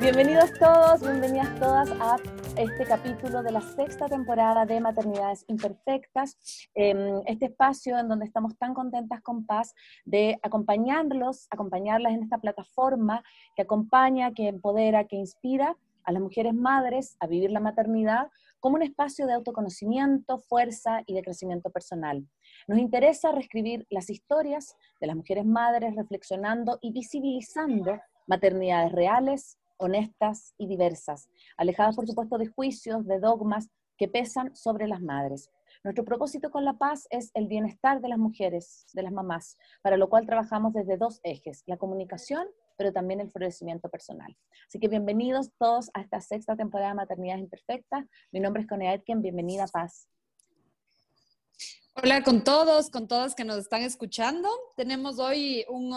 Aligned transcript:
Bienvenidos 0.00 0.52
todos, 0.58 1.02
bienvenidas 1.02 1.54
todas 1.60 1.90
a 2.00 2.16
este 2.56 2.84
capítulo 2.84 3.44
de 3.44 3.52
la 3.52 3.60
sexta 3.60 4.06
temporada 4.06 4.66
de 4.66 4.80
Maternidades 4.80 5.44
Imperfectas, 5.46 6.36
em, 6.74 7.22
este 7.26 7.46
espacio 7.46 7.96
en 7.96 8.08
donde 8.08 8.24
estamos 8.24 8.58
tan 8.58 8.74
contentas 8.74 9.20
con 9.22 9.46
Paz 9.46 9.74
de 10.04 10.36
acompañarlos, 10.42 11.46
acompañarlas 11.50 12.12
en 12.12 12.24
esta 12.24 12.38
plataforma 12.38 13.22
que 13.54 13.62
acompaña, 13.62 14.32
que 14.32 14.48
empodera, 14.48 15.04
que 15.04 15.16
inspira 15.16 15.76
a 16.02 16.12
las 16.12 16.22
mujeres 16.22 16.54
madres 16.54 17.16
a 17.20 17.28
vivir 17.28 17.52
la 17.52 17.60
maternidad 17.60 18.28
como 18.58 18.76
un 18.76 18.82
espacio 18.82 19.26
de 19.26 19.34
autoconocimiento, 19.34 20.38
fuerza 20.38 21.02
y 21.06 21.14
de 21.14 21.22
crecimiento 21.22 21.70
personal. 21.70 22.26
Nos 22.66 22.78
interesa 22.78 23.30
reescribir 23.30 23.86
las 23.90 24.10
historias 24.10 24.74
de 25.00 25.06
las 25.06 25.14
mujeres 25.14 25.44
madres 25.44 25.94
reflexionando 25.94 26.78
y 26.80 26.92
visibilizando 26.92 28.00
maternidades 28.26 28.92
reales, 28.92 29.58
honestas 29.78 30.54
y 30.58 30.66
diversas, 30.66 31.28
alejadas 31.56 31.96
por 31.96 32.06
supuesto 32.06 32.38
de 32.38 32.46
juicios, 32.46 33.06
de 33.06 33.20
dogmas 33.20 33.68
que 33.96 34.08
pesan 34.08 34.54
sobre 34.54 34.86
las 34.86 35.00
madres. 35.00 35.50
Nuestro 35.84 36.04
propósito 36.04 36.50
con 36.50 36.64
la 36.64 36.74
paz 36.74 37.06
es 37.10 37.30
el 37.34 37.46
bienestar 37.46 38.00
de 38.00 38.08
las 38.08 38.18
mujeres, 38.18 38.86
de 38.92 39.02
las 39.02 39.12
mamás, 39.12 39.56
para 39.82 39.96
lo 39.96 40.08
cual 40.08 40.26
trabajamos 40.26 40.72
desde 40.72 40.96
dos 40.96 41.20
ejes, 41.22 41.62
la 41.66 41.76
comunicación, 41.76 42.46
pero 42.76 42.92
también 42.92 43.20
el 43.20 43.30
florecimiento 43.30 43.88
personal. 43.88 44.36
Así 44.66 44.78
que 44.78 44.88
bienvenidos 44.88 45.50
todos 45.58 45.90
a 45.94 46.00
esta 46.00 46.20
sexta 46.20 46.56
temporada 46.56 46.90
de 46.90 46.96
Maternidades 46.96 47.42
Imperfectas. 47.42 48.06
Mi 48.32 48.40
nombre 48.40 48.62
es 48.62 48.68
Connie 48.68 48.88
Aitken, 48.88 49.22
bienvenida 49.22 49.66
Paz. 49.66 50.08
Hola 52.00 52.22
con 52.22 52.44
todos, 52.44 52.90
con 52.90 53.08
todas 53.08 53.34
que 53.34 53.44
nos 53.44 53.58
están 53.58 53.82
escuchando. 53.82 54.48
Tenemos 54.76 55.18
hoy 55.18 55.64
un, 55.68 55.90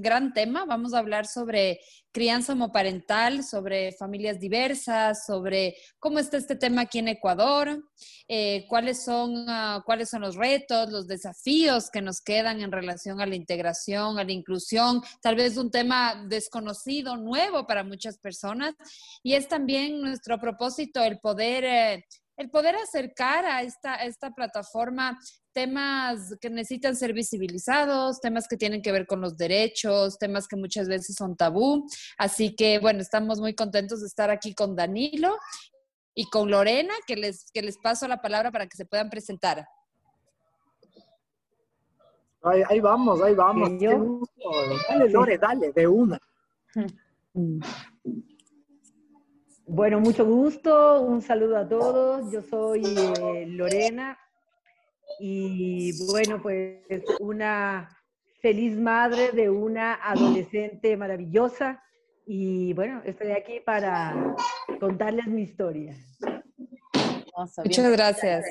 gran 0.00 0.32
tema. 0.32 0.64
Vamos 0.64 0.94
a 0.94 0.98
hablar 0.98 1.26
sobre 1.26 1.80
crianza 2.10 2.54
homoparental, 2.54 3.44
sobre 3.44 3.92
familias 3.92 4.40
diversas, 4.40 5.26
sobre 5.26 5.76
cómo 5.98 6.18
está 6.18 6.38
este 6.38 6.56
tema 6.56 6.82
aquí 6.82 7.00
en 7.00 7.08
Ecuador, 7.08 7.84
eh, 8.28 8.64
cuáles, 8.66 9.04
son, 9.04 9.44
ah, 9.46 9.82
cuáles 9.84 10.08
son 10.08 10.22
los 10.22 10.36
retos, 10.36 10.90
los 10.90 11.06
desafíos 11.06 11.90
que 11.90 12.00
nos 12.00 12.22
quedan 12.22 12.62
en 12.62 12.72
relación 12.72 13.20
a 13.20 13.26
la 13.26 13.36
integración, 13.36 14.18
a 14.18 14.24
la 14.24 14.32
inclusión, 14.32 15.02
tal 15.20 15.36
vez 15.36 15.58
un 15.58 15.70
tema 15.70 16.24
desconocido, 16.28 17.18
nuevo 17.18 17.66
para 17.66 17.84
muchas 17.84 18.16
personas. 18.16 18.74
Y 19.22 19.34
es 19.34 19.48
también 19.48 20.00
nuestro 20.00 20.40
propósito 20.40 21.02
el 21.02 21.18
poder... 21.18 21.64
Eh, 21.64 22.04
el 22.36 22.50
poder 22.50 22.74
acercar 22.76 23.44
a 23.44 23.62
esta, 23.62 23.96
esta 23.96 24.30
plataforma 24.30 25.18
temas 25.52 26.34
que 26.40 26.50
necesitan 26.50 26.96
ser 26.96 27.12
visibilizados, 27.12 28.20
temas 28.20 28.48
que 28.48 28.56
tienen 28.56 28.82
que 28.82 28.92
ver 28.92 29.06
con 29.06 29.20
los 29.20 29.36
derechos, 29.36 30.18
temas 30.18 30.48
que 30.48 30.56
muchas 30.56 30.88
veces 30.88 31.14
son 31.16 31.36
tabú. 31.36 31.86
Así 32.16 32.56
que, 32.56 32.78
bueno, 32.78 33.00
estamos 33.00 33.40
muy 33.40 33.54
contentos 33.54 34.00
de 34.00 34.06
estar 34.06 34.30
aquí 34.30 34.54
con 34.54 34.74
Danilo 34.74 35.36
y 36.14 36.28
con 36.30 36.50
Lorena, 36.50 36.94
que 37.06 37.16
les, 37.16 37.50
que 37.52 37.62
les 37.62 37.78
paso 37.78 38.08
la 38.08 38.20
palabra 38.20 38.50
para 38.50 38.66
que 38.66 38.76
se 38.76 38.86
puedan 38.86 39.10
presentar. 39.10 39.66
Ahí, 42.42 42.80
vamos, 42.80 43.22
ahí 43.22 43.34
vamos. 43.34 43.70
Dale, 44.88 45.08
Lore, 45.10 45.38
dale, 45.38 45.70
de 45.72 45.86
una. 45.86 46.18
Bueno, 49.74 50.00
mucho 50.00 50.26
gusto, 50.26 51.00
un 51.00 51.22
saludo 51.22 51.56
a 51.56 51.66
todos. 51.66 52.30
Yo 52.30 52.42
soy 52.42 52.82
eh, 52.84 53.46
Lorena 53.46 54.18
y 55.18 55.92
bueno, 56.10 56.42
pues 56.42 56.82
una 57.20 57.88
feliz 58.42 58.76
madre 58.76 59.32
de 59.32 59.48
una 59.48 59.94
adolescente 59.94 60.94
maravillosa 60.98 61.82
y 62.26 62.74
bueno, 62.74 63.00
estoy 63.06 63.30
aquí 63.30 63.60
para 63.60 64.36
contarles 64.78 65.26
mi 65.26 65.40
historia. 65.40 65.96
Muchas 67.64 67.92
gracias. 67.92 68.44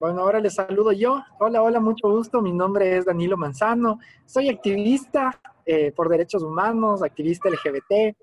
Bueno, 0.00 0.22
ahora 0.22 0.40
les 0.40 0.54
saludo 0.54 0.90
yo. 0.90 1.22
Hola, 1.38 1.62
hola, 1.62 1.78
mucho 1.78 2.10
gusto. 2.10 2.42
Mi 2.42 2.52
nombre 2.52 2.96
es 2.96 3.04
Danilo 3.04 3.36
Manzano. 3.36 4.00
Soy 4.26 4.48
activista 4.48 5.40
eh, 5.64 5.92
por 5.92 6.08
derechos 6.08 6.42
humanos, 6.42 7.04
activista 7.04 7.48
LGBT, 7.48 8.16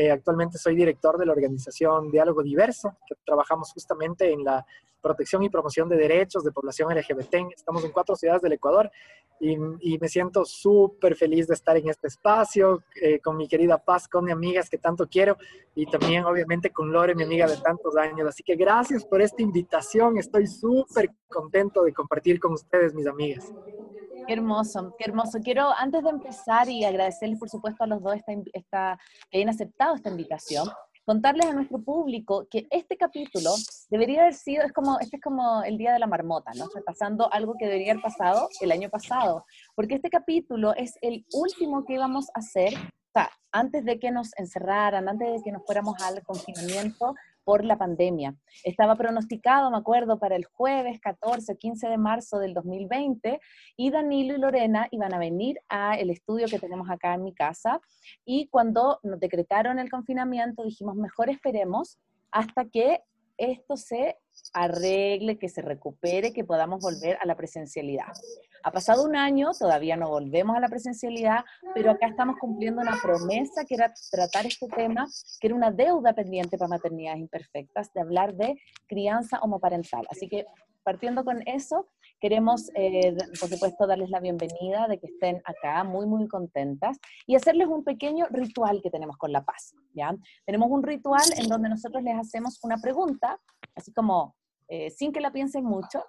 eh, 0.00 0.10
actualmente 0.10 0.56
soy 0.56 0.74
director 0.74 1.18
de 1.18 1.26
la 1.26 1.32
organización 1.32 2.10
Diálogo 2.10 2.42
Diverso, 2.42 2.96
que 3.06 3.16
trabajamos 3.22 3.70
justamente 3.70 4.32
en 4.32 4.42
la 4.42 4.64
protección 5.02 5.42
y 5.42 5.50
promoción 5.50 5.90
de 5.90 5.96
derechos 5.96 6.42
de 6.42 6.52
población 6.52 6.88
LGBT. 6.94 7.52
Estamos 7.54 7.84
en 7.84 7.90
cuatro 7.90 8.16
ciudades 8.16 8.40
del 8.40 8.54
Ecuador 8.54 8.90
y, 9.38 9.58
me 9.58 10.08
siento 10.08 10.46
súper 10.46 11.16
feliz 11.16 11.46
de 11.48 11.52
estar 11.52 11.76
en 11.76 11.90
este 11.90 12.08
espacio 12.08 12.82
eh, 13.02 13.18
con 13.20 13.36
mi 13.36 13.46
querida 13.46 13.76
Paz, 13.76 14.08
con 14.08 14.24
mis 14.24 14.32
amigas 14.32 14.70
que 14.70 14.78
tanto 14.78 15.06
quiero 15.06 15.36
y 15.74 15.84
también 15.84 16.24
obviamente 16.24 16.70
con 16.70 16.90
Lore, 16.90 17.14
mi 17.14 17.24
amiga 17.24 17.46
de 17.46 17.58
tantos 17.58 17.94
años. 17.96 18.26
Así 18.26 18.42
que 18.42 18.56
gracias 18.56 19.04
por 19.04 19.20
esta 19.20 19.42
invitación. 19.42 20.16
Estoy 20.16 20.46
súper 20.46 21.10
contento 21.28 21.82
de 21.82 21.92
compartir 21.92 22.40
con 22.40 22.54
ustedes, 22.54 22.94
mis 22.94 23.06
amigas. 23.06 23.52
Qué 24.26 24.32
hermoso, 24.32 24.94
qué 24.98 25.04
hermoso. 25.06 25.38
Quiero, 25.42 25.70
antes 25.76 26.02
de 26.02 26.10
empezar 26.10 26.68
y 26.68 26.84
agradecerles, 26.84 27.38
por 27.38 27.48
supuesto, 27.48 27.84
a 27.84 27.86
los 27.86 28.02
dos 28.02 28.14
que 28.26 28.42
hayan 29.32 29.48
aceptado 29.48 29.96
esta 29.96 30.10
invitación, 30.10 30.68
contarles 31.04 31.46
a 31.46 31.52
nuestro 31.52 31.82
público 31.82 32.46
que 32.50 32.66
este 32.70 32.96
capítulo 32.96 33.50
debería 33.88 34.22
haber 34.22 34.34
sido, 34.34 34.62
es 34.64 34.72
como, 34.72 34.98
este 35.00 35.16
es 35.16 35.22
como 35.22 35.62
el 35.62 35.76
día 35.78 35.92
de 35.92 35.98
la 35.98 36.06
marmota, 36.06 36.52
¿no? 36.54 36.66
Repasando 36.74 37.32
algo 37.32 37.54
que 37.58 37.66
debería 37.66 37.92
haber 37.92 38.02
pasado 38.02 38.48
el 38.60 38.70
año 38.70 38.88
pasado, 38.90 39.44
porque 39.74 39.96
este 39.96 40.10
capítulo 40.10 40.74
es 40.76 40.96
el 41.02 41.26
último 41.32 41.84
que 41.84 41.94
íbamos 41.94 42.28
a 42.28 42.40
hacer, 42.40 42.74
o 42.74 43.12
sea, 43.12 43.30
antes 43.50 43.84
de 43.84 43.98
que 43.98 44.12
nos 44.12 44.30
encerraran, 44.36 45.08
antes 45.08 45.32
de 45.32 45.42
que 45.42 45.50
nos 45.50 45.64
fuéramos 45.64 46.00
al 46.02 46.22
confinamiento, 46.22 47.14
por 47.44 47.64
la 47.64 47.78
pandemia. 47.78 48.34
Estaba 48.64 48.96
pronosticado, 48.96 49.70
me 49.70 49.78
acuerdo, 49.78 50.18
para 50.18 50.36
el 50.36 50.44
jueves 50.44 51.00
14 51.00 51.56
15 51.56 51.88
de 51.88 51.98
marzo 51.98 52.38
del 52.38 52.54
2020 52.54 53.40
y 53.76 53.90
Danilo 53.90 54.34
y 54.34 54.38
Lorena 54.38 54.88
iban 54.90 55.14
a 55.14 55.18
venir 55.18 55.58
a 55.68 55.96
el 55.96 56.10
estudio 56.10 56.46
que 56.46 56.58
tenemos 56.58 56.90
acá 56.90 57.14
en 57.14 57.24
mi 57.24 57.34
casa 57.34 57.80
y 58.24 58.48
cuando 58.48 59.00
nos 59.02 59.20
decretaron 59.20 59.78
el 59.78 59.90
confinamiento 59.90 60.62
dijimos, 60.62 60.96
mejor 60.96 61.30
esperemos 61.30 61.98
hasta 62.30 62.64
que 62.66 63.02
esto 63.36 63.76
se 63.76 64.18
arregle, 64.52 65.38
que 65.38 65.48
se 65.48 65.62
recupere, 65.62 66.32
que 66.32 66.44
podamos 66.44 66.80
volver 66.80 67.16
a 67.20 67.26
la 67.26 67.36
presencialidad. 67.36 68.12
Ha 68.62 68.70
pasado 68.72 69.04
un 69.04 69.16
año, 69.16 69.52
todavía 69.58 69.96
no 69.96 70.08
volvemos 70.08 70.56
a 70.56 70.60
la 70.60 70.68
presencialidad, 70.68 71.44
pero 71.74 71.90
acá 71.90 72.08
estamos 72.08 72.36
cumpliendo 72.38 72.82
una 72.82 72.98
promesa 73.02 73.64
que 73.64 73.74
era 73.74 73.92
tratar 74.10 74.46
este 74.46 74.68
tema, 74.68 75.06
que 75.40 75.46
era 75.46 75.56
una 75.56 75.70
deuda 75.70 76.12
pendiente 76.12 76.58
para 76.58 76.68
maternidades 76.68 77.20
imperfectas, 77.20 77.92
de 77.94 78.00
hablar 78.00 78.34
de 78.34 78.60
crianza 78.86 79.38
homoparental. 79.40 80.06
Así 80.10 80.28
que 80.28 80.44
partiendo 80.82 81.24
con 81.24 81.42
eso, 81.46 81.88
queremos, 82.20 82.70
eh, 82.74 83.16
por 83.40 83.48
supuesto, 83.48 83.86
darles 83.86 84.10
la 84.10 84.20
bienvenida 84.20 84.88
de 84.88 84.98
que 84.98 85.06
estén 85.06 85.40
acá, 85.44 85.82
muy, 85.84 86.06
muy 86.06 86.28
contentas, 86.28 86.98
y 87.26 87.36
hacerles 87.36 87.68
un 87.68 87.82
pequeño 87.82 88.26
ritual 88.30 88.80
que 88.82 88.90
tenemos 88.90 89.16
con 89.16 89.32
La 89.32 89.42
Paz, 89.42 89.74
¿ya? 89.94 90.14
Tenemos 90.44 90.68
un 90.70 90.82
ritual 90.82 91.24
en 91.38 91.48
donde 91.48 91.70
nosotros 91.70 92.02
les 92.02 92.16
hacemos 92.18 92.58
una 92.62 92.76
pregunta, 92.76 93.40
así 93.74 93.92
como 93.92 94.34
eh, 94.68 94.90
sin 94.90 95.12
que 95.12 95.20
la 95.20 95.32
piensen 95.32 95.64
mucho, 95.64 96.04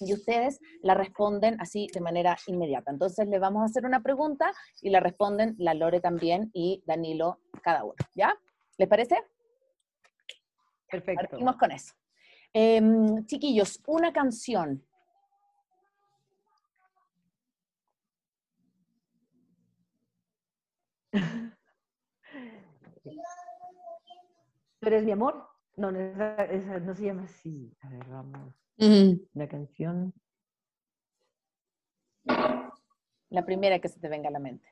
y 0.00 0.14
ustedes 0.14 0.60
la 0.82 0.94
responden 0.94 1.60
así 1.60 1.88
de 1.92 2.00
manera 2.00 2.36
inmediata. 2.46 2.90
Entonces 2.90 3.28
le 3.28 3.38
vamos 3.38 3.62
a 3.62 3.66
hacer 3.66 3.84
una 3.84 4.02
pregunta 4.02 4.52
y 4.80 4.90
la 4.90 5.00
responden 5.00 5.54
la 5.58 5.74
Lore 5.74 6.00
también 6.00 6.50
y 6.54 6.82
Danilo 6.86 7.40
cada 7.62 7.84
uno. 7.84 7.94
¿Ya? 8.14 8.34
¿Les 8.78 8.88
parece? 8.88 9.22
Perfecto. 10.90 11.28
Partimos 11.28 11.56
con 11.56 11.70
eso. 11.70 11.94
Em, 12.52 13.24
chiquillos, 13.26 13.80
una 13.86 14.12
canción. 14.12 14.84
¿Tú 24.80 24.86
eres 24.86 25.04
mi 25.04 25.12
amor? 25.12 25.46
No, 25.76 25.90
esa, 25.90 26.80
no 26.80 26.94
se 26.94 27.04
llama 27.04 27.24
así. 27.24 27.76
A 27.82 27.88
ver, 27.90 28.04
vamos. 28.08 28.54
La 29.34 29.46
canción. 29.46 30.14
La 33.28 33.44
primera 33.44 33.78
que 33.78 33.88
se 33.88 34.00
te 34.00 34.08
venga 34.08 34.28
a 34.28 34.32
la 34.32 34.38
mente. 34.38 34.66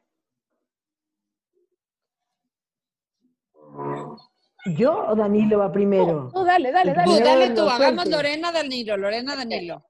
¿Yo 4.77 5.07
o 5.09 5.15
Danilo 5.15 5.59
va 5.59 5.71
primero? 5.71 6.31
Tú, 6.33 6.43
dale, 6.43 6.73
dale, 6.73 6.95
dale. 6.95 7.19
Tú, 7.19 7.25
dale 7.25 7.51
tú, 7.55 7.69
hagamos 7.69 8.09
Lorena, 8.09 8.51
Danilo, 8.51 8.97
Lorena, 8.97 9.37
Danilo. 9.37 9.85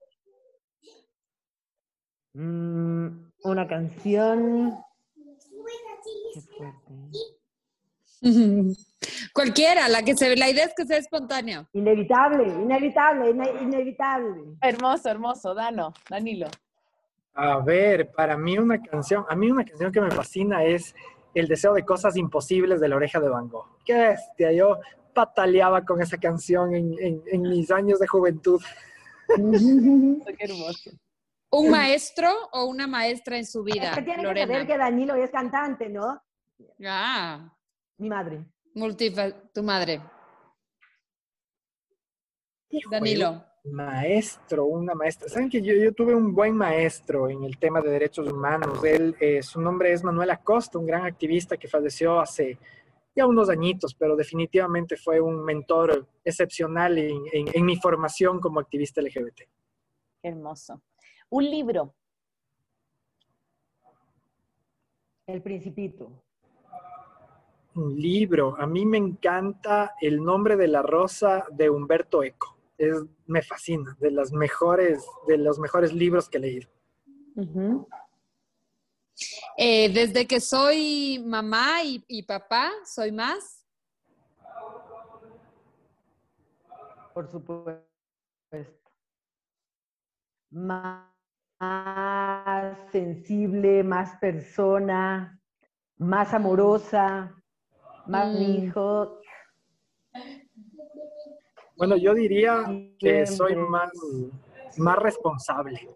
Mm, 2.35 3.31
una 3.45 3.69
canción. 3.69 4.77
Qué 6.35 6.41
fuerte. 6.41 7.38
Cualquiera, 9.33 9.89
la 9.89 10.03
que 10.03 10.17
se 10.17 10.29
ve, 10.29 10.37
la 10.37 10.51
idea 10.51 10.65
es 10.65 10.75
que 10.77 10.85
sea 10.85 10.99
espontáneo. 10.99 11.69
Inevitable, 11.73 12.49
inevitable, 12.49 13.31
inevitable. 13.63 14.57
Hermoso, 14.61 15.09
hermoso, 15.09 15.55
Dano, 15.55 15.93
Danilo. 16.11 16.49
A 17.35 17.61
ver, 17.61 18.11
para 18.11 18.37
mí 18.37 18.59
una 18.59 18.83
canción, 18.83 19.25
a 19.29 19.37
mí 19.37 19.51
una 19.51 19.65
canción 19.65 19.93
que 19.93 20.01
me 20.01 20.11
fascina 20.11 20.65
es 20.65 20.95
El 21.35 21.47
deseo 21.47 21.73
de 21.75 21.85
cosas 21.85 22.17
imposibles 22.17 22.81
de 22.81 22.89
la 22.89 22.97
oreja 22.97 23.21
de 23.21 23.29
Van 23.29 23.49
Gogh. 23.49 23.79
Qué 23.85 23.95
bestia, 23.95 24.51
yo 24.53 24.79
pataleaba 25.15 25.85
con 25.85 26.03
esa 26.03 26.17
canción 26.17 26.75
en, 26.75 27.23
en 27.27 27.43
mis 27.43 27.71
años 27.71 28.01
de 28.01 28.09
juventud. 28.09 28.61
Qué 29.29 30.45
hermoso. 30.45 30.91
¿Un 31.51 31.71
maestro 31.71 32.29
o 32.53 32.67
una 32.67 32.87
maestra 32.87 33.39
en 33.39 33.47
su 33.47 33.63
vida? 33.63 33.91
Es 33.91 33.97
que 33.97 34.03
tiene 34.03 34.23
Lorena? 34.23 34.47
que 34.47 34.53
saber 34.53 34.67
que 34.67 34.79
Danilo 34.79 35.15
es 35.15 35.31
cantante, 35.31 35.89
¿no? 35.89 36.21
Ah, 36.87 37.55
Mi 37.99 38.09
madre. 38.09 38.45
multifa 38.75 39.31
tu 39.53 39.63
madre. 39.63 40.01
Danilo. 42.91 43.45
Maestro, 43.65 44.65
una 44.67 44.95
maestra. 44.95 45.29
Saben 45.29 45.51
que 45.51 45.61
yo, 45.61 45.75
yo 45.75 45.93
tuve 45.93 46.15
un 46.15 46.33
buen 46.35 46.55
maestro 46.55 47.29
en 47.29 47.43
el 47.45 47.59
tema 47.59 47.81
de 47.81 47.91
derechos 47.91 48.31
humanos. 48.31 48.83
Él, 48.85 49.15
eh, 49.21 49.43
su 49.43 49.61
nombre 49.61 49.93
es 49.93 50.03
Manuel 50.05 50.31
Acosta, 50.31 50.79
un 50.79 50.87
gran 50.87 51.05
activista 51.05 51.57
que 51.57 51.69
falleció 51.69 52.19
hace 52.21 52.59
ya 53.15 53.27
unos 53.27 53.51
añitos, 53.51 53.95
pero 53.95 54.15
definitivamente 54.17 54.97
fue 54.97 55.21
un 55.21 55.45
mentor 55.45 56.07
excepcional 56.25 56.97
en, 56.99 57.17
en- 57.33 57.49
en 57.53 57.65
mi 57.65 57.77
formación 57.77 58.41
como 58.41 58.61
activista 58.61 59.01
LGBT. 59.03 59.39
Qué 60.23 60.29
hermoso. 60.29 60.81
Un 61.31 61.45
libro. 61.51 61.95
El 65.27 65.43
Principito. 65.43 66.23
Un 67.79 67.95
libro. 67.97 68.57
A 68.59 68.67
mí 68.67 68.85
me 68.85 68.99
encanta 68.99 69.95
El 70.01 70.21
nombre 70.25 70.57
de 70.57 70.67
la 70.67 70.83
rosa 70.83 71.47
de 71.53 71.71
Humberto 71.71 72.25
Eco. 72.25 72.59
Es, 72.77 73.05
me 73.27 73.41
fascina, 73.41 73.97
de 74.01 74.11
las 74.11 74.33
mejores, 74.33 75.07
de 75.29 75.39
los 75.39 75.61
mejores 75.61 75.93
libros 75.93 76.29
que 76.29 76.39
he 76.39 76.41
leído. 76.41 76.69
Eh, 79.57 79.93
desde 79.93 80.27
que 80.27 80.41
soy 80.41 81.23
mamá 81.25 81.85
y, 81.85 82.05
y 82.09 82.25
papá, 82.25 82.73
soy 82.85 83.13
más. 83.13 83.65
Por 87.15 87.31
supuesto. 87.31 87.87
Más 90.51 91.05
sensible, 92.91 93.85
más 93.85 94.17
persona, 94.17 95.41
más 95.97 96.35
amorosa, 96.35 97.39
más 98.09 98.35
Mm. 98.35 98.41
hijo. 98.67 99.21
Bueno, 101.77 101.97
yo 101.97 102.15
diría 102.15 102.65
que 102.99 103.27
soy 103.27 103.55
más, 103.55 103.91
más 104.77 104.99
responsable. 104.99 105.89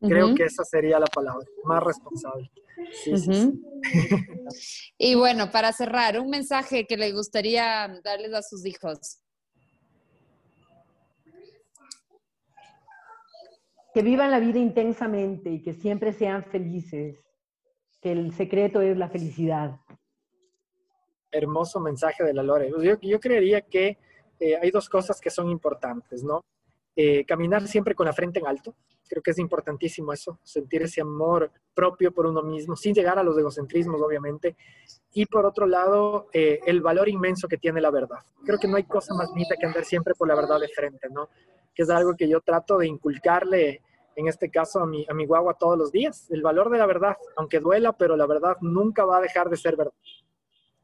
Creo 0.00 0.34
que 0.34 0.44
esa 0.44 0.64
sería 0.64 0.98
la 0.98 1.06
palabra, 1.06 1.46
más 1.64 1.82
responsable. 1.82 2.50
Sí, 2.92 3.16
sí, 3.16 3.32
sí. 3.32 3.48
ujú. 3.48 3.60
Y 4.98 5.14
bueno, 5.14 5.50
para 5.50 5.72
cerrar, 5.72 6.20
un 6.20 6.28
mensaje 6.28 6.86
que 6.86 6.98
le 6.98 7.12
gustaría 7.12 7.88
darles 8.04 8.34
a 8.34 8.42
sus 8.42 8.66
hijos. 8.66 9.20
Que 13.94 14.02
vivan 14.02 14.30
la 14.30 14.40
vida 14.40 14.58
intensamente 14.58 15.50
y 15.50 15.62
que 15.62 15.72
siempre 15.72 16.12
sean 16.12 16.44
felices. 16.44 17.24
Que 18.02 18.12
el 18.12 18.34
secreto 18.34 18.82
es 18.82 18.98
la 18.98 19.08
felicidad. 19.08 19.80
Hermoso 21.34 21.80
mensaje 21.80 22.22
de 22.22 22.32
la 22.32 22.42
Lore. 22.42 22.70
Pues 22.70 22.82
Yo, 22.84 22.94
yo 23.00 23.18
creería 23.18 23.60
que 23.62 23.98
eh, 24.38 24.56
hay 24.60 24.70
dos 24.70 24.88
cosas 24.88 25.20
que 25.20 25.30
son 25.30 25.48
importantes, 25.48 26.22
¿no? 26.22 26.44
Eh, 26.96 27.24
caminar 27.24 27.66
siempre 27.66 27.94
con 27.94 28.06
la 28.06 28.12
frente 28.12 28.38
en 28.38 28.46
alto. 28.46 28.74
Creo 29.08 29.22
que 29.22 29.32
es 29.32 29.38
importantísimo 29.38 30.12
eso, 30.12 30.38
sentir 30.44 30.82
ese 30.82 31.00
amor 31.00 31.50
propio 31.74 32.12
por 32.12 32.26
uno 32.26 32.42
mismo, 32.42 32.76
sin 32.76 32.94
llegar 32.94 33.18
a 33.18 33.22
los 33.22 33.36
egocentrismos, 33.36 34.00
obviamente. 34.00 34.56
Y 35.12 35.26
por 35.26 35.44
otro 35.44 35.66
lado, 35.66 36.28
eh, 36.32 36.60
el 36.66 36.80
valor 36.80 37.08
inmenso 37.08 37.48
que 37.48 37.58
tiene 37.58 37.80
la 37.80 37.90
verdad. 37.90 38.18
Creo 38.44 38.58
que 38.58 38.68
no 38.68 38.76
hay 38.76 38.84
cosa 38.84 39.12
más 39.14 39.28
bonita 39.28 39.56
que 39.58 39.66
andar 39.66 39.84
siempre 39.84 40.14
por 40.14 40.28
la 40.28 40.36
verdad 40.36 40.60
de 40.60 40.68
frente, 40.68 41.08
¿no? 41.10 41.28
Que 41.74 41.82
es 41.82 41.90
algo 41.90 42.14
que 42.16 42.28
yo 42.28 42.40
trato 42.40 42.78
de 42.78 42.86
inculcarle, 42.86 43.82
en 44.16 44.28
este 44.28 44.48
caso, 44.48 44.80
a 44.80 44.86
mi, 44.86 45.04
a 45.08 45.14
mi 45.14 45.26
guagua 45.26 45.54
todos 45.54 45.76
los 45.76 45.90
días. 45.90 46.30
El 46.30 46.42
valor 46.42 46.70
de 46.70 46.78
la 46.78 46.86
verdad, 46.86 47.16
aunque 47.36 47.58
duela, 47.58 47.92
pero 47.92 48.16
la 48.16 48.26
verdad 48.26 48.56
nunca 48.60 49.04
va 49.04 49.18
a 49.18 49.20
dejar 49.20 49.50
de 49.50 49.56
ser 49.56 49.76
verdad. 49.76 49.92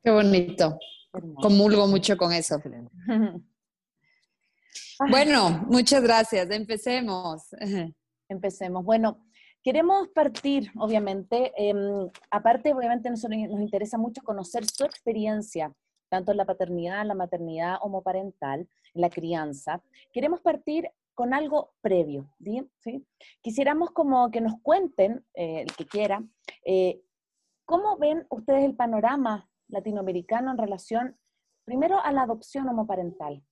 Qué 0.02 0.10
bonito. 0.10 0.78
Hermoso. 1.12 1.40
Comulgo 1.48 1.86
mucho 1.86 2.16
con 2.16 2.32
eso. 2.32 2.56
Excelente. 2.56 2.92
Bueno, 5.08 5.64
muchas 5.66 6.02
gracias. 6.02 6.50
Empecemos. 6.50 7.48
Empecemos. 8.28 8.84
Bueno, 8.84 9.24
queremos 9.62 10.08
partir, 10.08 10.70
obviamente, 10.78 11.52
em, 11.56 12.08
aparte, 12.30 12.74
obviamente, 12.74 13.08
nos 13.08 13.24
interesa 13.24 13.96
mucho 13.96 14.20
conocer 14.22 14.66
su 14.66 14.84
experiencia, 14.84 15.72
tanto 16.10 16.32
en 16.32 16.36
la 16.36 16.44
paternidad, 16.44 17.06
la 17.06 17.14
maternidad 17.14 17.78
homoparental, 17.80 18.68
en 18.94 19.00
la 19.00 19.08
crianza. 19.08 19.82
Queremos 20.12 20.42
partir 20.42 20.90
con 21.14 21.32
algo 21.32 21.72
previo, 21.80 22.30
¿sí? 22.38 22.68
¿Sí? 22.78 23.06
Quisiéramos 23.40 23.90
como 23.92 24.30
que 24.30 24.40
nos 24.42 24.54
cuenten, 24.62 25.24
eh, 25.34 25.62
el 25.62 25.74
que 25.74 25.86
quiera, 25.86 26.22
eh, 26.64 27.00
¿cómo 27.64 27.96
ven 27.96 28.26
ustedes 28.28 28.64
el 28.64 28.76
panorama 28.76 29.48
latinoamericano 29.70 30.50
en 30.50 30.58
relación, 30.58 31.16
primero, 31.64 32.00
a 32.00 32.12
la 32.12 32.22
adopción 32.22 32.68
homoparental? 32.68 33.42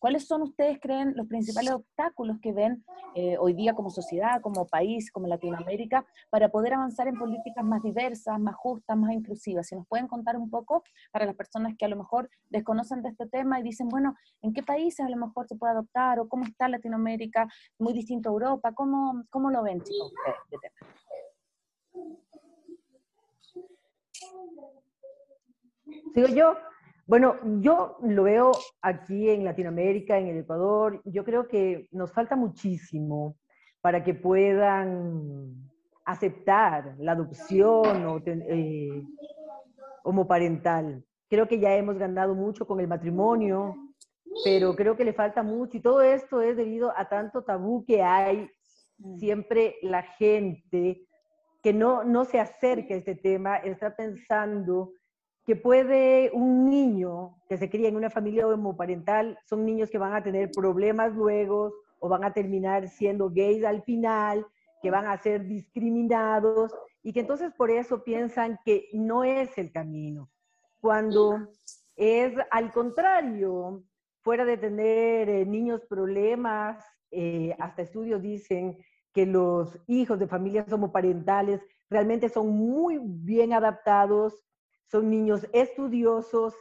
¿Cuáles 0.00 0.26
son, 0.26 0.40
ustedes 0.40 0.78
creen, 0.80 1.12
los 1.14 1.26
principales 1.26 1.72
obstáculos 1.72 2.38
que 2.40 2.54
ven 2.54 2.82
eh, 3.14 3.36
hoy 3.36 3.52
día 3.52 3.74
como 3.74 3.90
sociedad, 3.90 4.40
como 4.40 4.66
país, 4.66 5.12
como 5.12 5.26
Latinoamérica, 5.26 6.06
para 6.30 6.48
poder 6.48 6.72
avanzar 6.72 7.06
en 7.06 7.18
políticas 7.18 7.62
más 7.62 7.82
diversas, 7.82 8.40
más 8.40 8.54
justas, 8.54 8.96
más 8.96 9.12
inclusivas? 9.12 9.66
Si 9.66 9.74
nos 9.74 9.86
pueden 9.86 10.08
contar 10.08 10.38
un 10.38 10.48
poco 10.48 10.82
para 11.12 11.26
las 11.26 11.34
personas 11.34 11.74
que 11.78 11.84
a 11.84 11.88
lo 11.88 11.96
mejor 11.96 12.30
desconocen 12.48 13.02
de 13.02 13.10
este 13.10 13.26
tema 13.26 13.60
y 13.60 13.62
dicen, 13.62 13.90
bueno, 13.90 14.16
¿en 14.40 14.54
qué 14.54 14.62
países 14.62 15.04
a 15.04 15.10
lo 15.10 15.18
mejor 15.18 15.46
se 15.46 15.56
puede 15.56 15.74
adoptar? 15.74 16.18
¿O 16.18 16.30
cómo 16.30 16.44
está 16.46 16.66
Latinoamérica? 16.66 17.46
Muy 17.78 17.92
distinto 17.92 18.30
a 18.30 18.32
Europa. 18.32 18.72
¿Cómo, 18.72 19.24
cómo 19.28 19.50
lo 19.50 19.62
ven, 19.62 19.82
chicos? 19.82 20.10
ustedes, 20.14 20.36
este 20.44 20.56
tema? 20.62 20.92
Sigo 26.14 26.28
yo. 26.28 26.56
Bueno, 27.06 27.36
yo 27.60 27.96
lo 28.02 28.22
veo 28.22 28.52
aquí 28.82 29.30
en 29.30 29.44
Latinoamérica, 29.44 30.18
en 30.18 30.28
el 30.28 30.38
Ecuador. 30.38 31.00
Yo 31.04 31.24
creo 31.24 31.48
que 31.48 31.88
nos 31.90 32.12
falta 32.12 32.36
muchísimo 32.36 33.36
para 33.80 34.04
que 34.04 34.14
puedan 34.14 35.70
aceptar 36.04 36.94
la 36.98 37.12
adopción 37.12 38.06
o 38.06 38.22
eh, 38.24 39.02
homoparental. 40.04 41.04
Creo 41.28 41.48
que 41.48 41.58
ya 41.58 41.74
hemos 41.74 41.98
ganado 41.98 42.34
mucho 42.34 42.66
con 42.66 42.80
el 42.80 42.88
matrimonio, 42.88 43.76
pero 44.44 44.74
creo 44.74 44.96
que 44.96 45.04
le 45.04 45.12
falta 45.12 45.42
mucho 45.42 45.76
y 45.76 45.80
todo 45.80 46.02
esto 46.02 46.40
es 46.40 46.56
debido 46.56 46.96
a 46.96 47.08
tanto 47.08 47.42
tabú 47.42 47.84
que 47.84 48.02
hay 48.02 48.48
siempre 49.18 49.76
la 49.82 50.02
gente 50.02 51.06
que 51.62 51.72
no, 51.72 52.04
no 52.04 52.24
se 52.24 52.40
acerca 52.40 52.94
a 52.94 52.98
este 52.98 53.14
tema 53.14 53.56
está 53.56 53.94
pensando 53.94 54.92
que 55.50 55.56
puede 55.56 56.30
un 56.32 56.70
niño 56.70 57.36
que 57.48 57.58
se 57.58 57.68
cría 57.68 57.88
en 57.88 57.96
una 57.96 58.08
familia 58.08 58.46
homoparental, 58.46 59.36
son 59.44 59.64
niños 59.64 59.90
que 59.90 59.98
van 59.98 60.14
a 60.14 60.22
tener 60.22 60.52
problemas 60.52 61.12
luego 61.12 61.72
o 61.98 62.08
van 62.08 62.22
a 62.22 62.32
terminar 62.32 62.88
siendo 62.88 63.28
gays 63.30 63.64
al 63.64 63.82
final, 63.82 64.46
que 64.80 64.92
van 64.92 65.08
a 65.08 65.18
ser 65.18 65.44
discriminados 65.48 66.72
y 67.02 67.12
que 67.12 67.18
entonces 67.18 67.52
por 67.52 67.72
eso 67.72 68.04
piensan 68.04 68.60
que 68.64 68.90
no 68.92 69.24
es 69.24 69.58
el 69.58 69.72
camino, 69.72 70.30
cuando 70.80 71.48
es 71.96 72.32
al 72.52 72.70
contrario, 72.70 73.82
fuera 74.22 74.44
de 74.44 74.56
tener 74.56 75.28
eh, 75.28 75.46
niños 75.46 75.84
problemas, 75.86 76.84
eh, 77.10 77.56
hasta 77.58 77.82
estudios 77.82 78.22
dicen 78.22 78.78
que 79.12 79.26
los 79.26 79.76
hijos 79.88 80.20
de 80.20 80.28
familias 80.28 80.72
homoparentales 80.72 81.60
realmente 81.88 82.28
son 82.28 82.50
muy 82.50 83.00
bien 83.02 83.52
adaptados, 83.52 84.40
son 84.90 85.10
niños 85.10 85.46
estudiosos 85.52 86.54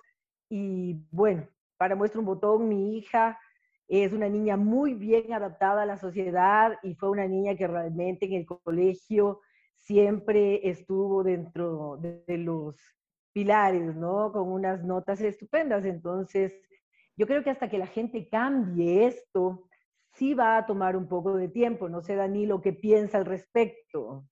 y 0.50 0.96
bueno, 1.12 1.48
para 1.78 1.96
muestra 1.96 2.20
un 2.20 2.26
botón, 2.26 2.68
mi 2.68 2.98
hija 2.98 3.40
es 3.88 4.14
una 4.14 4.30
niña 4.30 4.56
muy 4.56 4.94
bien 4.94 5.34
adaptada 5.34 5.82
a 5.82 5.86
la 5.86 5.98
sociedad 5.98 6.78
y 6.84 6.94
fue 6.94 7.10
una 7.10 7.28
niña 7.28 7.56
que 7.56 7.68
realmente 7.68 8.28
en 8.28 8.34
el 8.34 8.46
colegio 8.46 9.42
siempre 9.78 10.70
estuvo 10.70 11.24
dentro 11.24 11.98
de, 11.98 12.38
los 12.38 12.76
pilares, 13.34 13.96
¿no? 13.96 14.32
Con 14.32 14.52
unas 14.52 14.84
notas 14.84 15.22
estupendas. 15.22 15.86
Entonces, 15.86 16.54
yo 17.16 17.26
creo 17.26 17.44
que 17.44 17.50
hasta 17.50 17.70
que 17.70 17.80
la 17.80 17.88
gente 17.88 18.30
cambie 18.30 19.08
esto, 19.08 19.68
sí 20.14 20.36
va 20.36 20.58
a 20.58 20.66
tomar 20.68 20.96
un 20.96 21.08
poco 21.08 21.36
de 21.36 21.48
tiempo. 21.48 21.90
No 21.90 22.02
sé, 22.02 22.16
Danilo, 22.16 22.62
qué 22.62 22.74
piensa 22.74 23.18
al 23.18 23.26
respecto. 23.26 24.26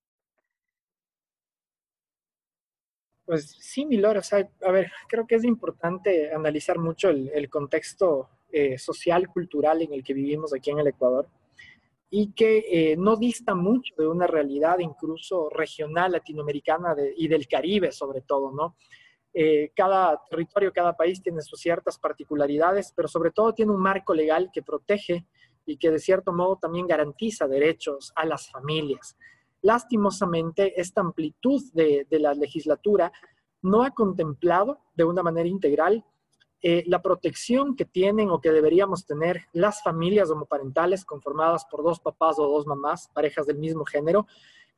Pues 3.28 3.58
sí, 3.60 3.86
Milor, 3.86 4.18
o 4.18 4.24
sea, 4.24 4.50
a 4.66 4.72
ver, 4.72 4.90
creo 5.08 5.28
que 5.28 5.36
es 5.36 5.44
importante 5.44 6.34
analizar 6.34 6.80
mucho 6.80 7.10
el, 7.10 7.30
el 7.36 7.50
contexto 7.50 8.30
eh, 8.50 8.78
social, 8.78 9.28
cultural 9.28 9.82
en 9.82 9.92
el 9.94 10.02
que 10.02 10.14
vivimos 10.14 10.54
aquí 10.54 10.72
en 10.72 10.80
el 10.80 10.88
Ecuador. 10.88 11.28
y 12.10 12.32
que 12.32 12.92
eh, 12.94 12.96
no 12.98 13.18
dista 13.18 13.54
mucho 13.54 13.94
de 13.98 14.08
una 14.08 14.28
realidad 14.28 14.80
incluso 14.80 15.50
regional 15.50 16.14
latinoamericana 16.14 16.96
y 17.18 17.28
del 17.28 17.48
Caribe 17.48 17.92
sobre 17.92 18.22
todo, 18.22 18.52
¿no? 18.52 18.78
Eh, 19.34 19.72
cada 19.76 20.20
territorio, 20.30 20.72
cada 20.72 20.96
país 20.96 21.22
tiene 21.22 21.42
sus 21.42 21.60
ciertas 21.60 22.00
particularidades, 22.00 22.94
pero 22.96 23.10
sobre 23.10 23.32
todo 23.32 23.54
tiene 23.54 23.74
un 23.74 23.82
marco 23.82 24.14
legal 24.14 24.50
que 24.54 24.64
protege 24.64 25.26
y 25.66 25.78
que 25.78 25.92
de 25.92 26.00
cierto 26.00 26.32
modo 26.32 26.58
también 26.58 26.88
garantiza 26.88 27.48
derechos 27.48 28.14
a 28.16 28.26
las 28.26 28.50
familias. 28.50 29.18
Lastimosamente, 29.62 30.80
esta 30.80 31.02
amplitud 31.02 31.62
de, 31.74 32.06
la 32.12 32.34
legislatura 32.34 33.12
no 33.62 33.84
ha 33.84 33.92
contemplado 33.92 34.80
de 34.96 35.04
una 35.04 35.24
manera 35.24 35.48
integral 35.50 36.06
eh, 36.62 36.84
la 36.88 37.02
protección 37.02 37.76
que 37.76 37.86
tienen 37.86 38.30
o 38.30 38.42
que 38.42 38.52
deberíamos 38.52 39.06
tener 39.06 39.46
las 39.54 39.84
familias 39.84 40.32
homoparentales 40.32 41.06
conformadas 41.06 41.66
por 41.66 41.84
dos 41.84 42.00
papás 42.00 42.40
o 42.40 42.48
dos 42.48 42.66
mamás, 42.66 43.10
parejas 43.14 43.46
del 43.46 43.58
mismo 43.58 43.86
género, 43.86 44.26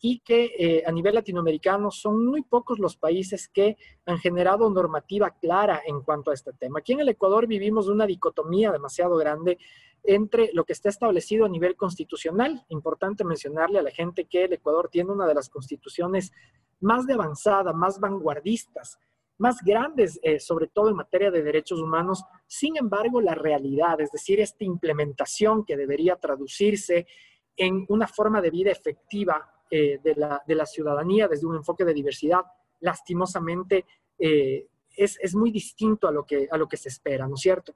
y 0.01 0.20
que 0.20 0.51
eh, 0.58 0.84
a 0.86 0.91
nivel 0.91 1.15
latinoamericano 1.15 1.91
son 1.91 2.25
muy 2.25 2.41
pocos 2.41 2.79
los 2.79 2.96
países 2.96 3.50
que 3.50 3.77
han 4.06 4.18
generado 4.18 4.70
normativa 4.70 5.32
clara 5.32 5.82
en 5.86 6.01
cuanto 6.01 6.32
a 6.32 6.34
este 6.34 6.53
tema. 6.53 6.79
Aquí 6.79 6.94
en 6.94 7.01
el 7.01 7.10
Ecuador 7.10 7.48
vivimos 7.48 7.88
una 7.88 8.06
dicotomía 8.06 8.72
demasiado 8.72 9.18
grande 9.18 9.58
entre 10.03 10.51
lo 10.53 10.63
que 10.63 10.74
está 10.74 10.88
establecido 10.88 11.46
a 11.46 11.50
nivel 11.50 11.75
constitucional. 11.75 12.65
Importante 12.70 13.25
mencionarle 13.25 13.79
a 13.79 13.84
la 13.84 13.91
gente 13.91 14.25
que 14.25 14.46
el 14.46 14.53
Ecuador 14.53 14.88
tiene 14.89 15.12
una 15.12 15.27
de 15.27 15.36
las 15.36 15.50
constituciones 15.50 16.32
más 16.79 17.06
de 17.06 17.15
avanzada, 17.15 17.74
más 17.74 18.00
vanguardistas 18.00 18.98
más 19.39 19.62
grandes, 19.63 20.20
eh, 20.22 20.38
sobre 20.39 20.68
todo 20.68 20.89
en 20.89 20.98
materia 20.98 21.32
de 21.32 21.41
derechos 21.41 21.79
humanos. 21.79 22.24
Sin 22.46 22.75
embargo, 22.75 23.22
la 23.22 23.36
realidad, 23.36 24.01
es 24.01 24.12
decir, 24.12 24.41
esta 24.41 24.65
implementación 24.65 25.63
que 25.63 25.77
debería 25.77 26.18
traducirse 26.18 27.08
en 27.56 27.86
una 27.88 28.08
forma 28.08 28.41
de 28.41 28.51
vida 28.51 28.72
efectiva 28.72 29.50
eh, 29.70 30.00
de, 30.04 30.16
la, 30.16 30.66
ciudadanía 30.66 31.28
desde 31.28 31.48
un 31.48 31.56
enfoque 31.56 31.86
de 31.86 31.94
diversidad, 31.94 32.42
lastimosamente 32.80 33.86
eh, 34.18 34.68
es, 34.96 35.36
muy 35.36 35.52
distinto 35.52 36.08
a 36.08 36.12
lo, 36.12 36.26
que, 36.26 36.48
a 36.52 36.58
lo 36.58 36.68
que 36.68 36.78
se 36.78 36.90
espera, 36.90 37.28
¿no 37.28 37.36
es 37.36 37.42
cierto? 37.42 37.76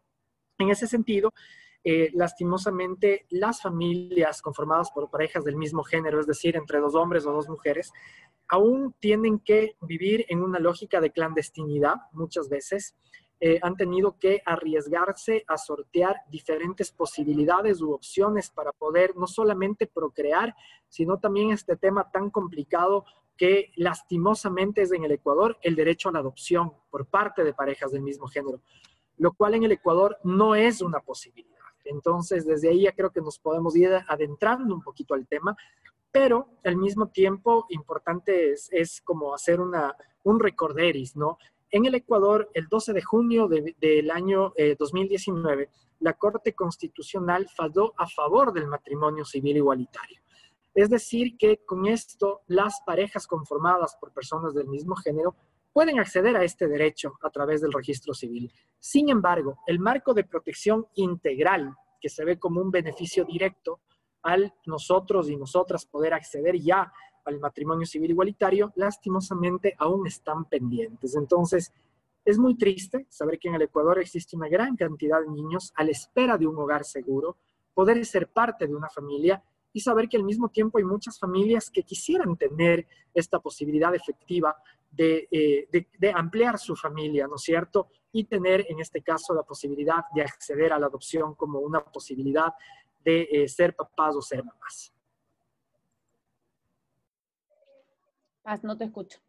En 0.57 0.69
ese 0.69 0.87
sentido, 0.87 1.31
lastimosamente, 2.13 3.25
las 3.29 3.61
familias 3.61 4.41
conformadas 4.41 4.91
por 4.91 5.09
parejas 5.09 5.43
del 5.43 5.57
mismo 5.57 5.83
género, 5.83 6.19
es 6.19 6.27
decir, 6.27 6.55
entre 6.55 6.79
dos 6.79 6.95
hombres 6.95 7.25
o 7.25 7.31
dos 7.31 7.49
mujeres, 7.49 7.91
aún 8.47 8.93
tienen 8.99 9.39
que 9.39 9.75
vivir 9.81 10.25
en 10.29 10.41
una 10.41 10.59
lógica 10.59 11.01
de 11.01 11.11
clandestinidad 11.11 11.95
muchas 12.11 12.49
veces. 12.49 12.95
Eh, 13.39 13.59
han 13.61 13.75
tenido 13.75 14.17
que 14.17 14.41
arriesgarse 14.45 15.43
a 15.47 15.57
sortear 15.57 16.15
diferentes 16.29 16.91
posibilidades 16.91 17.81
u 17.81 17.91
opciones 17.91 18.49
para 18.49 18.71
poder 18.71 19.15
no 19.17 19.27
solamente 19.27 19.85
procrear, 19.85 20.55
sino 20.87 21.19
también 21.19 21.51
este 21.51 21.75
tema 21.75 22.09
tan 22.09 22.29
complicado 22.29 23.05
que 23.35 23.71
lastimosamente 23.75 24.81
es 24.81 24.91
en 24.91 25.03
el 25.03 25.11
Ecuador 25.11 25.57
el 25.61 25.75
derecho 25.75 26.09
a 26.09 26.11
la 26.13 26.19
adopción 26.19 26.73
por 26.89 27.07
parte 27.07 27.43
de 27.43 27.53
parejas 27.53 27.91
del 27.91 28.01
mismo 28.01 28.27
género, 28.27 28.61
lo 29.17 29.33
cual 29.33 29.55
en 29.55 29.63
el 29.63 29.71
Ecuador 29.71 30.17
no 30.23 30.55
es 30.55 30.81
una 30.81 30.99
posibilidad. 30.99 31.53
Entonces, 31.85 32.45
desde 32.45 32.69
ahí 32.69 32.83
ya 32.83 32.93
creo 32.93 33.11
que 33.11 33.21
nos 33.21 33.39
podemos 33.39 33.75
ir 33.75 33.89
adentrando 34.07 34.73
un 34.73 34.81
poquito 34.81 35.13
al 35.13 35.27
tema, 35.27 35.55
pero 36.11 36.47
al 36.63 36.77
mismo 36.77 37.09
tiempo 37.09 37.65
importante 37.69 38.53
es, 38.53 39.01
como 39.01 39.33
hacer 39.33 39.59
una, 39.59 39.95
un 40.23 40.39
recorderis, 40.39 41.15
¿no? 41.15 41.37
En 41.73 41.85
el 41.85 41.95
Ecuador, 41.95 42.51
el 42.53 42.67
12 42.67 42.93
de 42.93 43.01
junio 43.01 43.47
del 43.47 44.11
año 44.11 44.53
2019, 44.77 45.63
eh, 45.63 45.69
la 46.01 46.13
Corte 46.13 46.53
Constitucional 46.53 47.49
falló 47.49 47.95
a 47.97 48.07
favor 48.07 48.53
del 48.53 48.67
matrimonio 48.67 49.25
civil 49.25 49.57
igualitario. 49.57 50.21
Es 50.75 50.91
decir, 50.91 51.35
que 51.35 51.65
con 51.65 51.87
esto 51.87 52.41
las 52.45 52.81
parejas 52.85 53.25
conformadas 53.25 53.97
por 53.99 54.13
personas 54.13 54.53
del 54.53 54.67
mismo 54.67 54.95
género 54.95 55.35
pueden 55.71 55.99
acceder 55.99 56.37
a 56.37 56.43
este 56.43 56.67
derecho 56.67 57.17
a 57.23 57.31
través 57.31 57.61
del 57.61 57.73
registro 57.73 58.13
civil. 58.13 58.53
Sin 58.77 59.09
embargo, 59.09 59.57
el 59.65 59.79
marco 59.79 60.13
de 60.13 60.25
protección 60.25 60.85
integral, 60.93 61.75
que 61.99 62.09
se 62.09 62.23
ve 62.23 62.37
como 62.37 62.61
un 62.61 62.69
beneficio 62.69 63.25
directo, 63.25 63.79
al 64.21 64.53
nosotros 64.67 65.27
y 65.27 65.37
nosotras 65.37 65.87
poder 65.87 66.13
acceder 66.13 66.59
ya 66.59 66.93
al 67.25 67.39
matrimonio 67.39 67.85
civil 67.85 68.11
igualitario, 68.11 68.71
lastimosamente 68.75 69.75
aún 69.77 70.07
están 70.07 70.45
pendientes. 70.45 71.15
Entonces, 71.15 71.71
es 72.25 72.37
muy 72.37 72.55
triste 72.55 73.05
saber 73.09 73.37
que 73.37 73.49
en 73.49 73.55
el 73.55 73.63
Ecuador 73.63 73.99
existe 73.99 74.35
una 74.35 74.47
gran 74.47 74.75
cantidad 74.75 75.21
de 75.21 75.29
niños 75.29 75.73
a 75.75 75.83
la 75.83 75.91
espera 75.91 76.37
de 76.37 76.47
un 76.47 76.57
hogar 76.57 76.85
seguro, 76.85 77.37
poder 77.73 78.05
ser 78.05 78.29
parte 78.29 78.67
de 78.67 78.75
una 78.75 78.89
familia 78.89 79.43
y 79.73 79.81
saber 79.81 80.07
que 80.07 80.17
al 80.17 80.23
mismo 80.23 80.49
tiempo 80.49 80.77
hay 80.77 80.83
muchas 80.83 81.19
familias 81.19 81.69
que 81.69 81.83
quisieran 81.83 82.37
tener 82.37 82.87
esta 83.13 83.39
posibilidad 83.39 83.93
efectiva 83.93 84.55
de, 84.91 85.27
eh, 85.31 86.13
ampliar 86.13 86.59
su 86.59 86.75
familia, 86.75 87.27
¿no 87.27 87.35
es 87.35 87.41
cierto? 87.41 87.89
Y 88.11 88.25
tener 88.25 88.65
en 88.69 88.79
este 88.79 89.01
caso 89.01 89.33
la 89.33 89.43
posibilidad 89.43 90.03
de 90.13 90.21
acceder 90.21 90.71
a 90.71 90.79
la 90.79 90.85
adopción 90.85 91.33
como 91.33 91.59
una 91.59 91.83
posibilidad 91.83 92.53
de 93.03 93.27
eh, 93.31 93.47
ser 93.47 93.75
papás 93.75 94.15
o 94.15 94.21
ser 94.21 94.43
mamás. 94.43 94.92
Paz, 98.43 98.63
no 98.63 98.77
te 98.77 98.83
escucho. 98.85 99.19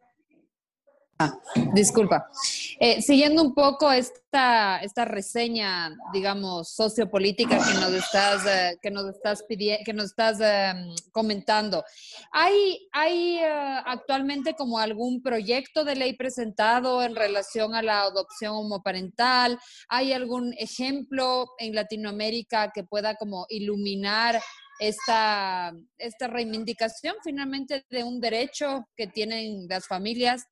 Ah, 1.17 1.33
disculpa. 1.73 2.29
Eh, 2.77 3.01
siguiendo 3.01 3.41
un 3.41 3.53
poco 3.53 3.89
esta, 3.89 4.79
esta 4.79 5.05
reseña, 5.05 5.95
digamos, 6.11 6.75
sociopolítica 6.75 7.57
que 7.57 7.73
nos 7.75 7.93
estás, 7.93 8.45
eh, 8.45 8.77
que 8.81 8.91
nos 8.91 9.05
estás, 9.05 9.41
que 9.47 9.93
nos 9.93 10.07
estás 10.07 10.41
em, 10.41 10.93
comentando, 11.13 11.85
¿hay, 12.33 12.89
hay 12.91 13.39
actualmente 13.85 14.55
como 14.55 14.77
algún 14.77 15.21
proyecto 15.21 15.85
de 15.85 15.95
ley 15.95 16.17
presentado 16.17 17.01
en 17.01 17.15
relación 17.15 17.75
a 17.75 17.81
la 17.81 18.01
adopción 18.01 18.53
homoparental? 18.53 19.57
¿Hay 19.87 20.11
algún 20.11 20.53
ejemplo 20.57 21.45
en 21.59 21.75
Latinoamérica 21.75 22.71
que 22.73 22.83
pueda 22.83 23.15
como 23.15 23.45
iluminar 23.47 24.41
esta, 24.79 25.73
esta 25.97 26.27
reivindicación 26.27 27.15
finalmente 27.23 27.85
de 27.89 28.03
un 28.03 28.19
derecho 28.19 28.85
que 28.95 29.07
tienen 29.07 29.67
las 29.69 29.87
familias 29.87 30.45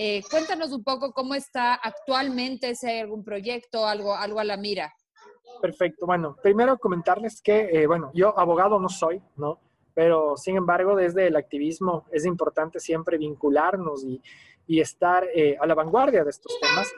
eh, 0.00 0.22
cuéntanos 0.30 0.70
un 0.70 0.84
poco 0.84 1.12
cómo 1.12 1.34
está 1.34 1.74
actualmente, 1.74 2.76
si 2.76 2.86
hay 2.86 3.00
algún 3.00 3.24
proyecto, 3.24 3.84
algo, 3.84 4.14
algo 4.14 4.38
a 4.38 4.44
la 4.44 4.56
mira. 4.56 4.94
Perfecto. 5.60 6.06
Bueno, 6.06 6.36
primero 6.40 6.78
comentarles 6.78 7.42
que, 7.42 7.68
eh, 7.72 7.88
bueno, 7.88 8.12
yo 8.14 8.38
abogado 8.38 8.78
no 8.78 8.88
soy, 8.88 9.20
¿no? 9.36 9.58
Pero 9.94 10.36
sin 10.36 10.56
embargo, 10.56 10.94
desde 10.94 11.26
el 11.26 11.34
activismo 11.34 12.06
es 12.12 12.24
importante 12.26 12.78
siempre 12.78 13.18
vincularnos 13.18 14.04
y, 14.04 14.22
y 14.68 14.80
estar 14.80 15.26
eh, 15.34 15.56
a 15.60 15.66
la 15.66 15.74
vanguardia 15.74 16.22
de 16.22 16.30
estos 16.30 16.56
temas. 16.60 16.94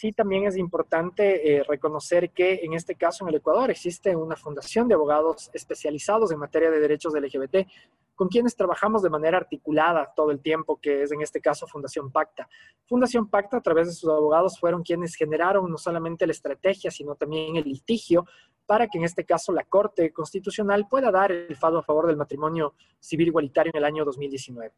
Sí, 0.00 0.12
también 0.12 0.46
es 0.46 0.56
importante 0.56 1.60
reconocer 1.66 2.30
que 2.30 2.60
en 2.62 2.72
este 2.74 2.94
caso 2.94 3.24
en 3.24 3.30
el 3.30 3.34
Ecuador 3.34 3.68
existe 3.68 4.14
una 4.14 4.36
fundación 4.36 4.86
de 4.86 4.94
abogados 4.94 5.50
especializados 5.52 6.30
en 6.30 6.38
materia 6.38 6.70
de 6.70 6.78
derechos 6.78 7.14
LGBT, 7.14 7.66
con 8.14 8.28
quienes 8.28 8.54
trabajamos 8.54 9.02
de 9.02 9.10
manera 9.10 9.38
articulada 9.38 10.12
todo 10.14 10.30
el 10.30 10.38
tiempo, 10.38 10.78
que 10.80 11.02
es 11.02 11.10
en 11.10 11.20
este 11.20 11.40
caso 11.40 11.66
Fundación 11.66 12.12
Pacta. 12.12 12.48
Fundación 12.86 13.26
Pacta, 13.28 13.56
a 13.56 13.60
través 13.60 13.88
de 13.88 13.94
sus 13.94 14.08
abogados, 14.08 14.60
fueron 14.60 14.84
quienes 14.84 15.16
generaron 15.16 15.68
no 15.68 15.78
solamente 15.78 16.28
la 16.28 16.32
estrategia, 16.32 16.92
sino 16.92 17.16
también 17.16 17.56
el 17.56 17.64
litigio 17.64 18.24
para 18.66 18.86
que 18.86 18.98
en 18.98 19.04
este 19.04 19.24
caso 19.24 19.50
la 19.50 19.64
Corte 19.64 20.12
Constitucional 20.12 20.86
pueda 20.88 21.10
dar 21.10 21.32
el 21.32 21.56
fado 21.56 21.78
a 21.78 21.82
favor 21.82 22.06
del 22.06 22.16
matrimonio 22.16 22.74
civil 23.00 23.26
igualitario 23.26 23.72
en 23.74 23.78
el 23.78 23.84
año 23.84 24.04
2019. 24.04 24.72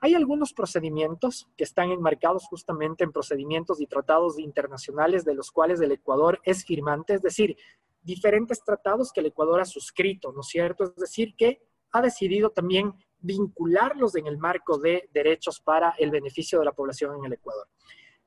Hay 0.00 0.14
algunos 0.14 0.52
procedimientos 0.52 1.48
que 1.56 1.64
están 1.64 1.90
enmarcados 1.90 2.44
justamente 2.46 3.02
en 3.02 3.12
procedimientos 3.12 3.80
y 3.80 3.86
tratados 3.86 4.38
internacionales 4.38 5.24
de 5.24 5.34
los 5.34 5.50
cuales 5.50 5.80
el 5.80 5.92
Ecuador 5.92 6.40
es 6.44 6.64
firmante, 6.64 7.14
es 7.14 7.22
decir, 7.22 7.56
diferentes 8.00 8.62
tratados 8.62 9.12
que 9.12 9.20
el 9.20 9.26
Ecuador 9.26 9.60
ha 9.60 9.64
suscrito, 9.64 10.32
¿no 10.32 10.42
es 10.42 10.46
cierto? 10.46 10.84
Es 10.84 10.96
decir, 10.96 11.34
que 11.36 11.60
ha 11.90 12.00
decidido 12.00 12.50
también 12.50 12.94
vincularlos 13.20 14.14
en 14.14 14.28
el 14.28 14.38
marco 14.38 14.78
de 14.78 15.08
derechos 15.12 15.60
para 15.60 15.94
el 15.98 16.10
beneficio 16.10 16.60
de 16.60 16.64
la 16.64 16.72
población 16.72 17.16
en 17.16 17.24
el 17.24 17.32
Ecuador. 17.32 17.66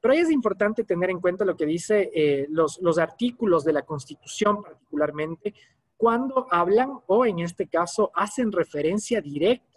Pero 0.01 0.13
ahí 0.13 0.19
es 0.19 0.31
importante 0.31 0.83
tener 0.83 1.09
en 1.09 1.21
cuenta 1.21 1.45
lo 1.45 1.55
que 1.55 1.65
dice 1.65 2.11
eh, 2.13 2.47
los, 2.49 2.79
los 2.81 2.97
artículos 2.97 3.63
de 3.63 3.73
la 3.73 3.83
Constitución 3.83 4.61
particularmente 4.61 5.53
cuando 5.95 6.47
hablan 6.49 6.99
o 7.05 7.25
en 7.25 7.39
este 7.39 7.67
caso 7.67 8.11
hacen 8.15 8.51
referencia 8.51 9.21
directa 9.21 9.70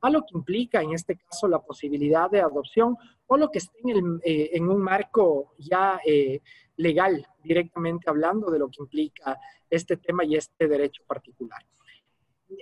a 0.00 0.10
lo 0.10 0.22
que 0.22 0.36
implica 0.36 0.82
en 0.82 0.92
este 0.92 1.16
caso 1.16 1.48
la 1.48 1.60
posibilidad 1.60 2.30
de 2.30 2.40
adopción 2.40 2.96
o 3.26 3.36
lo 3.36 3.50
que 3.50 3.58
esté 3.58 3.78
en, 3.84 4.20
eh, 4.24 4.50
en 4.54 4.68
un 4.68 4.80
marco 4.80 5.54
ya 5.58 6.00
eh, 6.04 6.40
legal, 6.76 7.26
directamente 7.42 8.08
hablando 8.08 8.50
de 8.50 8.58
lo 8.58 8.68
que 8.68 8.82
implica 8.82 9.38
este 9.68 9.96
tema 9.96 10.24
y 10.24 10.36
este 10.36 10.66
derecho 10.66 11.02
particular. 11.06 11.64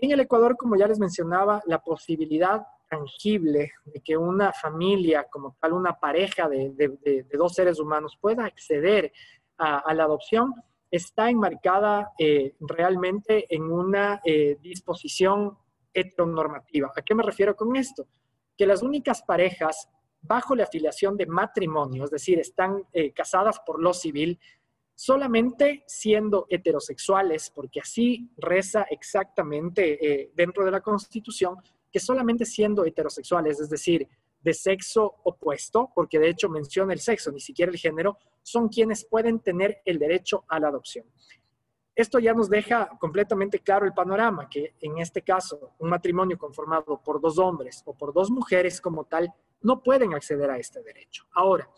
En 0.01 0.11
el 0.11 0.21
Ecuador, 0.21 0.57
como 0.57 0.77
ya 0.77 0.87
les 0.87 0.99
mencionaba, 0.99 1.63
la 1.67 1.81
posibilidad 1.81 2.67
tangible 2.89 3.73
de 3.85 4.01
que 4.01 4.17
una 4.17 4.53
familia, 4.53 5.27
como 5.31 5.57
tal, 5.61 5.73
una 5.73 5.99
pareja 5.99 6.49
de, 6.49 7.27
dos 7.33 7.55
seres 7.55 7.79
humanos 7.79 8.19
pueda 8.21 8.45
acceder 8.45 9.13
a, 9.57 9.93
la 9.95 10.05
adopción, 10.05 10.55
está 10.91 11.31
enmarcada 11.31 12.13
eh, 12.19 12.55
realmente 12.61 13.47
en 13.55 13.71
una 13.71 14.21
eh, 14.25 14.57
disposición 14.61 15.59
¿A 16.97 17.03
qué 17.03 17.15
me 17.15 17.23
refiero 17.23 17.55
con 17.55 17.75
esto? 17.77 18.07
Que 18.57 18.67
las 18.67 18.83
únicas 18.83 19.23
parejas 19.23 19.89
bajo 20.21 20.55
la 20.55 20.65
afiliación 20.65 21.17
de 21.17 21.27
matrimonio, 21.27 22.05
es 22.05 22.11
decir, 22.11 22.39
están 22.39 22.85
eh, 22.93 23.13
casadas 23.13 23.61
por 23.65 23.81
lo 23.81 23.93
civil, 23.95 24.39
solamente 24.95 25.85
siendo 25.87 26.47
heterosexuales, 26.49 27.51
porque 27.55 27.81
así 27.81 28.31
reza 28.37 28.83
exactamente 28.91 30.33
dentro 30.35 30.65
de 30.65 30.73
la 30.73 30.81
Constitución, 30.81 31.57
que 31.93 32.01
solamente 32.01 32.45
siendo 32.45 32.85
heterosexuales, 32.85 33.61
es 33.61 33.71
decir, 33.71 34.09
de 34.41 34.55
sexo 34.55 35.17
opuesto, 35.25 35.91
porque 35.95 36.19
de 36.19 36.31
hecho 36.31 36.49
menciona 36.49 36.93
el 36.93 37.01
sexo, 37.01 37.31
ni 37.33 37.41
siquiera 37.41 37.73
el 37.73 37.79
género, 37.79 38.19
son 38.43 38.69
quienes 38.69 39.05
pueden 39.05 39.41
tener 39.41 39.83
el 39.85 39.99
derecho 39.99 40.45
a 40.49 40.61
la 40.61 40.69
adopción. 40.69 41.07
Esto 41.99 42.21
ya 42.21 42.33
nos 42.33 42.49
deja 42.49 42.97
completamente 43.01 43.59
claro 43.59 43.85
el 43.85 43.93
panorama, 43.93 44.49
que 44.49 44.77
en 44.81 44.99
este 44.99 45.23
caso 45.23 45.73
un 45.81 45.91
matrimonio 45.91 46.39
conformado 46.39 47.03
por 47.03 47.21
dos 47.21 47.41
hombres 47.41 47.83
o 47.87 47.93
por 47.93 48.15
dos 48.15 48.31
mujeres 48.31 48.81
como 48.81 49.03
tal 49.03 49.35
no 49.63 49.83
pueden 49.83 50.15
acceder 50.15 50.49
a 50.49 50.59
este 50.59 50.81
derecho. 50.81 51.25
Ahora, 51.33 51.69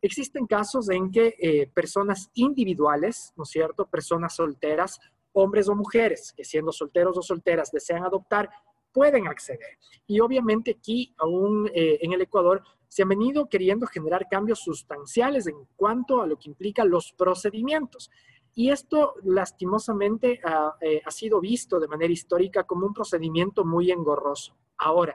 existen 0.00 0.46
casos 0.46 0.88
en 0.88 1.10
que 1.10 1.34
eh, 1.40 1.68
personas 1.74 2.30
individuales, 2.34 3.32
¿no 3.36 3.42
es 3.42 3.50
cierto?, 3.50 3.86
personas 3.86 4.36
solteras, 4.36 5.00
hombres 5.32 5.68
o 5.68 5.74
mujeres, 5.74 6.32
que 6.36 6.44
siendo 6.44 6.70
solteros 6.70 7.18
o 7.18 7.22
solteras 7.22 7.72
desean 7.72 8.04
adoptar, 8.04 8.48
pueden 8.92 9.26
acceder. 9.26 9.78
Y 10.06 10.20
obviamente 10.20 10.76
aquí, 10.78 11.12
aún 11.18 11.68
eh, 11.74 11.98
en 12.02 12.12
el 12.12 12.20
Ecuador, 12.20 12.62
se 12.86 13.02
han 13.02 13.08
venido 13.08 13.48
queriendo 13.48 13.84
generar 13.88 14.28
cambios 14.30 14.60
sustanciales 14.60 15.48
en 15.48 15.56
cuanto 15.74 16.22
a 16.22 16.26
lo 16.28 16.38
que 16.38 16.50
implica 16.50 16.84
los 16.84 17.12
procedimientos. 17.12 18.12
Y 18.58 18.70
esto 18.70 19.16
lastimosamente 19.22 20.40
ha, 20.42 20.74
eh, 20.80 21.02
ha 21.04 21.10
sido 21.10 21.40
visto 21.40 21.78
de 21.78 21.88
manera 21.88 22.10
histórica 22.10 22.64
como 22.64 22.86
un 22.86 22.94
procedimiento 22.94 23.66
muy 23.66 23.90
engorroso. 23.90 24.56
Ahora, 24.78 25.14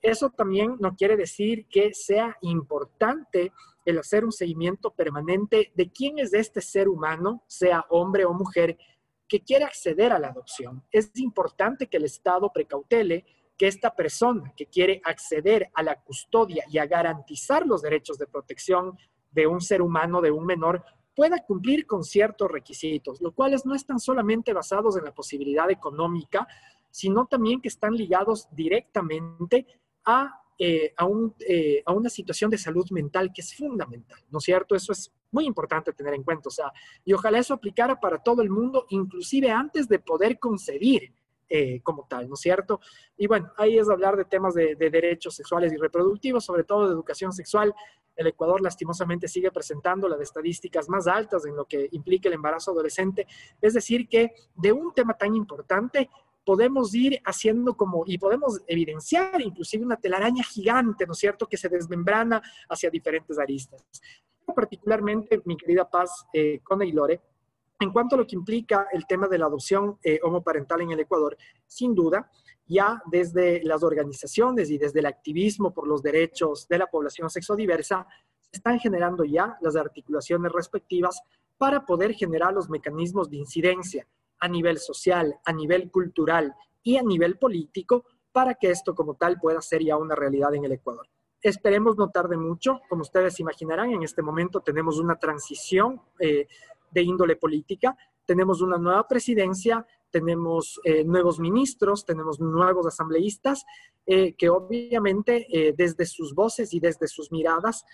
eso 0.00 0.30
también 0.30 0.76
no 0.80 0.96
quiere 0.96 1.16
decir 1.16 1.66
que 1.68 1.94
sea 1.94 2.36
importante 2.40 3.52
el 3.84 3.98
hacer 3.98 4.24
un 4.24 4.32
seguimiento 4.32 4.90
permanente 4.90 5.70
de 5.76 5.92
quién 5.92 6.18
es 6.18 6.34
este 6.34 6.60
ser 6.60 6.88
humano, 6.88 7.44
sea 7.46 7.86
hombre 7.88 8.24
o 8.24 8.32
mujer, 8.32 8.76
que 9.28 9.40
quiere 9.40 9.64
acceder 9.64 10.12
a 10.12 10.18
la 10.18 10.28
adopción. 10.28 10.82
Es 10.90 11.12
importante 11.20 11.86
que 11.86 11.98
el 11.98 12.04
Estado 12.04 12.50
precautele 12.52 13.24
que 13.56 13.68
esta 13.68 13.94
persona 13.94 14.52
que 14.56 14.66
quiere 14.66 15.00
acceder 15.04 15.70
a 15.72 15.84
la 15.84 16.02
custodia 16.02 16.64
y 16.68 16.78
a 16.78 16.86
garantizar 16.86 17.64
los 17.64 17.80
derechos 17.80 18.18
de 18.18 18.26
protección 18.26 18.98
de 19.30 19.46
un 19.46 19.60
ser 19.60 19.82
humano, 19.82 20.20
de 20.20 20.32
un 20.32 20.44
menor, 20.44 20.84
pueda 21.14 21.44
cumplir 21.44 21.86
con 21.86 22.04
ciertos 22.04 22.50
requisitos, 22.50 23.20
los 23.20 23.34
cuales 23.34 23.66
no 23.66 23.74
están 23.74 23.98
solamente 23.98 24.52
basados 24.52 24.96
en 24.96 25.04
la 25.04 25.14
posibilidad 25.14 25.70
económica, 25.70 26.46
sino 26.90 27.26
también 27.26 27.60
que 27.60 27.68
están 27.68 27.94
ligados 27.94 28.48
directamente 28.52 29.66
a 30.04 30.42
eh, 30.58 30.94
eh, 31.48 31.82
a, 31.86 31.92
una 31.92 32.08
situación 32.08 32.48
de 32.48 32.56
salud 32.56 32.88
mental 32.90 33.32
que 33.34 33.40
es 33.40 33.52
fundamental, 33.56 34.20
¿no 34.30 34.38
es 34.38 34.44
cierto? 34.44 34.76
Eso 34.76 34.92
es 34.92 35.10
muy 35.32 35.44
importante 35.46 35.92
tener 35.92 36.14
en 36.14 36.22
cuenta, 36.22 36.50
o 36.50 36.52
sea, 36.52 36.70
y 37.04 37.12
ojalá 37.14 37.38
eso 37.38 37.54
aplicara 37.54 37.98
para 37.98 38.22
todo 38.22 38.42
el 38.42 38.50
mundo, 38.50 38.86
inclusive 38.90 39.50
antes 39.50 39.88
de 39.88 39.98
poder 39.98 40.38
concebir 40.38 41.12
eh, 41.48 41.80
como 41.82 42.06
tal, 42.08 42.28
¿no 42.28 42.34
es 42.34 42.40
cierto? 42.40 42.80
Y 43.16 43.26
bueno, 43.26 43.50
ahí 43.56 43.76
es 43.76 43.88
hablar 43.88 44.16
de 44.16 44.24
temas 44.24 44.54
de, 44.54 44.76
de, 44.76 44.88
derechos 44.88 45.34
sexuales 45.34 45.72
y 45.72 45.76
reproductivos, 45.76 46.44
sobre 46.44 46.62
todo 46.62 46.86
de 46.86 46.92
educación 46.92 47.32
sexual. 47.32 47.74
El 48.16 48.26
Ecuador 48.26 48.60
lastimosamente 48.60 49.28
sigue 49.28 49.50
presentando 49.50 50.08
las 50.08 50.20
estadísticas 50.20 50.88
más 50.88 51.06
altas 51.06 51.46
en 51.46 51.56
lo 51.56 51.64
que 51.64 51.88
implica 51.92 52.28
el 52.28 52.34
embarazo 52.34 52.72
adolescente. 52.72 53.26
Es 53.60 53.74
decir, 53.74 54.08
que 54.08 54.34
de 54.54 54.72
un 54.72 54.92
tema 54.92 55.14
tan 55.14 55.34
importante 55.34 56.10
podemos 56.44 56.94
ir 56.94 57.20
haciendo 57.24 57.76
como, 57.76 58.04
y 58.06 58.18
podemos 58.18 58.60
evidenciar 58.66 59.40
inclusive 59.40 59.84
una 59.84 59.96
telaraña 59.96 60.42
gigante, 60.42 61.06
¿no 61.06 61.12
es 61.12 61.18
cierto?, 61.18 61.46
que 61.46 61.56
se 61.56 61.68
desmembrana 61.68 62.42
hacia 62.68 62.90
diferentes 62.90 63.38
aristas. 63.38 63.84
Particularmente, 64.54 65.40
mi 65.44 65.56
querida 65.56 65.88
Paz, 65.88 66.26
eh, 66.32 66.60
Cone 66.62 66.86
y 66.86 66.92
Lore, 66.92 67.20
en 67.78 67.92
cuanto 67.92 68.14
a 68.14 68.18
lo 68.18 68.26
que 68.26 68.36
implica 68.36 68.88
el 68.92 69.06
tema 69.06 69.28
de 69.28 69.38
la 69.38 69.46
adopción 69.46 69.98
eh, 70.02 70.20
homoparental 70.22 70.80
en 70.82 70.92
el 70.92 71.00
Ecuador, 71.00 71.36
sin 71.66 71.94
duda, 71.94 72.30
ya 72.72 73.02
desde 73.10 73.62
las 73.64 73.82
organizaciones 73.82 74.70
y 74.70 74.78
desde 74.78 75.00
el 75.00 75.06
activismo 75.06 75.72
por 75.72 75.86
los 75.86 76.02
derechos 76.02 76.66
de 76.68 76.78
la 76.78 76.86
población 76.86 77.28
sexodiversa, 77.28 78.06
se 78.40 78.56
están 78.58 78.78
generando 78.80 79.24
ya 79.24 79.56
las 79.60 79.76
articulaciones 79.76 80.50
respectivas 80.52 81.20
para 81.58 81.84
poder 81.84 82.14
generar 82.14 82.52
los 82.52 82.68
mecanismos 82.68 83.30
de 83.30 83.36
incidencia 83.36 84.06
a 84.40 84.48
nivel 84.48 84.78
social, 84.78 85.38
a 85.44 85.52
nivel 85.52 85.90
cultural 85.90 86.54
y 86.82 86.96
a 86.96 87.02
nivel 87.02 87.38
político 87.38 88.04
para 88.32 88.54
que 88.54 88.70
esto 88.70 88.94
como 88.94 89.14
tal 89.14 89.38
pueda 89.38 89.60
ser 89.60 89.84
ya 89.84 89.96
una 89.96 90.16
realidad 90.16 90.54
en 90.54 90.64
el 90.64 90.72
Ecuador. 90.72 91.06
Esperemos 91.40 91.96
no 91.96 92.10
tarde 92.10 92.36
mucho, 92.36 92.80
como 92.88 93.02
ustedes 93.02 93.38
imaginarán, 93.40 93.90
en 93.90 94.02
este 94.02 94.22
momento 94.22 94.60
tenemos 94.60 94.98
una 94.98 95.16
transición 95.16 96.00
eh, 96.18 96.46
de 96.90 97.02
índole 97.02 97.36
política, 97.36 97.96
tenemos 98.24 98.60
una 98.62 98.78
nueva 98.78 99.06
presidencia, 99.06 99.86
tenemos 100.12 100.80
eh, 100.84 101.02
nuevos 101.02 101.40
ministros, 101.40 102.04
tenemos 102.04 102.38
nuevos 102.38 102.86
asambleístas, 102.86 103.64
eh, 104.06 104.34
que 104.34 104.48
obviamente 104.48 105.46
desde 105.76 106.06
sus 106.06 106.34
voces 106.34 106.74
y 106.74 106.80
desde 106.80 107.06
sus 107.08 107.32
miradas 107.32 107.84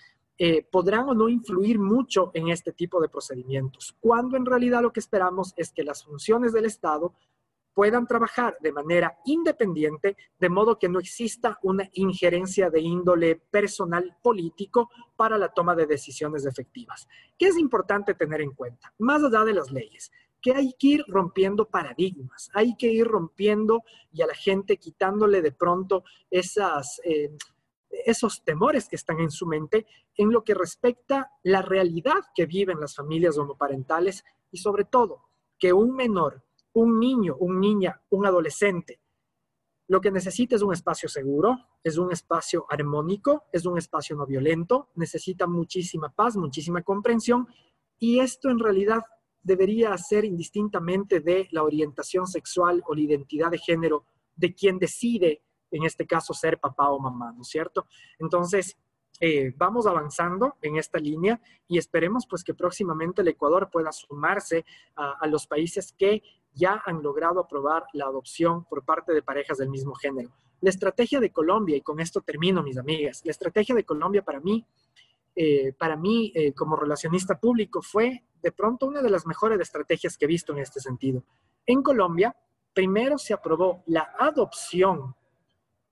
eh, 0.41 0.65
podrán 0.71 1.09
o 1.09 1.13
no 1.13 1.27
influir 1.27 1.79
mucho 1.79 2.31
en 2.33 2.47
este 2.47 2.71
tipo 2.71 3.01
de 3.01 3.09
procedimientos, 3.09 3.93
cuando 3.99 4.37
en 4.37 4.45
realidad 4.45 4.81
lo 4.81 4.93
que 4.93 5.01
esperamos 5.01 5.53
es 5.57 5.73
que 5.73 5.83
las 5.83 6.05
funciones 6.05 6.53
del 6.53 6.63
Estado 6.63 7.13
puedan 7.73 8.07
trabajar 8.07 8.55
de 8.61 8.71
manera 8.71 9.17
independiente, 9.25 10.15
de 10.39 10.49
modo 10.49 10.79
que 10.79 10.87
no 10.87 10.99
exista 10.99 11.59
una 11.61 11.89
injerencia 11.91 12.69
de 12.69 12.79
índole 12.79 13.35
personal 13.35 14.15
político 14.23 14.89
para 15.17 15.37
la 15.37 15.49
toma 15.49 15.75
de 15.75 15.87
decisiones 15.87 16.45
efectivas. 16.45 17.05
¿Qué 17.37 17.47
es 17.47 17.57
importante 17.57 18.13
tener 18.13 18.39
en 18.39 18.51
cuenta? 18.51 18.93
Más 18.97 19.21
allá 19.21 19.43
de 19.43 19.53
las 19.53 19.69
leyes, 19.71 20.09
que 20.41 20.53
hay 20.53 20.73
que 20.77 20.87
ir 20.87 21.05
rompiendo 21.07 21.65
paradigmas, 21.65 22.49
hay 22.53 22.75
que 22.77 22.87
ir 22.87 23.05
rompiendo 23.05 23.83
y 24.11 24.21
a 24.21 24.27
la 24.27 24.35
gente 24.35 24.77
quitándole 24.77 25.41
de 25.41 25.51
pronto. 25.51 26.03
Eh, 26.31 27.29
esos 28.05 28.43
temores 28.43 28.87
que 28.87 28.95
están 28.95 29.19
en 29.19 29.31
su 29.31 29.47
mente 29.47 29.87
en 30.15 30.31
lo 30.31 30.43
que 30.43 30.53
respecta 30.53 31.31
la 31.43 31.61
realidad 31.61 32.19
que 32.35 32.45
viven 32.45 32.79
las 32.79 32.95
familias 32.95 33.37
homoparentales 33.37 34.23
y 34.51 34.57
sobre 34.57 34.85
todo 34.85 35.29
que 35.57 35.73
un 35.73 35.95
menor, 35.95 36.43
un 36.73 36.99
niño, 36.99 37.35
un 37.39 37.59
niña, 37.59 38.01
un 38.09 38.25
adolescente, 38.25 38.99
lo 39.89 40.01
que 40.01 40.11
necesita 40.11 40.55
es 40.55 40.61
un 40.61 40.71
espacio 40.71 41.09
seguro, 41.09 41.57
es 41.83 41.97
un 41.97 42.11
espacio 42.11 42.67
armónico, 42.69 43.45
es 43.51 43.65
un 43.65 43.75
espacio 43.77 44.15
no 44.15 44.27
violento, 44.27 44.89
necesita 44.93 45.47
muchísima 45.47 46.09
paz, 46.09 46.37
muchísima 46.37 46.83
comprensión 46.83 47.47
y 47.97 48.19
esto 48.19 48.51
en 48.51 48.59
realidad 48.59 49.01
debería 49.41 49.97
ser 49.97 50.25
indistintamente 50.25 51.19
de 51.19 51.47
la 51.51 51.63
orientación 51.63 52.27
sexual 52.27 52.83
o 52.87 52.93
la 52.93 53.01
identidad 53.01 53.51
de 53.51 53.57
género 53.57 54.05
de 54.35 54.53
quien 54.53 54.79
decide 54.79 55.41
en 55.71 55.83
este 55.83 56.05
caso 56.05 56.33
ser 56.33 56.59
papá 56.59 56.89
o 56.89 56.99
mamá, 56.99 57.31
¿no 57.31 57.41
es 57.41 57.47
cierto? 57.47 57.87
Entonces, 58.17 58.77
eh, 59.21 59.53
vamos 59.57 59.85
avanzando 59.85 60.55
en 60.61 60.77
esta 60.77 60.97
línea 60.97 61.41
y 61.67 61.77
esperemos 61.77 62.25
pues 62.25 62.43
que 62.43 62.53
próximamente 62.53 63.21
el 63.21 63.27
Ecuador 63.27 63.69
pueda 63.69 63.91
sumarse 63.91 64.65
a, 64.95 65.27
los 65.27 65.45
países 65.45 65.93
que 65.97 66.23
ya 66.53 66.81
han 66.85 67.03
logrado 67.03 67.41
aprobar 67.41 67.85
la 67.93 68.05
adopción 68.05 68.63
por 68.65 68.85
parte 68.85 69.13
de 69.13 69.21
parejas 69.21 69.57
del 69.57 69.69
mismo 69.69 69.93
género. 69.93 70.31
La 70.61 70.69
estrategia 70.69 71.19
de 71.19 71.31
Colombia, 71.31 71.75
y 71.75 71.81
con 71.81 71.99
esto 71.99 72.21
termino, 72.21 72.63
mis 72.63 72.77
amigas, 72.77 73.21
la 73.25 73.31
estrategia 73.31 73.75
de 73.75 73.83
Colombia 73.83 74.23
para 74.23 74.39
mí, 74.39 74.65
eh, 75.35 75.73
para 75.73 75.95
mí 75.95 76.31
eh, 76.35 76.53
como 76.53 76.75
relacionista 76.75 77.39
público, 77.39 77.81
fue 77.81 78.23
de 78.41 78.51
pronto 78.51 78.85
una 78.85 79.01
de 79.01 79.09
las 79.09 79.25
mejores 79.25 79.59
estrategias 79.59 80.17
que 80.17 80.25
he 80.25 80.27
visto 80.27 80.53
en 80.53 80.59
este 80.59 80.79
sentido. 80.79 81.23
En 81.65 81.83
Colombia, 81.83 82.35
primero 82.73 83.17
se 83.17 83.33
aprobó 83.33 83.83
la 83.87 84.13
adopción 84.17 85.15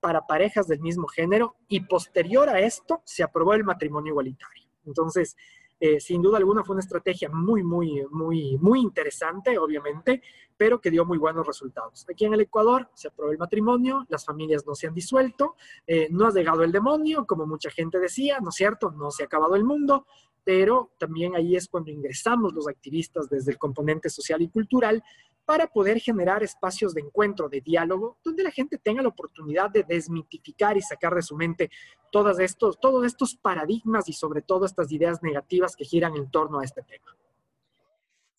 para 0.00 0.26
parejas 0.26 0.66
del 0.66 0.80
mismo 0.80 1.08
género 1.08 1.56
y 1.68 1.80
posterior 1.80 2.48
a 2.48 2.60
esto 2.60 3.02
se 3.04 3.22
aprobó 3.22 3.54
el 3.54 3.64
matrimonio 3.64 4.12
igualitario. 4.12 4.68
Entonces, 4.86 5.36
eh, 5.80 6.00
sin 6.00 6.22
duda 6.22 6.38
alguna 6.38 6.64
fue 6.64 6.74
una 6.74 6.82
estrategia 6.82 7.28
muy, 7.28 7.62
muy, 7.62 8.04
muy, 8.10 8.58
muy 8.58 8.80
interesante, 8.80 9.58
obviamente, 9.58 10.22
pero 10.56 10.80
que 10.80 10.90
dio 10.90 11.04
muy 11.04 11.18
buenos 11.18 11.46
resultados. 11.46 12.04
Aquí 12.10 12.24
en 12.24 12.34
el 12.34 12.40
Ecuador 12.40 12.90
se 12.94 13.08
aprobó 13.08 13.30
el 13.30 13.38
matrimonio, 13.38 14.04
las 14.08 14.24
familias 14.24 14.66
no 14.66 14.74
se 14.74 14.88
han 14.88 14.94
disuelto, 14.94 15.54
eh, 15.86 16.08
no 16.10 16.26
ha 16.26 16.32
llegado 16.32 16.64
el 16.64 16.72
demonio, 16.72 17.26
como 17.26 17.46
mucha 17.46 17.70
gente 17.70 18.00
decía, 18.00 18.40
¿no 18.40 18.48
es 18.48 18.56
cierto? 18.56 18.90
No 18.90 19.10
se 19.10 19.22
ha 19.22 19.26
acabado 19.26 19.54
el 19.54 19.64
mundo, 19.64 20.06
pero 20.42 20.92
también 20.98 21.36
ahí 21.36 21.54
es 21.54 21.68
cuando 21.68 21.90
ingresamos 21.90 22.54
los 22.54 22.66
activistas 22.66 23.28
desde 23.28 23.52
el 23.52 23.58
componente 23.58 24.10
social 24.10 24.42
y 24.42 24.48
cultural 24.48 25.02
para 25.48 25.66
poder 25.66 25.98
generar 25.98 26.42
espacios 26.42 26.92
de 26.92 27.00
encuentro, 27.00 27.48
de 27.48 27.62
diálogo, 27.62 28.18
donde 28.22 28.42
la 28.42 28.50
gente 28.50 28.76
tenga 28.76 29.00
la 29.00 29.08
oportunidad 29.08 29.70
de 29.70 29.82
desmitificar 29.82 30.76
y 30.76 30.82
sacar 30.82 31.14
de 31.14 31.22
su 31.22 31.36
mente 31.36 31.70
todos 32.12 32.38
estos, 32.38 32.76
paradigmas 33.40 34.10
y 34.10 34.12
sobre 34.12 34.42
todo 34.42 34.66
estas 34.66 34.92
ideas 34.92 35.22
negativas 35.22 35.74
que 35.74 35.86
giran 35.86 36.14
en 36.16 36.30
torno 36.30 36.60
a 36.60 36.64
este 36.64 36.82
tema. 36.82 37.16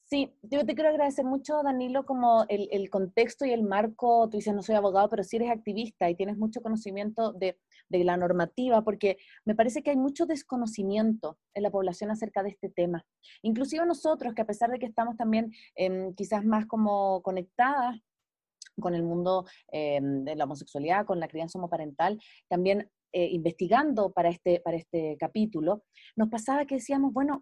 Sí, 0.10 0.34
yo 0.42 0.66
te 0.66 0.74
quiero 0.74 0.90
agradecer 0.90 1.24
mucho, 1.24 1.62
Danilo, 1.62 2.04
como 2.04 2.44
el, 2.50 2.90
contexto 2.90 3.46
y 3.46 3.52
el 3.52 3.62
marco. 3.62 4.28
Tú 4.28 4.38
dices, 4.38 4.56
no 4.56 4.64
soy 4.64 4.74
abogado, 4.74 5.08
pero 5.08 5.24
sí 5.24 5.36
eres 5.36 5.52
activista 5.52 6.10
y 6.10 6.16
tienes 6.16 6.36
mucho 6.36 6.62
conocimiento 6.62 7.32
de, 7.34 7.60
la 7.92 8.18
normativa, 8.18 8.84
porque 8.84 9.18
me 9.46 9.54
parece 9.54 9.84
que 9.84 9.92
hay 9.92 9.98
mucho 9.98 10.26
desconocimiento 10.26 11.38
en 11.54 11.62
la 11.62 11.70
población 11.70 12.10
acerca 12.10 12.42
de 12.42 12.50
este 12.50 12.70
tema. 12.70 13.06
Inclusive 13.44 13.86
nosotros, 13.86 14.34
que 14.34 14.42
a 14.42 14.48
pesar 14.48 14.72
de 14.72 14.80
que 14.80 14.88
estamos 14.88 15.16
también 15.16 15.52
em, 15.76 16.16
quizás 16.16 16.44
más 16.44 16.66
como 16.66 17.22
conectadas 17.22 18.00
con 18.80 18.96
el 18.96 19.04
mundo 19.04 19.46
em, 19.72 20.24
de 20.24 20.36
la 20.36 20.46
homosexualidad, 20.46 21.06
con 21.06 21.20
la 21.20 21.28
crianza 21.28 21.60
homoparental, 21.60 22.20
también 22.48 22.90
eh, 23.12 23.28
investigando 23.32 24.12
para 24.12 24.30
este, 24.30 24.60
para 24.60 24.78
este 24.78 25.18
capítulo, 25.20 25.84
nos 26.16 26.30
pasaba 26.30 26.66
que 26.66 26.76
decíamos, 26.76 27.14
bueno, 27.14 27.42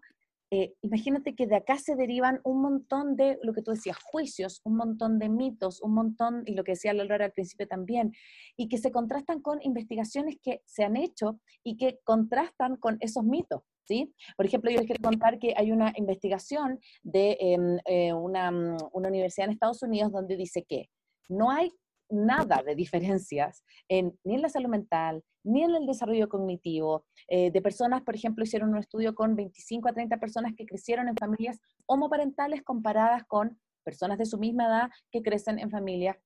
eh, 0.50 0.74
imagínate 0.82 1.34
que 1.34 1.46
de 1.46 1.56
acá 1.56 1.78
se 1.78 1.94
derivan 1.94 2.40
un 2.42 2.62
montón 2.62 3.16
de, 3.16 3.38
lo 3.42 3.52
que 3.52 3.62
tú 3.62 3.72
decías, 3.72 3.98
juicios, 4.02 4.60
un 4.64 4.76
montón 4.76 5.18
de 5.18 5.28
mitos, 5.28 5.82
un 5.82 5.94
montón, 5.94 6.42
y 6.46 6.54
lo 6.54 6.64
que 6.64 6.72
decía 6.72 6.94
Laura 6.94 7.26
al 7.26 7.32
principio 7.32 7.68
también, 7.68 8.12
y 8.56 8.68
que 8.68 8.78
se 8.78 8.90
contrastan 8.90 9.40
con 9.40 9.58
investigaciones 9.62 10.36
que 10.42 10.62
se 10.64 10.84
han 10.84 10.96
hecho 10.96 11.38
y 11.62 11.76
que 11.76 11.98
contrastan 12.04 12.76
con 12.76 12.96
esos 13.00 13.24
mitos. 13.24 13.62
¿Sí? 13.86 14.12
Por 14.36 14.44
ejemplo, 14.44 14.70
yo 14.70 14.76
les 14.76 14.86
quiero 14.86 15.02
contar 15.02 15.38
que 15.38 15.54
hay 15.56 15.72
una 15.72 15.94
investigación 15.96 16.78
de 17.02 17.38
em, 17.40 17.78
eh, 17.86 18.12
una, 18.12 18.50
una 18.92 19.08
universidad 19.08 19.46
en 19.46 19.52
Estados 19.52 19.82
Unidos 19.82 20.12
donde 20.12 20.36
dice 20.36 20.62
que 20.68 20.90
no 21.30 21.50
hay 21.50 21.72
nada 22.10 22.62
de 22.62 22.74
diferencias 22.74 23.64
en, 23.88 24.18
ni 24.24 24.34
en 24.34 24.42
la 24.42 24.48
salud 24.48 24.68
mental, 24.68 25.22
ni 25.44 25.62
en 25.62 25.74
el 25.74 25.86
desarrollo 25.86 26.28
cognitivo. 26.28 27.04
Eh, 27.28 27.50
de 27.50 27.62
personas, 27.62 28.02
por 28.02 28.14
ejemplo, 28.14 28.44
hicieron 28.44 28.70
un 28.70 28.78
estudio 28.78 29.14
con 29.14 29.36
25 29.36 29.88
a 29.88 29.92
30 29.92 30.18
personas 30.18 30.52
que 30.56 30.66
crecieron 30.66 31.08
en 31.08 31.16
familias 31.16 31.58
homoparentales 31.86 32.62
comparadas 32.62 33.24
con 33.26 33.58
personas 33.84 34.18
de 34.18 34.26
su 34.26 34.38
misma 34.38 34.66
edad 34.66 34.90
que 35.10 35.22
crecen 35.22 35.58
en 35.58 35.70
familias 35.70 36.16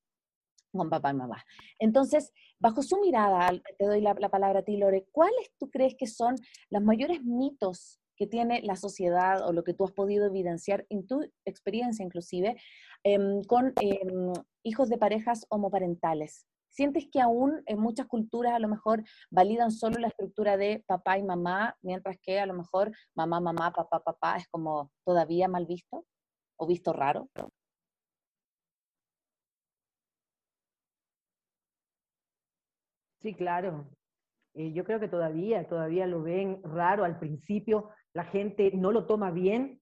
con 0.71 0.89
papá 0.89 1.11
y 1.11 1.13
mamá. 1.13 1.43
Entonces, 1.79 2.33
bajo 2.59 2.81
su 2.81 2.99
mirada, 2.99 3.49
te 3.77 3.85
doy 3.85 4.01
la, 4.01 4.15
la 4.15 4.29
palabra 4.29 4.59
a 4.59 4.63
ti, 4.63 4.77
Lore, 4.77 5.05
¿cuáles 5.11 5.51
tú 5.59 5.69
crees 5.69 5.95
que 5.97 6.07
son 6.07 6.35
los 6.69 6.81
mayores 6.81 7.23
mitos 7.23 7.99
que 8.15 8.27
tiene 8.27 8.61
la 8.63 8.75
sociedad 8.75 9.47
o 9.47 9.53
lo 9.53 9.63
que 9.63 9.73
tú 9.73 9.85
has 9.85 9.91
podido 9.91 10.25
evidenciar 10.25 10.85
en 10.89 11.07
tu 11.07 11.21
experiencia 11.45 12.05
inclusive 12.05 12.55
em, 13.03 13.43
con 13.43 13.73
em, 13.81 14.33
hijos 14.63 14.89
de 14.89 14.97
parejas 14.97 15.45
homoparentales. 15.49 16.47
¿Sientes 16.69 17.07
que 17.11 17.21
aún 17.21 17.61
en 17.67 17.79
muchas 17.79 18.07
culturas 18.07 18.53
a 18.53 18.59
lo 18.59 18.67
mejor 18.67 19.03
validan 19.29 19.71
solo 19.71 19.99
la 19.99 20.07
estructura 20.07 20.57
de 20.57 20.83
papá 20.87 21.19
y 21.19 21.23
mamá, 21.23 21.77
mientras 21.81 22.17
que 22.19 22.39
a 22.39 22.47
lo 22.47 22.55
mejor 22.55 22.91
mamá, 23.15 23.39
mamá, 23.39 23.71
papá, 23.71 23.99
papá 23.99 24.37
es 24.37 24.47
como 24.47 24.91
todavía 25.05 25.47
mal 25.47 25.67
visto 25.67 26.05
o 26.57 26.65
visto 26.65 26.91
raro? 26.91 27.29
Sí, 33.19 33.33
claro. 33.33 33.87
Eh, 34.55 34.73
yo 34.73 34.83
creo 34.83 34.99
que 34.99 35.07
todavía, 35.07 35.67
todavía 35.67 36.05
lo 36.07 36.21
ven 36.21 36.61
raro 36.63 37.05
al 37.05 37.17
principio, 37.19 37.89
la 38.13 38.25
gente 38.25 38.71
no 38.73 38.91
lo 38.91 39.05
toma 39.05 39.31
bien. 39.31 39.81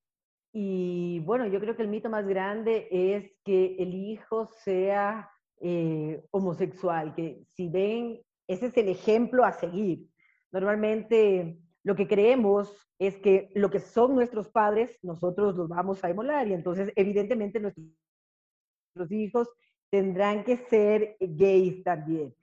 Y 0.54 1.20
bueno, 1.20 1.48
yo 1.48 1.60
creo 1.60 1.76
que 1.76 1.82
el 1.82 1.88
mito 1.88 2.10
más 2.10 2.28
grande 2.28 2.88
es 2.92 3.32
que 3.44 3.76
el 3.80 3.94
hijo 3.94 4.48
sea 4.64 5.30
eh, 5.62 6.24
homosexual, 6.32 7.14
que 7.16 7.44
si 7.48 7.70
ven, 7.70 8.22
ese 8.48 8.68
es 8.68 8.78
el 8.78 8.90
ejemplo 8.90 9.46
a 9.46 9.54
seguir. 9.54 10.08
Normalmente 10.52 11.58
lo 11.84 11.96
que 11.96 12.08
creemos 12.08 12.76
es 13.00 13.18
que 13.18 13.50
lo 13.56 13.70
que 13.70 13.80
son 13.80 14.16
nuestros 14.16 14.50
padres, 14.50 14.98
nosotros 15.02 15.56
los 15.56 15.70
vamos 15.70 16.04
a 16.04 16.10
emular 16.10 16.48
y 16.48 16.54
entonces 16.54 16.92
evidentemente 16.96 17.60
nuestros 17.60 19.12
hijos 19.12 19.50
tendrán 19.90 20.44
que 20.44 20.58
ser 20.58 21.16
gays 21.20 21.84
también. 21.84 22.34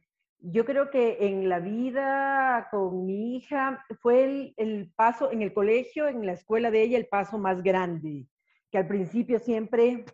Yo 0.40 0.64
creo 0.64 0.88
que 0.90 1.18
en 1.20 1.48
la 1.48 1.58
vida 1.58 2.68
con 2.70 3.04
mi 3.06 3.36
hija 3.36 3.84
fue 4.00 4.54
el, 4.56 4.92
paso 4.94 5.32
en 5.32 5.42
el 5.42 5.52
colegio, 5.52 6.06
en 6.06 6.24
la 6.24 6.32
escuela 6.32 6.70
de 6.70 6.82
ella, 6.82 6.96
el 6.96 7.08
paso 7.08 7.38
más 7.38 7.62
grande, 7.62 8.26
que 8.70 8.78
al 8.78 8.86
principio 8.86 9.40
siempre 9.40 10.04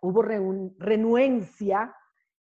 hubo 0.00 0.22
renuencia, 0.22 1.94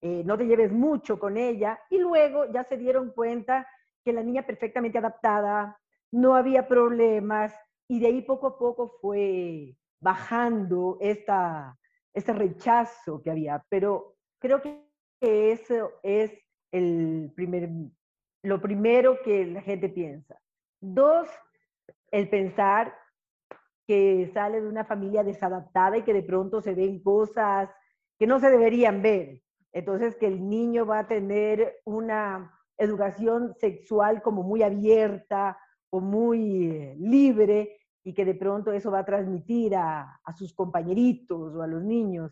eh, 0.02 0.24
no 0.24 0.38
te 0.38 0.46
lleves 0.46 0.72
mucho 0.72 1.18
con 1.18 1.36
ella, 1.36 1.80
y 1.90 1.98
luego 1.98 2.52
ya 2.52 2.64
se 2.64 2.78
dieron 2.78 3.12
cuenta 3.12 3.68
que 4.04 4.14
la 4.14 4.22
niña 4.22 4.46
perfectamente 4.46 5.00
adaptada, 5.00 5.80
no 6.12 6.36
había 6.36 6.68
problemas, 6.68 7.56
y 7.88 8.00
de 8.00 8.08
ahí 8.08 8.22
poco 8.22 8.48
a 8.48 8.60
poco 8.60 9.00
fue 9.02 9.76
bajando 10.00 10.98
esta, 11.02 11.76
este 12.14 12.34
rechazo 12.34 13.22
que 13.24 13.32
había. 13.32 13.66
Pero 13.68 14.16
creo 14.40 14.62
que 14.62 14.86
eso 15.20 15.94
es 16.04 16.45
el 16.72 17.32
primer, 17.36 17.70
lo 18.44 18.62
primero 18.62 19.22
que 19.24 19.46
la 19.46 19.62
gente 19.62 19.90
piensa. 19.90 20.40
Dos, 20.82 21.28
el 22.12 22.30
pensar 22.30 22.94
que 23.88 24.30
sale 24.34 24.62
de 24.62 24.68
una 24.68 24.86
familia 24.86 25.24
desadaptada 25.24 25.98
y 25.98 26.04
que 26.04 26.14
de 26.14 26.24
pronto 26.24 26.62
se 26.62 26.74
ven 26.74 27.02
cosas 27.02 27.70
que 28.18 28.28
no 28.28 28.40
se 28.40 28.50
deberían 28.50 29.02
ver. 29.02 29.42
Entonces, 29.72 30.16
que 30.16 30.28
el 30.28 30.48
niño 30.50 30.86
va 30.86 31.00
a 31.00 31.08
tener 31.08 31.82
una 31.86 32.52
educación 32.78 33.54
sexual 33.56 34.22
como 34.22 34.44
muy 34.44 34.64
abierta 34.64 35.58
o 35.90 36.00
muy 36.00 36.68
eh, 36.72 36.96
libre 36.98 37.78
y 38.04 38.14
que 38.14 38.26
de 38.26 38.36
pronto 38.36 38.72
eso 38.72 38.92
va 38.92 39.00
a 39.00 39.06
transmitir 39.06 39.76
a, 39.76 40.20
a 40.24 40.34
sus 40.34 40.54
compañeritos 40.54 41.56
o 41.56 41.62
a 41.62 41.68
los 41.68 41.84
niños. 41.84 42.32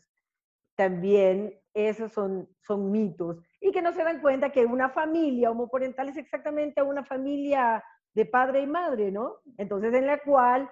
También 0.76 1.60
esos 1.74 2.12
son, 2.12 2.48
son 2.62 2.92
mitos 2.92 3.38
y 3.60 3.72
que 3.72 3.82
no 3.82 3.94
se 3.94 4.04
dan 4.04 4.22
cuenta 4.22 4.52
que 4.52 4.66
una 4.66 4.90
familia 4.90 5.52
homoparental 5.52 6.10
es 6.10 6.18
exactamente 6.18 6.82
una 6.82 7.04
familia 7.04 7.84
de 8.14 8.26
padre 8.26 8.62
y 8.62 8.68
madre, 8.68 9.12
¿no? 9.12 9.38
Entonces, 9.58 9.94
en 9.94 10.06
la 10.06 10.20
cual 10.20 10.70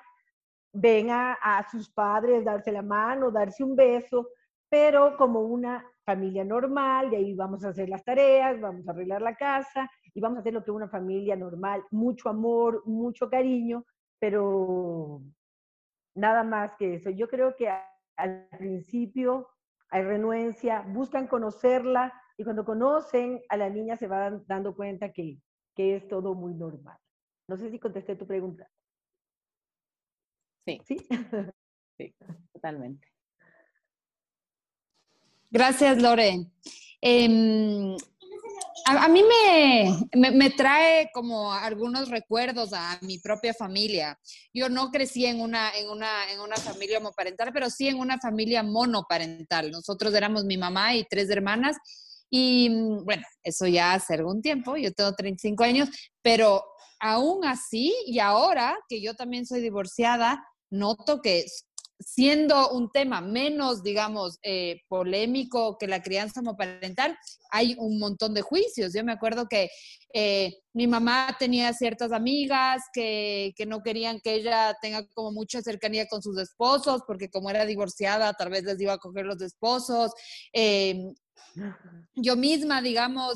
ven 0.74 1.10
a, 1.10 1.66
sus 1.70 1.90
padres 1.90 2.46
darse 2.46 2.72
la 2.72 2.82
mano, 2.82 3.32
darse 3.32 3.64
un 3.64 3.76
beso, 3.76 4.30
pero 4.70 5.18
como 5.18 5.42
una 5.42 5.86
familia 6.06 6.44
normal, 6.44 7.10
de 7.10 7.18
ahí 7.18 7.34
vamos 7.34 7.64
a 7.64 7.70
hacer 7.70 7.90
las 7.90 8.04
tareas, 8.04 8.60
vamos 8.60 8.88
a 8.88 8.92
arreglar 8.92 9.22
la 9.22 9.36
casa 9.36 9.90
y 10.14 10.22
vamos 10.22 10.38
a 10.38 10.42
hacer 10.42 10.54
lo 10.54 10.64
que 10.64 10.72
una 10.72 10.88
familia 10.88 11.36
normal, 11.36 11.84
mucho 11.92 12.30
amor, 12.30 12.84
mucho 12.86 13.30
cariño, 13.30 13.86
pero 14.20 15.22
nada 16.16 16.44
más 16.44 16.72
que 16.78 16.96
eso. 16.96 17.10
Yo 17.10 17.28
creo 17.28 17.56
que 17.56 17.70
al 18.16 18.48
principio 18.58 19.50
hay 19.92 20.04
renuencia, 20.04 20.82
buscan 20.82 21.28
conocerla, 21.28 22.14
y 22.38 22.44
cuando 22.44 22.66
conocen 22.66 23.42
a 23.50 23.58
la 23.58 23.70
niña 23.70 23.98
se 23.98 24.08
van 24.08 24.44
dando 24.48 24.76
cuenta 24.76 25.12
que, 25.12 25.38
que 25.76 25.96
es 25.98 26.08
todo 26.08 26.34
muy 26.34 26.54
normal. 26.56 26.98
No 27.48 27.58
sé 27.58 27.70
si 27.70 27.78
contesté 27.78 28.16
tu 28.16 28.26
pregunta. 28.26 28.68
Sí. 30.66 30.82
Sí, 30.86 30.98
sí 31.98 32.16
totalmente. 32.54 33.08
Gracias, 35.52 36.02
Lore. 36.02 36.48
Em, 37.02 37.98
a, 38.86 39.08
mí 39.08 39.24
me, 39.24 40.32
me, 40.32 40.50
trae 40.50 41.10
como 41.14 41.54
algunos 41.54 42.10
recuerdos 42.10 42.74
a 42.74 43.00
mi 43.02 43.20
propia 43.20 43.54
familia. 43.54 44.20
Yo 44.54 44.70
no 44.70 44.92
crecí 44.92 45.26
en 45.26 45.42
una, 45.42 45.72
en, 45.76 45.90
una, 45.90 46.32
en 46.32 46.40
una 46.40 46.58
familia 46.58 46.98
homoparental, 46.98 47.52
pero 47.54 47.70
sí 47.70 47.88
en 47.88 48.00
una 48.00 48.20
familia 48.20 48.64
monoparental. 48.64 49.72
Nosotros 49.72 50.14
éramos 50.14 50.46
mi 50.46 50.58
mamá 50.58 50.96
y 50.96 51.06
tres 51.10 51.30
hermanas 51.30 51.78
y 52.30 52.70
mm, 52.70 53.06
bueno, 53.06 53.24
eso 53.44 53.68
ya 53.68 53.94
hace 53.94 54.16
algún 54.16 54.42
tiempo, 54.42 54.78
yo 54.78 54.94
tengo 54.94 55.14
35 55.14 55.64
años, 55.64 55.90
pero 56.22 56.64
aún 57.00 57.46
así, 57.46 57.94
y 58.06 58.20
ahora 58.20 58.78
que 58.88 59.02
yo 59.02 59.16
también 59.16 59.46
soy 59.46 59.62
divorciada, 59.62 60.44
noto 60.70 61.22
que 61.22 61.46
siendo 62.02 62.72
un 62.72 62.92
tema 62.92 63.22
menos, 63.22 63.84
digamos, 63.84 64.40
eh, 64.44 64.82
polémico 64.88 65.78
que 65.78 65.88
la 65.88 66.02
crianza 66.02 66.42
homoparental, 66.42 67.18
hay 67.52 67.76
un 67.78 68.00
montón 68.00 68.34
de 68.34 68.42
juicios. 68.42 68.94
Yo 68.94 69.04
me 69.04 69.12
acuerdo 69.12 69.48
que 69.48 69.70
eh, 70.14 70.54
mi 70.74 70.88
mamá 70.88 71.36
tenía 71.40 71.74
ciertas 71.74 72.12
amigas 72.12 72.84
que, 72.94 73.54
que, 73.56 73.66
no 73.66 73.82
querían 73.82 74.20
que 74.20 74.34
ella 74.34 74.76
tenga 74.82 75.08
como 75.14 75.32
mucha 75.32 75.62
cercanía 75.62 76.08
con 76.08 76.22
sus 76.22 76.38
esposos, 76.38 77.04
porque 77.08 77.30
como 77.30 77.50
era 77.50 77.66
divorciada, 77.66 78.34
tal 78.34 78.50
vez 78.50 78.64
les 78.64 78.80
iba 78.82 78.94
a 78.94 78.98
coger 78.98 79.26
los 79.26 79.42
esposos. 79.42 80.12
Eh, 80.54 81.14
yo 82.16 82.36
misma, 82.36 82.82
digamos, 82.82 83.36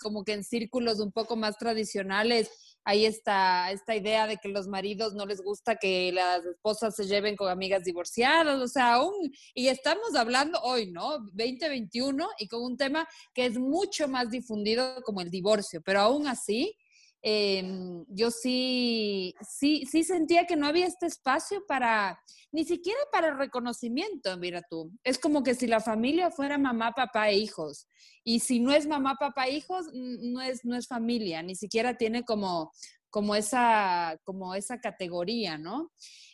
como 0.00 0.24
que 0.24 0.32
en 0.32 0.44
círculos 0.44 1.00
un 1.00 1.12
poco 1.12 1.36
más 1.36 1.56
tradicionales, 1.56 2.50
hay 2.84 3.06
esta, 3.06 3.70
esta 3.70 3.94
idea 3.94 4.26
de 4.26 4.38
que 4.38 4.48
los 4.48 4.66
maridos 4.66 5.14
no 5.14 5.26
les 5.26 5.42
gusta 5.42 5.76
que 5.76 6.10
las 6.12 6.44
esposas 6.44 6.94
se 6.96 7.04
lleven 7.04 7.36
con 7.36 7.50
amigas 7.50 7.84
divorciadas, 7.84 8.60
o 8.60 8.68
sea, 8.68 8.94
aún, 8.94 9.30
y 9.54 9.68
estamos 9.68 10.14
hablando 10.14 10.58
hoy, 10.62 10.90
¿no? 10.90 11.18
2021 11.32 12.28
y 12.38 12.48
con 12.48 12.62
un 12.62 12.76
tema 12.76 13.06
que 13.34 13.46
es 13.46 13.58
mucho 13.58 14.08
más 14.08 14.30
difundido 14.30 15.02
como 15.04 15.20
el 15.20 15.30
divorcio, 15.30 15.82
pero 15.84 16.00
aún 16.00 16.26
así, 16.26 16.74
em, 17.22 18.04
yo 18.08 18.30
sí, 18.30 19.34
sí, 19.40 19.84
sí 19.90 20.04
sentía 20.04 20.46
que 20.46 20.56
no 20.56 20.66
había 20.66 20.86
este 20.86 21.06
espacio 21.06 21.64
para, 21.66 22.20
ni 22.52 22.64
siquiera 22.64 22.98
para 23.12 23.34
reconocimiento, 23.34 24.36
mira 24.38 24.62
tú. 24.68 24.92
Es 25.04 25.18
como 25.18 25.42
que 25.42 25.54
si 25.54 25.66
la 25.66 25.80
familia 25.80 26.30
fuera 26.30 26.58
mamá, 26.58 26.92
papá 26.92 27.30
e 27.30 27.38
hijos. 27.38 27.88
Y 28.24 28.40
si 28.40 28.60
no 28.60 28.72
es 28.72 28.86
mamá, 28.86 29.16
papá, 29.18 29.46
e 29.46 29.56
hijos, 29.56 29.86
no 29.92 30.40
es, 30.40 30.64
no 30.64 30.76
es 30.76 30.86
familia, 30.86 31.42
ni 31.42 31.54
siquiera 31.54 31.96
tiene 31.96 32.24
como, 32.24 32.72
como, 33.10 33.34
esa, 33.34 34.18
como 34.24 34.54
esa 34.54 34.80
categoría, 34.80 35.58
¿no? 35.58 35.92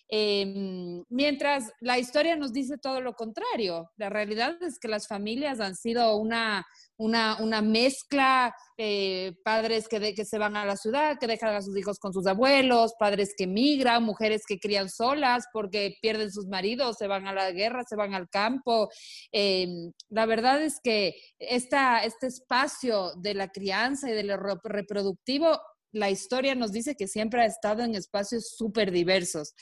Em, 0.08 1.02
mientras 1.08 1.72
la 1.80 1.98
historia 1.98 2.36
nos 2.36 2.52
dice 2.52 2.76
todo 2.78 3.00
lo 3.00 3.14
contrario. 3.14 3.90
La 3.96 4.10
realidad 4.10 4.62
es 4.62 4.78
que 4.78 4.88
las 4.88 5.08
familias 5.08 5.60
han 5.60 5.74
sido 5.74 6.16
una, 6.16 6.66
una, 6.98 7.38
una 7.40 7.62
mezcla, 7.62 8.54
eh, 8.76 9.32
padres 9.44 9.88
que, 9.88 10.14
que 10.14 10.24
se 10.24 10.38
van 10.38 10.56
a 10.56 10.66
la 10.66 10.76
ciudad, 10.76 11.18
que 11.18 11.26
dejan 11.26 11.54
a 11.54 11.62
sus 11.62 11.76
hijos 11.76 11.98
con 11.98 12.12
sus 12.12 12.26
abuelos, 12.26 12.94
padres 12.98 13.34
que 13.36 13.46
migran, 13.46 14.02
mujeres 14.02 14.42
que 14.46 14.58
crían 14.58 14.90
solas 14.90 15.46
porque 15.52 15.96
pierden 16.02 16.30
sus 16.30 16.46
maridos, 16.46 16.96
se 16.98 17.06
van 17.06 17.26
a 17.26 17.32
la 17.32 17.50
guerra, 17.52 17.84
se 17.84 17.96
van 17.96 18.14
al 18.14 18.28
campo. 18.28 18.90
Em, 19.32 19.92
la 20.10 20.26
verdad 20.26 20.62
es 20.62 20.80
que 20.82 21.14
esta, 21.38 22.04
este 22.04 22.26
espacio 22.26 23.12
de 23.16 23.34
la 23.34 23.48
crianza 23.48 24.10
y 24.10 24.12
de 24.12 24.24
lo 24.24 24.36
reproductivo 24.36 25.58
la 25.94 26.10
historia 26.10 26.54
nos 26.54 26.72
dice 26.72 26.96
que 26.96 27.06
siempre 27.06 27.42
ha 27.42 27.46
estado 27.46 27.82
en 27.82 27.94
espacios 27.94 28.54
súper 28.56 28.90
diversos. 28.90 29.54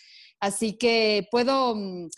Así 0.43 0.77
que 0.77 1.29
puedo, 1.31 1.77
mm, 1.77 2.09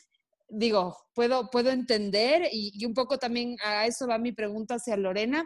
digo, 0.48 0.96
puedo, 1.14 1.50
puedo 1.50 1.70
entender 1.70 2.48
y, 2.50 2.82
un 2.86 2.94
poco 2.94 3.18
también 3.18 3.56
a 3.62 3.84
eso 3.86 4.06
va 4.08 4.16
mi 4.16 4.32
pregunta 4.32 4.76
hacia 4.76 4.96
Lorena. 4.96 5.44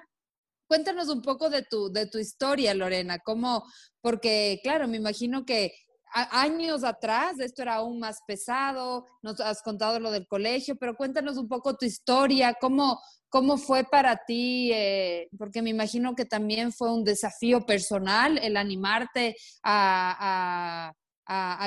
Cuéntanos 0.69 1.09
un 1.09 1.21
poco 1.21 1.51
de 1.51 1.63
tu, 1.63 1.91
de 1.91 2.07
tu 2.07 2.19
historia, 2.19 2.75
Lorena, 2.75 3.19
cómo, 3.19 3.65
porque 4.01 4.61
claro, 4.63 4.87
me 4.87 4.97
imagino 4.97 5.45
que 5.45 5.73
años 6.13 6.85
atrás 6.85 7.41
esto 7.41 7.63
era 7.63 7.77
aún 7.77 7.99
más 7.99 8.21
pesado, 8.29 9.07
nos 9.23 9.41
has 9.41 9.61
contado 9.63 9.99
lo 9.99 10.13
del 10.13 10.29
colegio, 10.29 10.77
pero 10.77 10.95
cuéntanos 10.95 11.37
un 11.37 11.49
poco 11.49 11.77
tu 11.77 11.85
historia, 11.85 12.55
cómo, 12.61 13.01
cómo 13.29 13.59
fue 13.59 13.83
para 13.83 14.21
ti, 14.25 14.71
eh, 14.73 15.29
porque 15.37 15.63
me 15.63 15.71
imagino 15.71 16.15
que 16.15 16.27
también 16.27 16.73
fue 16.73 16.93
un 16.93 17.03
desafío 17.03 17.67
personal 17.67 18.39
el 18.39 18.57
animarte 18.57 19.35
a, 19.65 20.91
a, 20.91 20.93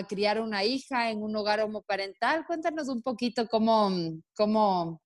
criar 0.07 0.41
una 0.41 0.63
hija 0.63 1.11
en 1.11 1.21
un 1.21 1.35
hogar 1.35 1.59
homoparental. 1.59 2.45
Cuéntanos 2.45 2.87
un 2.87 3.01
poquito 3.01 3.47
cómo, 3.47 3.89
cómo, 4.35 5.01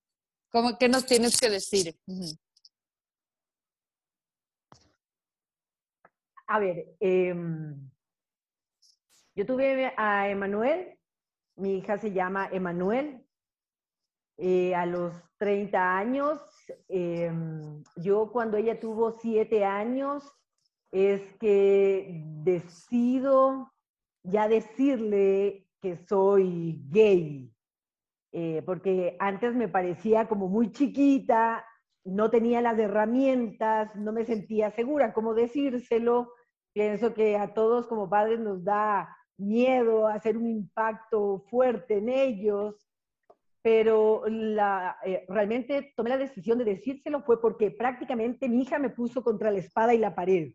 cómo 0.49 0.77
qué 0.77 0.87
nos 0.87 1.05
tienes 1.05 1.37
que 1.37 1.49
decir. 1.49 1.95
A 6.47 6.59
ver, 6.59 6.95
em, 6.99 7.89
yo 9.35 9.45
tuve 9.45 9.93
a 9.97 10.29
Emanuel, 10.29 10.97
mi 11.55 11.77
hija 11.77 11.97
se 11.97 12.11
llama 12.11 12.47
Emanuel, 12.51 13.25
eh, 14.37 14.75
a 14.75 14.85
los 14.85 15.13
30 15.37 15.97
años. 15.97 16.39
Em, 16.87 17.83
yo 17.95 18.31
cuando 18.31 18.57
ella 18.57 18.79
tuvo 18.79 19.17
7 19.19 19.65
años 19.65 20.23
es 20.91 21.21
que 21.39 22.21
decido 22.43 23.74
ya 24.27 24.47
decirle 24.47 25.67
que 25.81 25.97
soy 25.97 26.81
gay, 26.89 27.51
eh, 28.31 28.61
porque 28.65 29.15
antes 29.19 29.55
me 29.55 29.67
parecía 29.67 30.27
como 30.27 30.47
muy 30.47 30.71
chiquita, 30.71 31.65
no 32.03 32.29
tenía 32.29 32.61
las 32.61 32.77
herramientas, 32.77 33.95
no 33.95 34.11
me 34.11 34.25
sentía 34.25 34.71
segura 34.71 35.13
cómo 35.13 35.33
decírselo. 35.33 36.31
Pienso 36.73 37.13
que 37.13 37.37
a 37.37 37.53
todos 37.53 37.87
como 37.87 38.09
padres 38.09 38.39
nos 38.39 38.63
da 38.63 39.15
miedo 39.37 40.07
hacer 40.07 40.37
un 40.37 40.47
impacto 40.47 41.45
fuerte 41.49 41.97
en 41.97 42.09
ellos, 42.09 42.87
pero 43.61 44.27
eh, 44.27 45.25
realmente 45.27 45.93
tomé 45.95 46.11
la 46.11 46.17
decisión 46.17 46.59
de 46.59 46.65
decírselo 46.65 47.23
fue 47.23 47.41
porque 47.41 47.71
prácticamente 47.71 48.47
mi 48.47 48.61
hija 48.61 48.77
me 48.77 48.91
puso 48.91 49.23
contra 49.23 49.49
la 49.49 49.59
espada 49.59 49.93
y 49.93 49.97
la 49.97 50.13
pared. 50.13 50.51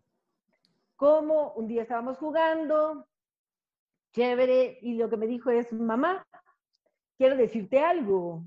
Como 0.95 1.53
un 1.55 1.67
día 1.67 1.83
estábamos 1.83 2.19
jugando, 2.19 3.09
chévere, 4.13 4.79
y 4.83 4.95
lo 4.95 5.09
que 5.09 5.17
me 5.17 5.27
dijo 5.27 5.51
es, 5.51 5.73
mamá, 5.73 6.27
quiero 7.19 7.37
decirte 7.37 7.79
algo. 7.79 8.45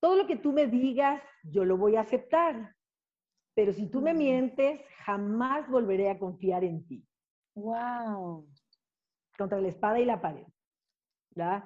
Todo 0.00 0.16
lo 0.16 0.26
que 0.26 0.36
tú 0.36 0.52
me 0.52 0.66
digas, 0.66 1.22
yo 1.44 1.64
lo 1.64 1.76
voy 1.76 1.96
a 1.96 2.00
aceptar. 2.00 2.74
Pero 3.54 3.72
si 3.72 3.90
tú 3.90 4.00
me 4.00 4.14
mientes, 4.14 4.80
jamás 5.04 5.68
volveré 5.68 6.10
a 6.10 6.18
confiar 6.18 6.64
en 6.64 6.86
ti. 6.86 7.04
Wow 7.54 8.46
contra 9.40 9.58
la 9.58 9.68
espada 9.68 9.98
y 9.98 10.04
la 10.04 10.20
pared. 10.20 10.46
¿ya? 11.34 11.64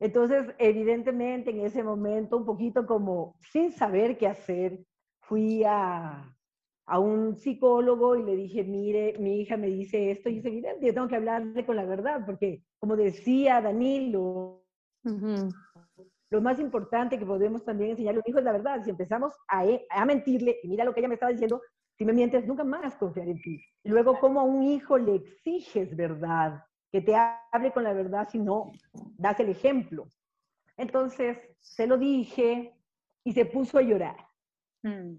Entonces, 0.00 0.54
evidentemente, 0.58 1.50
en 1.50 1.60
ese 1.60 1.82
momento, 1.82 2.38
un 2.38 2.46
poquito 2.46 2.86
como 2.86 3.36
sin 3.52 3.70
saber 3.70 4.16
qué 4.16 4.26
hacer, 4.28 4.80
fui 5.20 5.62
a, 5.64 6.34
a 6.92 6.98
un 6.98 7.36
psicólogo 7.36 8.16
y 8.16 8.22
le 8.22 8.36
dije, 8.36 8.64
mire, 8.64 9.16
mi 9.18 9.40
hija 9.40 9.56
me 9.56 9.68
dice 9.68 10.10
esto 10.10 10.28
y 10.28 10.40
es 10.40 10.44
evidente, 10.44 10.84
yo 10.84 10.92
tengo 10.92 11.08
que 11.08 11.16
hablarle 11.16 11.64
con 11.64 11.74
la 11.74 11.86
verdad, 11.86 12.20
porque 12.26 12.64
como 12.78 12.96
decía 12.96 13.62
Danilo, 13.62 14.62
lo 15.02 16.42
más 16.42 16.58
importante 16.58 17.18
que 17.18 17.24
podemos 17.24 17.64
también 17.64 17.92
enseñarle 17.92 18.18
a 18.18 18.22
un 18.22 18.30
hijo 18.30 18.40
es 18.40 18.44
la 18.44 18.52
verdad. 18.52 18.84
Si 18.84 18.90
empezamos 18.90 19.32
a, 19.48 19.64
e, 19.64 19.86
a 19.88 20.04
mentirle, 20.04 20.58
y 20.62 20.68
mira 20.68 20.84
lo 20.84 20.92
que 20.92 21.00
ella 21.00 21.08
me 21.08 21.14
estaba 21.14 21.32
diciendo, 21.32 21.62
si 21.96 22.04
me 22.04 22.12
mientes, 22.12 22.46
nunca 22.46 22.62
más 22.62 22.94
confiar 22.96 23.26
en 23.26 23.40
ti. 23.40 23.64
Luego, 23.84 24.20
como 24.20 24.40
a 24.40 24.44
un 24.44 24.62
hijo 24.62 24.98
le 24.98 25.14
exiges 25.14 25.96
verdad, 25.96 26.62
que 26.90 27.00
te 27.00 27.14
hable 27.16 27.72
con 27.72 27.84
la 27.84 27.94
verdad, 27.94 28.28
si 28.30 28.38
no, 28.38 28.70
das 29.16 29.40
el 29.40 29.48
ejemplo. 29.48 30.08
Entonces, 30.76 31.38
se 31.58 31.86
lo 31.86 31.96
dije 31.96 32.74
y 33.24 33.32
se 33.32 33.46
puso 33.46 33.78
a 33.78 33.82
llorar. 33.82 34.16
Mm. 34.82 35.16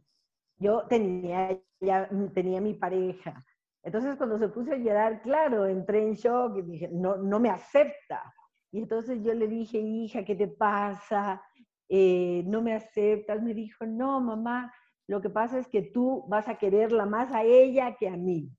Yo 0.63 0.84
tenía, 0.88 1.60
ya 1.82 2.10
tenía 2.34 2.62
mi 2.62 2.73
pareja. 2.73 3.45
Entonces, 3.84 4.15
cuando 4.15 4.39
se 4.39 4.47
puso 4.47 4.71
a 4.71 4.78
llorar, 4.78 5.21
claro, 5.21 5.65
entré 5.65 6.02
en 6.08 6.13
shock 6.13 6.58
y 6.58 6.62
dije, 6.62 6.89
no, 6.91 7.17
no 7.17 7.39
me 7.39 7.49
acepta. 7.49 8.34
Y 8.71 8.80
entonces 8.80 9.21
yo 9.21 9.34
le 9.34 9.47
dije, 9.47 9.78
hija, 9.78 10.23
¿qué 10.23 10.36
te 10.36 10.47
pasa? 10.47 11.43
Eh, 11.89 12.43
no 12.47 12.62
me 12.62 12.73
aceptas. 12.73 13.43
Me 13.43 13.54
dijo, 13.54 13.86
no, 13.86 14.21
mamá, 14.21 14.73
lo 15.08 15.21
que 15.21 15.30
pasa 15.30 15.60
es 15.60 15.67
que 15.67 15.82
tú 15.82 16.26
vas 16.28 16.47
a 16.47 16.58
quererla 16.58 17.06
más 17.06 17.32
a 17.34 17.43
ella 17.43 17.95
que 17.97 18.08
a 18.08 18.15
mí. 18.15 18.49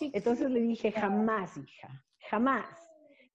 Entonces 0.00 0.50
le 0.50 0.60
dije, 0.60 0.90
jamás, 0.90 1.56
hija, 1.56 2.02
jamás. 2.30 2.66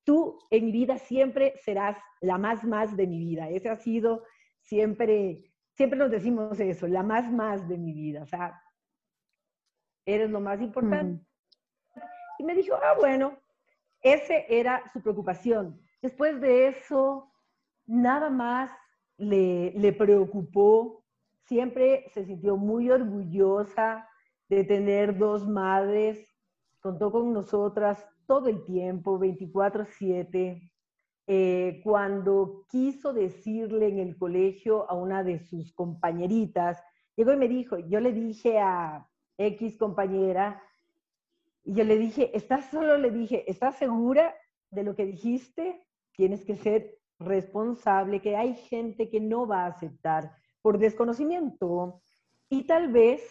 Tú 0.04 0.40
en 0.50 0.66
mi 0.66 0.72
vida 0.72 0.98
siempre 0.98 1.54
serás 1.64 1.98
la 2.22 2.38
más 2.38 2.64
más 2.64 2.96
de 2.98 3.06
mi 3.06 3.20
vida. 3.20 3.50
Ese 3.50 3.70
ha 3.70 3.76
sido 3.76 4.24
siempre, 4.62 5.47
siempre 5.78 6.00
nos 6.00 6.10
decimos 6.10 6.60
eso, 6.60 6.88
la 6.88 7.04
más 7.04 7.32
más 7.32 7.68
de 7.70 7.78
mi 7.78 7.94
vida. 7.94 8.24
O 8.24 8.26
sea, 8.26 8.60
eres 10.06 10.30
lo 10.30 10.42
más 10.42 10.60
importante. 10.60 11.24
Y 12.40 12.44
me 12.44 12.56
dijo, 12.56 12.76
ah, 12.76 12.96
bueno, 13.00 13.38
ese 14.02 14.46
era 14.50 14.84
su 14.92 15.02
preocupación. 15.02 15.80
Después 16.02 16.42
de 16.42 16.68
eso, 16.68 17.32
nada 17.86 18.30
más 18.30 18.72
le, 19.18 19.72
le 19.72 19.94
preocupó. 19.94 21.04
Siempre 21.46 22.06
se 22.10 22.26
sintió 22.26 22.58
muy 22.58 22.90
orgullosa 22.90 24.10
de 24.50 24.64
tener 24.64 25.18
dos 25.18 25.48
madres. 25.48 26.28
Contó 26.80 27.12
con 27.12 27.34
nosotras 27.34 28.04
todo 28.26 28.50
el 28.50 28.66
tiempo, 28.66 29.20
24/7. 29.20 30.72
Eh, 31.28 31.82
cuando 31.84 32.66
quiso 32.70 33.12
decirle 33.12 33.90
en 33.90 34.00
el 34.00 34.18
colegio 34.18 34.90
a 34.90 34.96
una 34.96 35.24
de 35.24 35.40
sus 35.40 35.74
compañeritas, 35.74 36.82
llegó 37.16 37.34
y 37.34 37.38
me 37.38 37.50
dijo, 37.50 37.78
yo 37.78 38.00
le 38.00 38.14
dije 38.14 38.60
a 38.60 39.08
X 39.38 39.78
compañera, 39.78 40.62
y 41.64 41.74
yo 41.74 41.84
le 41.84 41.98
dije, 41.98 42.36
¿estás 42.36 42.70
solo? 42.72 42.98
Le 42.98 43.12
dije, 43.12 43.50
¿estás 43.52 43.76
segura 43.76 44.34
de 44.72 44.84
lo 44.84 44.96
que 44.96 45.06
dijiste? 45.06 45.86
Tienes 46.14 46.46
que 46.46 46.56
ser 46.56 46.98
responsable, 47.20 48.22
que 48.22 48.38
hay 48.38 48.56
gente 48.56 49.10
que 49.10 49.20
no 49.20 49.46
va 49.46 49.66
a 49.66 49.68
aceptar 49.68 50.32
por 50.62 50.78
desconocimiento 50.78 52.02
y 52.50 52.66
tal 52.66 52.92
vez 52.92 53.22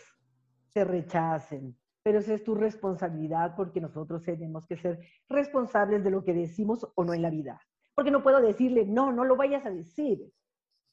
te 0.72 0.84
rechacen 0.84 1.76
pero 2.06 2.20
esa 2.20 2.34
es 2.34 2.44
tu 2.44 2.54
responsabilidad 2.54 3.56
porque 3.56 3.80
nosotros 3.80 4.22
tenemos 4.22 4.64
que 4.64 4.76
ser 4.76 5.00
responsables 5.28 6.04
de 6.04 6.12
lo 6.12 6.22
que 6.22 6.34
decimos 6.34 6.86
o 6.94 7.04
no 7.04 7.14
en 7.14 7.20
la 7.20 7.30
vida. 7.30 7.60
Porque 7.96 8.12
no 8.12 8.22
puedo 8.22 8.40
decirle, 8.40 8.84
no, 8.86 9.12
no 9.12 9.24
lo 9.24 9.34
vayas 9.34 9.66
a 9.66 9.70
decir, 9.70 10.32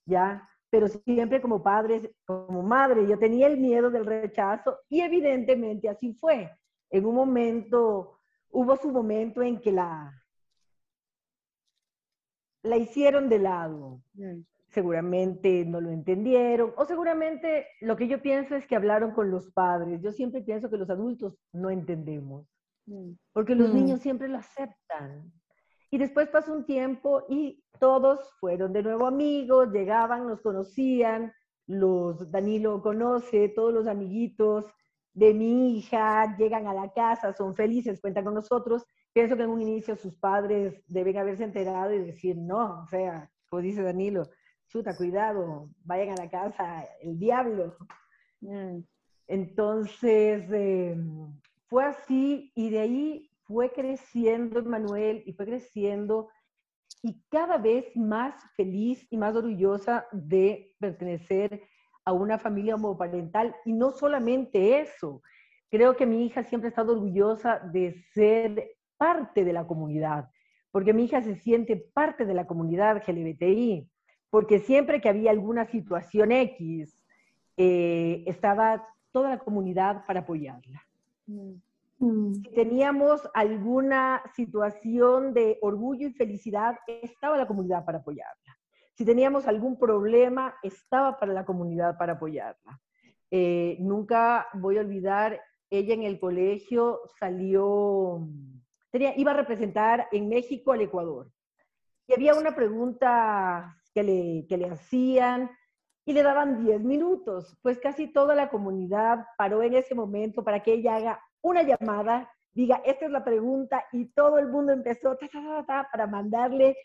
¿ya? 0.07 0.49
Pero 0.71 0.87
siempre 0.87 1.39
como 1.39 1.61
padres, 1.61 2.09
como 2.25 2.63
madre, 2.63 3.07
yo 3.07 3.19
tenía 3.19 3.45
el 3.45 3.59
miedo 3.59 3.91
del 3.91 4.07
rechazo 4.07 4.79
y 4.89 5.01
evidentemente 5.01 5.87
así 5.87 6.15
fue. 6.15 6.49
En 6.89 7.05
un 7.05 7.13
momento, 7.13 8.19
hubo 8.49 8.75
su 8.77 8.91
momento 8.91 9.43
en 9.43 9.61
que 9.61 9.71
la, 9.71 10.11
la 12.63 12.77
hicieron 12.77 13.29
de 13.29 13.37
lado. 13.37 14.01
Mm 14.13 14.41
seguramente 14.73 15.65
no 15.65 15.79
lo 15.79 15.91
entendieron 15.91 16.73
o 16.75 16.85
seguramente 16.85 17.67
lo 17.81 17.95
que 17.95 18.07
yo 18.07 18.21
pienso 18.21 18.55
es 18.55 18.65
que 18.65 18.75
hablaron 18.75 19.11
con 19.11 19.29
los 19.29 19.51
padres. 19.51 20.01
Yo 20.01 20.11
siempre 20.11 20.41
pienso 20.41 20.69
que 20.69 20.77
los 20.77 20.89
adultos 20.89 21.37
no 21.53 21.69
entendemos. 21.69 22.47
mm. 22.87 23.11
porque 23.31 23.55
los 23.55 23.69
mm. 23.69 23.75
niños 23.75 24.01
siempre 24.01 24.27
lo 24.27 24.39
aceptan. 24.39 25.31
Y 25.93 25.99
después 25.99 26.27
pasó 26.29 26.51
un 26.53 26.65
tiempo 26.65 27.23
y 27.29 27.63
todos 27.79 28.19
fueron 28.39 28.73
de 28.73 28.81
nuevo 28.81 29.05
amigos, 29.05 29.71
llegaban, 29.71 30.25
nos 30.25 30.41
conocían, 30.41 31.31
los 31.67 32.31
Danilo 32.31 32.81
conoce, 32.81 33.49
todos 33.49 33.71
los 33.71 33.85
amiguitos 33.85 34.65
de 35.13 35.35
mi 35.35 35.77
hija 35.77 36.35
llegan 36.35 36.65
a 36.65 36.73
la 36.73 36.91
casa, 36.93 37.31
son 37.33 37.53
felices, 37.53 38.01
cuentan 38.01 38.23
con 38.23 38.33
nosotros. 38.33 38.83
Pienso 39.13 39.37
que 39.37 39.43
en 39.43 39.51
un 39.51 39.61
inicio 39.61 39.95
sus 39.95 40.17
padres 40.17 40.83
deben 40.87 41.15
haberse 41.15 41.43
enterado 41.43 41.93
y 41.93 41.99
decir, 41.99 42.37
no, 42.37 42.81
o 42.81 42.87
sea, 42.87 43.29
como 43.47 43.61
dice 43.61 43.83
Danilo, 43.83 44.27
chuta, 44.69 44.97
cuidado, 44.97 45.69
vayan 45.83 46.09
a 46.09 46.23
la 46.23 46.27
casa, 46.27 46.87
el 47.03 47.19
diablo. 47.19 47.77
Mm. 48.41 48.79
Entonces, 49.27 50.43
em, 50.51 51.39
fue 51.67 51.85
así 51.85 52.51
y 52.55 52.71
de 52.71 52.79
ahí 52.79 53.29
fue 53.45 53.71
creciendo 53.71 54.63
Manuel 54.63 55.23
y 55.25 55.33
fue 55.33 55.45
creciendo 55.45 56.29
y 57.01 57.21
cada 57.29 57.57
vez 57.57 57.95
más 57.95 58.33
feliz 58.55 59.05
y 59.09 59.17
más 59.17 59.35
orgullosa 59.35 60.07
de 60.11 60.73
pertenecer 60.79 61.61
a 62.05 62.13
una 62.13 62.37
familia 62.37 62.75
homoparental. 62.75 63.55
Y 63.65 63.73
no 63.73 63.91
solamente 63.91 64.79
eso, 64.79 65.21
creo 65.69 65.95
que 65.95 66.05
mi 66.05 66.25
hija 66.25 66.43
siempre 66.43 66.67
ha 66.67 66.69
estado 66.69 66.93
orgullosa 66.93 67.59
de 67.59 67.93
ser 68.13 68.77
parte 68.97 69.43
de 69.43 69.53
la 69.53 69.67
comunidad, 69.67 70.29
porque 70.71 70.93
mi 70.93 71.05
hija 71.05 71.21
se 71.21 71.35
siente 71.35 71.75
parte 71.75 72.25
de 72.25 72.33
la 72.33 72.47
comunidad 72.47 73.03
LGBTI, 73.05 73.89
porque 74.29 74.59
siempre 74.59 75.01
que 75.01 75.09
había 75.09 75.31
alguna 75.31 75.65
situación 75.65 76.31
X, 76.31 76.97
eh, 77.57 78.23
estaba 78.25 78.87
toda 79.11 79.29
la 79.29 79.39
comunidad 79.39 80.05
para 80.05 80.21
apoyarla. 80.21 80.81
Mm. 81.27 81.55
Mm. 82.03 82.33
Si 82.33 82.51
teníamos 82.51 83.21
alguna 83.33 84.21
situación 84.35 85.33
de 85.33 85.57
orgullo 85.61 86.07
y 86.07 86.11
felicidad, 86.11 86.77
estaba 86.85 87.37
la 87.37 87.47
comunidad 87.47 87.85
para 87.85 87.99
apoyarla. 87.99 88.57
Si 88.93 89.05
teníamos 89.05 89.47
algún 89.47 89.79
problema, 89.79 90.53
estaba 90.61 91.17
para 91.17 91.31
la 91.31 91.45
comunidad 91.45 91.97
para 91.97 92.13
apoyarla. 92.13 92.81
Eh, 93.31 93.77
nunca 93.79 94.47
voy 94.53 94.77
a 94.77 94.81
olvidar, 94.81 95.39
ella 95.69 95.93
en 95.93 96.03
el 96.03 96.19
colegio 96.19 96.99
salió, 97.17 98.27
tenía, 98.91 99.17
iba 99.17 99.31
a 99.31 99.35
representar 99.37 100.09
en 100.11 100.27
México 100.27 100.73
al 100.73 100.81
Ecuador. 100.81 101.31
Y 102.05 102.13
había 102.13 102.35
una 102.35 102.53
pregunta 102.53 103.77
que 103.93 104.03
le, 104.03 104.45
que 104.49 104.57
le 104.57 104.69
hacían 104.69 105.49
y 106.05 106.11
le 106.11 106.21
daban 106.21 106.65
10 106.65 106.83
minutos. 106.83 107.57
Pues 107.61 107.79
casi 107.79 108.11
toda 108.11 108.35
la 108.35 108.49
comunidad 108.49 109.25
paró 109.37 109.63
en 109.63 109.75
ese 109.75 109.95
momento 109.95 110.43
para 110.43 110.61
que 110.61 110.73
ella 110.73 110.97
haga 110.97 111.21
una 111.43 111.61
llamada, 111.61 112.31
diga, 112.53 112.81
esta 112.85 113.05
es 113.05 113.11
la 113.11 113.23
pregunta, 113.23 113.85
y 113.91 114.05
todo 114.13 114.39
el 114.39 114.47
mundo 114.47 114.71
empezó 114.71 115.17
para 115.91 116.07
mandarle 116.07 116.75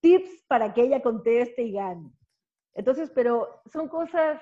tips 0.00 0.44
para 0.46 0.72
que 0.72 0.82
ella 0.82 1.02
conteste 1.02 1.62
y 1.62 1.72
gane. 1.72 2.12
Entonces, 2.74 3.10
pero 3.14 3.62
son 3.72 3.88
cosas 3.88 4.40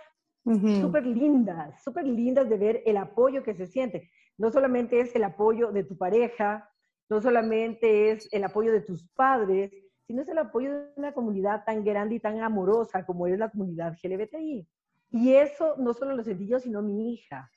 súper 0.81 1.07
lindas, 1.07 1.83
súper 1.83 2.07
lindas 2.07 2.49
de 2.49 2.57
ver 2.57 2.83
el 2.87 2.97
apoyo 2.97 3.43
que 3.43 3.55
se 3.55 3.67
siente. 3.67 4.11
No 4.37 4.51
solamente 4.51 5.01
es 5.01 5.15
el 5.15 5.25
apoyo 5.25 5.73
de 5.73 5.85
tu 5.85 5.97
pareja, 5.97 6.71
no 7.09 7.21
solamente 7.21 8.11
es 8.11 8.29
el 8.33 8.45
apoyo 8.45 8.73
de 8.73 8.81
tus 8.81 9.09
padres, 9.11 9.73
sino 10.07 10.23
es 10.23 10.29
el 10.29 10.39
apoyo 10.39 10.73
de 10.73 10.93
una 10.97 11.13
comunidad 11.13 11.65
tan 11.65 11.85
grande 11.85 12.17
y 12.17 12.21
tan 12.21 12.41
amorosa 12.41 13.05
como 13.05 13.27
es 13.27 13.39
la 13.39 13.51
comunidad 13.51 13.97
LGBTI. 14.03 14.67
Y 15.11 15.33
eso 15.35 15.77
no 15.79 15.93
solo 15.95 16.17
lo 16.17 16.23
sentí 16.23 16.47
yo, 16.47 16.59
sino 16.59 16.83
mi 16.83 17.13
hija. 17.13 17.51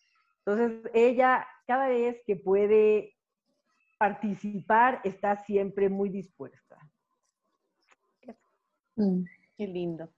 Entonces, 0.45 0.91
ella 0.93 1.47
cada 1.67 1.87
vez 1.87 2.21
que 2.25 2.35
puede 2.35 3.15
participar 3.97 4.99
está 5.03 5.43
siempre 5.43 5.89
muy 5.89 6.09
dispuesta. 6.09 6.77
Mm, 8.95 9.23
qué 9.55 9.67
lindo. 9.67 10.09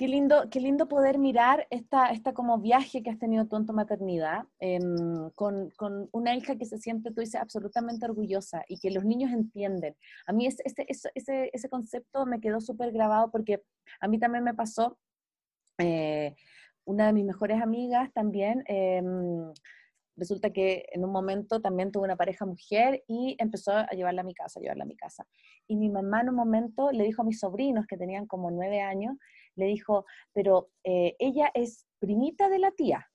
Qué 0.00 0.08
lindo, 0.08 0.48
qué 0.50 0.60
lindo 0.60 0.88
poder 0.88 1.18
mirar 1.18 1.66
esta, 1.68 2.06
esta 2.06 2.32
como 2.32 2.58
viaje 2.58 3.02
que 3.02 3.10
has 3.10 3.18
tenido 3.18 3.46
tú 3.46 3.56
en 3.56 3.66
tu 3.66 3.74
maternidad 3.74 4.44
em, 4.58 5.28
con, 5.34 5.68
con, 5.76 6.08
una 6.12 6.34
hija 6.34 6.56
que 6.56 6.64
se 6.64 6.78
siente, 6.78 7.10
tú 7.10 7.20
dices, 7.20 7.38
absolutamente 7.38 8.06
orgullosa 8.06 8.64
y 8.66 8.78
que 8.78 8.90
los 8.90 9.04
niños 9.04 9.30
entienden. 9.30 9.94
A 10.26 10.32
mí 10.32 10.46
ese, 10.46 10.62
ese, 10.64 11.10
ese, 11.14 11.50
ese 11.52 11.68
concepto 11.68 12.24
me 12.24 12.40
quedó 12.40 12.62
súper 12.62 12.92
grabado 12.92 13.30
porque 13.30 13.62
a 14.00 14.08
mí 14.08 14.18
también 14.18 14.42
me 14.42 14.54
pasó, 14.54 14.98
eh, 15.76 16.34
una 16.84 17.06
de 17.06 17.12
mis 17.12 17.24
mejores 17.24 17.60
amigas 17.62 18.12
también, 18.12 18.62
em, 18.66 19.52
resulta 20.16 20.50
que 20.50 20.84
en 20.92 21.04
un 21.04 21.12
momento 21.12 21.60
también 21.60 21.90
tuvo 21.90 22.04
una 22.04 22.16
pareja 22.16 22.44
mujer 22.44 23.02
y 23.08 23.36
empezó 23.38 23.72
a 23.72 23.88
llevarla 23.90 24.20
a 24.20 24.24
mi 24.24 24.34
casa, 24.34 24.60
a 24.60 24.62
llevarla 24.62 24.84
a 24.84 24.86
mi 24.86 24.96
casa. 24.96 25.26
Y 25.66 25.76
mi 25.76 25.88
mamá 25.88 26.20
en 26.20 26.30
un 26.30 26.34
momento 26.34 26.90
le 26.92 27.04
dijo 27.04 27.22
a 27.22 27.24
mis 27.24 27.40
sobrinos, 27.40 27.86
que 27.86 27.96
tenían 27.96 28.26
como 28.26 28.50
nueve 28.50 28.80
años, 28.80 29.16
le 29.56 29.66
dijo, 29.66 30.04
pero 30.32 30.70
eh, 30.84 31.16
ella 31.18 31.50
es 31.54 31.86
primita 31.98 32.48
de 32.48 32.58
la 32.58 32.70
tía, 32.72 33.06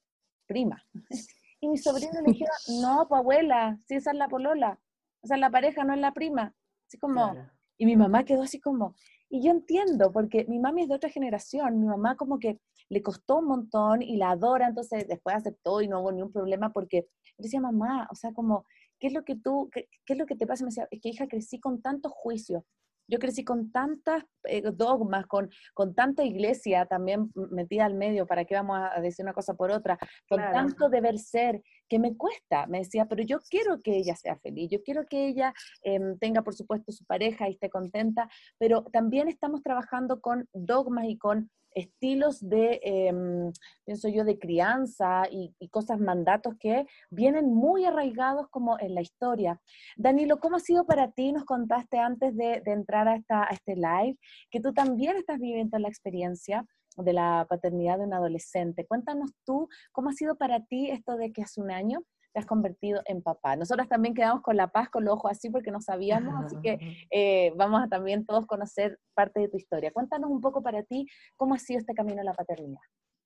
prima. 0.48 0.84
Y 1.62 1.70
mis 1.70 1.84
sobrinos 1.84 2.22
le 2.22 2.34
dijeron, 2.34 2.56
no, 2.82 3.08
pues 3.08 3.20
abuela, 3.20 3.80
si 3.88 3.96
esa 3.96 4.12
es 4.12 4.18
la 4.18 4.28
polola, 4.28 4.78
o 5.24 5.28
sea, 5.28 5.38
la 5.38 5.50
pareja 5.50 5.84
no 5.84 5.94
es 5.94 6.00
la 6.00 6.12
prima. 6.12 6.54
Así 6.86 7.00
como, 7.00 7.34
y 7.78 7.86
mi 7.86 7.96
mamá 7.96 8.24
quedó 8.24 8.44
así 8.44 8.60
como, 8.60 8.94
y 9.30 9.42
yo 9.42 9.52
entiendo, 9.52 10.12
porque 10.12 10.46
mi 10.48 10.60
mami 10.60 10.84
es 10.84 10.90
de 10.90 10.96
otra 10.96 11.10
generación, 11.10 11.80
mi 11.80 11.88
mamá 11.88 12.16
como 12.18 12.38
que 12.38 12.60
le 12.90 13.02
costó 13.02 13.38
un 13.38 13.48
montón 13.48 14.02
y 14.02 14.18
la 14.18 14.32
adora, 14.32 14.68
entonces 14.68 15.08
después 15.08 15.36
aceptó 15.36 15.82
y 15.82 15.88
no 15.88 16.02
hubo 16.02 16.12
ningún 16.12 16.32
problema 16.32 16.72
porque 16.72 17.08
decía, 17.38 17.60
mamá, 17.60 18.08
o 18.12 18.16
sea, 18.16 18.32
como, 18.34 18.66
¿qué 19.00 19.08
es 19.08 19.14
lo 19.14 19.24
que 19.24 19.36
tú, 19.36 19.70
qué, 19.72 19.88
qué 20.06 20.14
es 20.14 20.20
lo 20.20 20.26
que 20.26 20.36
te 20.36 20.48
pasa? 20.48 20.64
Me 20.64 20.70
decía, 20.70 20.88
es 20.92 21.02
que 21.02 21.10
hija, 21.10 21.28
crecí 21.28 21.60
con 21.60 21.82
tantos 21.82 22.12
juicios, 22.14 22.64
yo 23.08 23.20
crecí 23.20 23.44
con 23.44 23.72
tantas 23.72 24.24
eh, 24.46 24.64
dogmas, 24.74 25.28
con, 25.28 25.50
con 25.74 25.94
tanta 25.94 26.24
iglesia 26.24 26.86
también 26.86 27.32
metida 27.52 27.86
al 27.86 27.94
medio, 27.94 28.26
¿para 28.26 28.46
qué 28.46 28.56
vamos 28.56 28.80
a 28.80 29.00
decir 29.00 29.24
una 29.24 29.34
cosa 29.34 29.54
por 29.54 29.72
otra? 29.72 29.98
Con 30.28 30.40
tanto 30.40 30.90
deber 30.90 31.20
ser, 31.20 31.62
que 31.88 32.00
me 32.00 32.18
cuesta. 32.18 32.66
Me 32.68 32.80
decía, 32.80 33.06
pero 33.06 33.24
yo 33.24 33.42
quiero 33.42 33.82
que 33.82 33.98
ella 33.98 34.16
sea 34.16 34.38
feliz, 34.38 34.70
yo 34.72 34.82
quiero 34.82 35.06
que 35.06 35.28
ella 35.28 35.54
em, 35.84 36.18
tenga, 36.18 36.42
por 36.42 36.56
supuesto, 36.56 36.92
su 36.92 37.06
pareja 37.06 37.48
y 37.48 37.54
esté 37.54 37.70
contenta, 37.70 38.28
pero 38.58 38.84
también 38.92 39.28
estamos 39.28 39.62
trabajando 39.62 40.20
con 40.20 40.48
dogmas 40.54 41.06
y 41.06 41.18
con 41.18 41.52
estilos 41.76 42.40
de, 42.48 42.80
em, 42.84 43.52
pienso 43.86 44.08
yo, 44.10 44.24
de 44.24 44.40
crianza 44.40 45.24
y, 45.30 45.54
cosas, 45.70 46.00
mandatos 46.00 46.56
que 46.60 46.88
vienen 47.10 47.54
muy 47.54 47.86
arraigados 47.86 48.48
como 48.50 48.80
en 48.80 48.96
la 48.96 49.02
historia. 49.02 49.62
Danilo, 49.98 50.40
¿cómo 50.40 50.56
ha 50.56 50.60
sido 50.60 50.86
para 50.86 51.12
ti? 51.12 51.34
Nos 51.34 51.46
contaste 51.46 52.00
antes 52.00 52.36
de, 52.36 52.62
entrar 52.66 53.08
a, 53.08 53.16
esta, 53.16 53.44
a 53.44 53.50
este 53.50 53.76
live 53.76 54.18
que 54.50 54.62
tú 54.62 54.74
también 54.74 55.18
estás 55.18 55.40
viviendo 55.40 55.78
la 55.78 55.90
experiencia 55.90 56.66
de 56.98 57.14
la 57.14 57.46
paternidad 57.50 57.98
de 57.98 58.06
un 58.06 58.14
adolescente. 58.14 58.86
Cuéntanos 58.88 59.32
tú, 59.46 59.68
¿cómo 59.92 60.10
ha 60.10 60.14
sido 60.14 60.38
para 60.38 60.66
ti 60.66 60.90
esto 60.90 61.18
de 61.18 61.32
que 61.32 61.44
hace 61.44 61.62
un 61.62 61.72
año 61.72 62.00
te 62.36 62.40
has 62.40 62.46
convertido 62.46 63.02
en 63.06 63.22
papá. 63.22 63.56
Nosotras 63.56 63.88
también 63.88 64.14
quedamos 64.14 64.42
con 64.42 64.58
la 64.58 64.68
paz, 64.68 64.90
con 64.90 65.06
los 65.06 65.14
ojos 65.14 65.32
así 65.32 65.50
porque 65.50 65.72
no 65.72 65.80
sabíamos, 65.80 66.36
así 66.44 66.58
que 66.62 67.08
eh, 67.10 67.54
vamos 67.56 67.82
a 67.82 67.88
también 67.88 68.26
todos 68.26 68.46
conocer 68.46 69.00
parte 69.14 69.40
de 69.40 69.48
tu 69.48 69.56
historia. 69.56 69.94
Cuéntanos 69.94 70.30
un 70.30 70.42
poco 70.42 70.62
para 70.62 70.84
ti 70.84 71.08
cómo 71.38 71.56
ha 71.56 71.60
sido 71.60 71.80
este 71.80 71.94
camino 71.94 72.20
a 72.20 72.26
la 72.26 72.34
paternidad. 72.34 72.82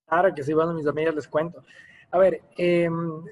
Claro 0.05 0.31
que 0.35 0.43
sí, 0.43 0.53
bueno, 0.53 0.75
mis 0.75 0.85
amigas 0.85 1.15
les 1.15 1.27
cuento. 1.27 1.63
A 2.11 2.19
ver, 2.19 2.43
em, 2.55 3.23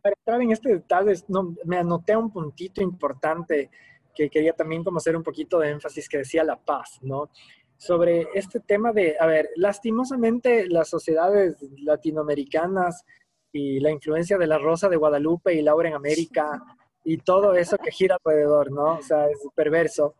para 0.00 0.14
entrar 0.18 0.40
en 0.40 0.52
este 0.52 0.72
detalle, 0.72 1.12
no, 1.28 1.54
me 1.66 1.76
anoté 1.76 2.16
un 2.16 2.32
puntito 2.32 2.80
importante 2.80 3.70
que 4.14 4.30
quería 4.30 4.54
también 4.54 4.82
como 4.82 4.96
hacer 4.96 5.14
un 5.14 5.22
poquito 5.22 5.58
de 5.58 5.68
énfasis 5.68 6.08
que 6.08 6.16
decía 6.16 6.44
la 6.44 6.56
paz, 6.56 6.98
¿no? 7.02 7.28
Sobre 7.76 8.28
este 8.32 8.58
tema 8.60 8.90
de, 8.92 9.16
a 9.20 9.26
ver, 9.26 9.50
lastimosamente 9.56 10.66
las 10.66 10.88
sociedades 10.88 11.58
latinoamericanas 11.82 13.04
y 13.52 13.80
la 13.80 13.90
influencia 13.90 14.38
de 14.38 14.46
la 14.46 14.58
Rosa 14.58 14.88
de 14.88 14.96
Guadalupe 14.96 15.54
y 15.54 15.62
Laura 15.62 15.88
en 15.88 15.94
América 15.94 16.62
y 17.04 17.18
todo 17.18 17.54
eso 17.54 17.76
que 17.78 17.90
gira 17.90 18.16
alrededor, 18.24 18.70
¿no? 18.70 18.98
O 18.98 19.02
sea, 19.02 19.26
es 19.28 19.38
perverso. 19.54 20.14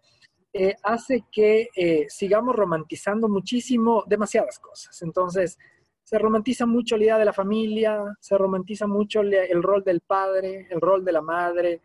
Eh, 0.52 0.74
hace 0.82 1.24
que 1.32 1.68
eh, 1.74 2.06
sigamos 2.08 2.54
romantizando 2.54 3.28
muchísimo 3.28 4.04
demasiadas 4.06 4.58
cosas. 4.58 5.00
Entonces, 5.02 5.58
se 6.04 6.18
romantiza 6.18 6.66
mucho 6.66 6.96
la 6.96 7.04
idea 7.04 7.18
de 7.18 7.24
la 7.24 7.32
familia, 7.32 8.04
se 8.20 8.36
romantiza 8.36 8.86
mucho 8.86 9.22
el 9.22 9.62
rol 9.62 9.82
del 9.82 10.02
padre, 10.02 10.66
el 10.70 10.80
rol 10.80 11.04
de 11.04 11.12
la 11.12 11.22
madre, 11.22 11.80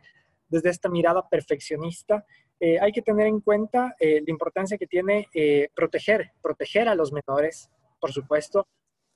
desde 0.50 0.70
esta 0.70 0.90
mirada 0.90 1.28
perfeccionista. 1.30 2.26
Eh, 2.60 2.78
hay 2.80 2.92
que 2.92 3.02
tener 3.02 3.28
en 3.28 3.40
cuenta 3.40 3.96
la 4.00 4.32
importancia 4.32 4.78
que 4.78 4.88
tiene 4.88 5.28
proteger, 5.74 6.32
proteger 6.42 6.90
a 6.90 6.96
los 6.96 7.14
menores, 7.14 7.70
por 8.02 8.12
supuesto, 8.12 8.68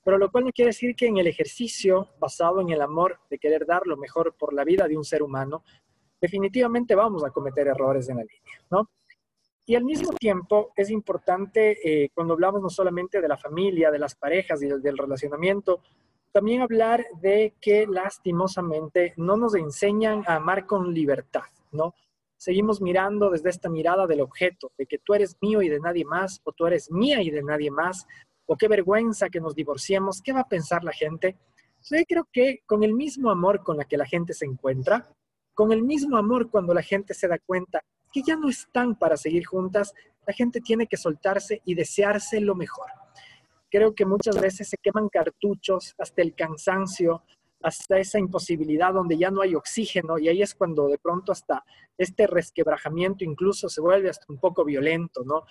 pero 0.04 0.18
lo 0.18 0.30
cual 0.30 0.44
no 0.44 0.52
quiere 0.52 0.70
decir 0.70 0.94
que 0.96 1.06
en 1.06 1.18
el 1.18 1.26
ejercicio 1.26 2.08
basado 2.18 2.60
en 2.60 2.70
el 2.70 2.80
amor 2.80 3.20
de 3.30 3.38
querer 3.38 3.66
dar 3.66 3.86
lo 3.86 3.96
mejor 3.96 4.34
por 4.34 4.52
la 4.52 4.64
vida 4.64 4.88
de 4.88 4.96
un 4.96 5.04
ser 5.04 5.22
humano, 5.22 5.64
definitivamente 6.20 6.94
vamos 6.94 7.24
a 7.24 7.30
cometer 7.30 7.66
errores 7.66 8.08
en 8.08 8.18
la 8.18 8.22
línea, 8.22 8.64
¿no? 8.70 8.88
Y 9.64 9.76
al 9.76 9.84
mismo 9.84 10.12
tiempo 10.12 10.72
es 10.74 10.90
importante, 10.90 11.78
eh, 11.84 12.10
cuando 12.14 12.34
hablamos 12.34 12.62
no 12.62 12.68
solamente 12.68 13.20
de 13.20 13.28
la 13.28 13.36
familia, 13.36 13.90
de 13.90 13.98
las 13.98 14.16
parejas 14.16 14.60
y 14.62 14.66
del, 14.66 14.98
relacionamiento, 14.98 15.80
también 16.32 16.62
hablar 16.62 17.04
de 17.20 17.54
que 17.60 17.86
lastimosamente 17.86 19.14
no 19.16 19.36
nos 19.36 19.54
enseñan 19.54 20.24
a 20.26 20.36
amar 20.36 20.66
con 20.66 20.92
libertad, 20.92 21.44
¿no? 21.70 21.94
Seguimos 22.36 22.80
mirando 22.80 23.30
desde 23.30 23.50
esta 23.50 23.68
mirada 23.68 24.08
del 24.08 24.22
objeto, 24.22 24.72
de 24.76 24.86
que 24.86 24.98
tú 24.98 25.14
eres 25.14 25.36
mío 25.40 25.62
y 25.62 25.68
de 25.68 25.78
nadie 25.78 26.04
más, 26.04 26.40
o 26.42 26.50
tú 26.50 26.66
eres 26.66 26.90
mía 26.90 27.22
y 27.22 27.30
de 27.30 27.42
nadie 27.42 27.70
más, 27.70 28.08
o 28.52 28.56
qué 28.56 28.68
vergüenza 28.68 29.28
que 29.30 29.40
nos 29.40 29.54
divorciemos, 29.54 30.20
¿qué 30.22 30.32
va 30.32 30.40
a 30.40 30.48
pensar 30.48 30.84
la 30.84 30.92
gente? 30.92 31.36
Yo 31.90 31.96
creo 32.06 32.28
que 32.32 32.60
con 32.66 32.82
el 32.82 32.92
mismo 32.94 33.30
amor 33.30 33.62
con 33.62 33.76
la 33.76 33.84
que 33.84 33.96
la 33.96 34.06
gente 34.06 34.34
se 34.34 34.44
encuentra, 34.44 35.08
con 35.54 35.72
el 35.72 35.82
mismo 35.82 36.16
amor 36.16 36.50
cuando 36.50 36.74
la 36.74 36.82
gente 36.82 37.14
se 37.14 37.28
da 37.28 37.38
cuenta 37.38 37.82
que 38.12 38.22
ya 38.22 38.36
no 38.36 38.48
están 38.48 38.94
para 38.94 39.16
seguir 39.16 39.46
juntas, 39.46 39.94
la 40.26 40.34
gente 40.34 40.60
tiene 40.60 40.86
que 40.86 40.96
soltarse 40.96 41.62
y 41.64 41.74
desearse 41.74 42.40
lo 42.40 42.54
mejor 42.54 42.86
creo 43.72 43.94
que 43.94 44.04
muchas 44.04 44.38
veces 44.38 44.68
se 44.68 44.76
queman 44.76 45.08
cartuchos 45.08 45.94
hasta 45.98 46.20
el 46.20 46.34
cansancio, 46.34 47.22
hasta 47.62 47.98
esa 47.98 48.18
imposibilidad 48.18 48.92
donde 48.92 49.16
ya 49.16 49.30
no 49.30 49.40
hay 49.40 49.54
oxígeno 49.54 50.18
y 50.18 50.28
ahí 50.28 50.42
es 50.42 50.54
cuando 50.54 50.88
de 50.88 50.98
pronto 50.98 51.32
hasta 51.32 51.64
este 51.96 52.26
resquebrajamiento 52.26 53.24
incluso 53.24 53.70
se 53.70 53.80
vuelve 53.80 54.10
hasta 54.10 54.26
un 54.28 54.38
poco 54.38 54.62
violento, 54.64 55.22
¿no? 55.24 55.44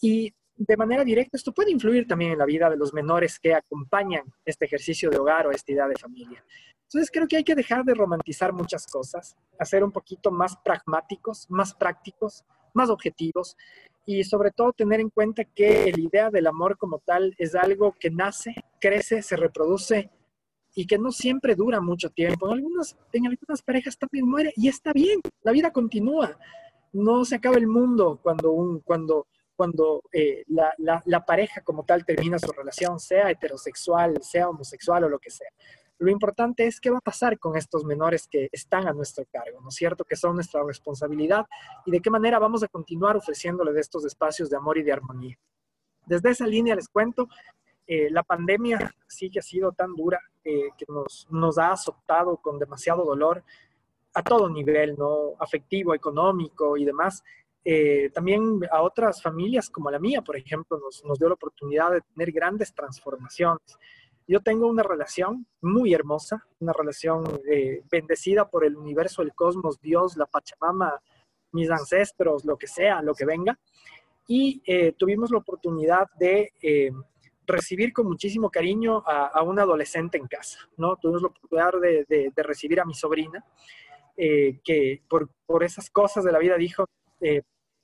Y 0.00 0.32
de 0.58 0.76
manera 0.76 1.04
directa 1.04 1.36
esto 1.36 1.52
puede 1.52 1.70
influir 1.70 2.06
también 2.06 2.32
en 2.32 2.38
la 2.38 2.44
vida 2.44 2.68
de 2.68 2.76
los 2.76 2.92
menores 2.92 3.38
que 3.38 3.54
acompañan 3.54 4.24
este 4.44 4.64
ejercicio 4.64 5.08
de 5.08 5.18
hogar 5.18 5.46
o 5.46 5.52
esta 5.52 5.72
idea 5.72 5.86
de 5.86 5.96
familia. 5.96 6.44
Entonces 6.82 7.10
creo 7.12 7.28
que 7.28 7.36
hay 7.36 7.44
que 7.44 7.54
dejar 7.54 7.84
de 7.84 7.94
romantizar 7.94 8.52
muchas 8.52 8.86
cosas, 8.86 9.36
hacer 9.58 9.84
un 9.84 9.92
poquito 9.92 10.30
más 10.30 10.56
pragmáticos, 10.64 11.46
más 11.48 11.74
prácticos, 11.74 12.44
más 12.74 12.90
objetivos 12.90 13.56
y 14.06 14.24
sobre 14.24 14.50
todo 14.50 14.72
tener 14.72 15.00
en 15.00 15.10
cuenta 15.10 15.44
que 15.44 15.92
la 15.94 16.00
idea 16.00 16.30
del 16.30 16.46
amor 16.46 16.78
como 16.78 16.98
tal 16.98 17.34
es 17.38 17.54
algo 17.54 17.94
que 17.98 18.10
nace, 18.10 18.54
crece, 18.80 19.22
se 19.22 19.36
reproduce 19.36 20.10
y 20.74 20.86
que 20.86 20.98
no 20.98 21.12
siempre 21.12 21.54
dura 21.54 21.80
mucho 21.80 22.08
tiempo. 22.08 22.46
En 22.46 22.54
algunas, 22.54 22.96
en 23.12 23.26
algunas 23.26 23.62
parejas 23.62 23.98
también 23.98 24.26
muere 24.26 24.52
y 24.56 24.68
está 24.68 24.92
bien, 24.92 25.20
la 25.42 25.52
vida 25.52 25.72
continúa. 25.72 26.38
No 26.92 27.24
se 27.24 27.34
acaba 27.34 27.56
el 27.56 27.66
mundo 27.66 28.18
cuando, 28.22 28.52
un, 28.52 28.80
cuando, 28.80 29.26
cuando 29.58 30.04
eh, 30.12 30.44
la, 30.46 31.24
pareja 31.26 31.62
como 31.62 31.84
tal 31.84 32.04
termina 32.04 32.38
su 32.38 32.52
relación, 32.52 33.00
sea 33.00 33.28
heterosexual, 33.28 34.22
sea 34.22 34.48
homosexual 34.48 35.02
o 35.02 35.08
lo 35.08 35.18
que 35.18 35.30
sea. 35.30 35.48
Lo 35.98 36.12
importante 36.12 36.64
es 36.64 36.80
qué 36.80 36.90
va 36.90 36.98
a 36.98 37.00
pasar 37.00 37.40
con 37.40 37.56
estos 37.56 37.84
menores 37.84 38.28
que 38.28 38.48
están 38.52 38.86
a 38.86 38.92
nuestro 38.92 39.24
cargo, 39.24 39.60
¿no 39.60 39.70
es 39.70 39.74
cierto? 39.74 40.04
Que 40.04 40.14
son 40.14 40.36
nuestra 40.36 40.62
responsabilidad 40.62 41.44
y 41.84 41.90
de 41.90 41.98
qué 41.98 42.08
manera 42.08 42.38
vamos 42.38 42.62
a 42.62 42.68
continuar 42.68 43.16
ofreciéndole 43.16 43.72
de 43.72 43.80
estos 43.80 44.04
espacios 44.04 44.48
de 44.48 44.56
amor 44.56 44.78
y 44.78 44.84
de 44.84 44.92
armonía. 44.92 45.36
Desde 46.06 46.30
esa 46.30 46.46
línea 46.46 46.76
les 46.76 46.88
cuento, 46.88 47.26
eh, 47.84 48.10
la 48.10 48.22
pandemia 48.22 48.94
sí 49.08 49.28
que 49.28 49.40
ha 49.40 49.42
sido 49.42 49.72
tan 49.72 49.96
dura 49.96 50.20
eh, 50.44 50.68
que 50.78 50.84
nos, 50.86 51.26
nos 51.30 51.58
ha 51.58 51.72
azotado 51.72 52.36
con 52.36 52.60
demasiado 52.60 53.04
dolor 53.04 53.42
a 54.14 54.22
todo 54.22 54.48
nivel, 54.48 54.94
¿no? 54.96 55.32
Afectivo, 55.40 55.94
económico 55.94 56.76
y 56.76 56.84
demás. 56.84 57.24
Eh, 57.64 58.10
también 58.14 58.60
a 58.70 58.82
otras 58.82 59.20
familias 59.20 59.68
como 59.68 59.90
la 59.90 59.98
mía, 59.98 60.22
por 60.22 60.36
ejemplo, 60.36 60.78
nos, 60.78 61.18
dio 61.18 61.28
la 61.28 61.34
oportunidad 61.34 61.92
de 61.92 62.00
tener 62.00 62.32
grandes 62.32 62.72
transformaciones. 62.72 63.78
Yo 64.26 64.40
tengo 64.40 64.68
una 64.68 64.82
relación 64.82 65.46
muy 65.62 65.94
hermosa, 65.94 66.46
una 66.60 66.72
relación 66.72 67.24
eh, 67.50 67.82
bendecida 67.90 68.48
por 68.48 68.64
el 68.64 68.76
universo, 68.76 69.22
el 69.22 69.34
cosmos, 69.34 69.80
Dios, 69.80 70.16
la 70.16 70.26
Pachamama, 70.26 71.00
mis 71.52 71.70
ancestros, 71.70 72.44
lo 72.44 72.56
que 72.56 72.66
sea, 72.66 73.02
lo 73.02 73.14
que 73.14 73.24
venga. 73.24 73.58
Y 74.26 74.62
eh, 74.66 74.92
tuvimos 74.92 75.30
la 75.30 75.38
oportunidad 75.38 76.08
de 76.18 76.52
recibir 77.46 77.94
con 77.94 78.06
muchísimo 78.06 78.50
cariño 78.50 79.02
a, 79.06 79.42
un 79.42 79.58
adolescente 79.58 80.18
en 80.18 80.26
casa, 80.26 80.58
¿no? 80.76 80.96
Tuvimos 80.96 81.22
la 81.22 81.28
oportunidad 81.28 81.72
de, 81.80 82.32
recibir 82.36 82.78
a 82.80 82.84
mi 82.84 82.92
sobrina, 82.92 83.42
que 84.16 85.02
por, 85.08 85.30
por, 85.46 85.64
esas 85.64 85.88
cosas 85.88 86.24
de 86.24 86.32
la 86.32 86.38
vida 86.38 86.58
dijo, 86.58 86.84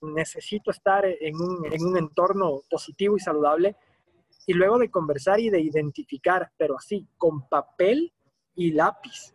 necesito 0.00 0.70
estar 0.70 1.04
en 1.06 1.36
un, 1.36 1.64
en 1.72 1.84
un 1.84 1.96
entorno 1.96 2.62
positivo 2.70 3.16
y 3.16 3.20
saludable 3.20 3.76
y 4.46 4.52
luego 4.52 4.78
de 4.78 4.90
conversar 4.90 5.40
y 5.40 5.50
de 5.50 5.60
identificar, 5.60 6.50
pero 6.56 6.76
así, 6.76 7.06
con 7.16 7.48
papel 7.48 8.12
y 8.54 8.72
lápiz, 8.72 9.34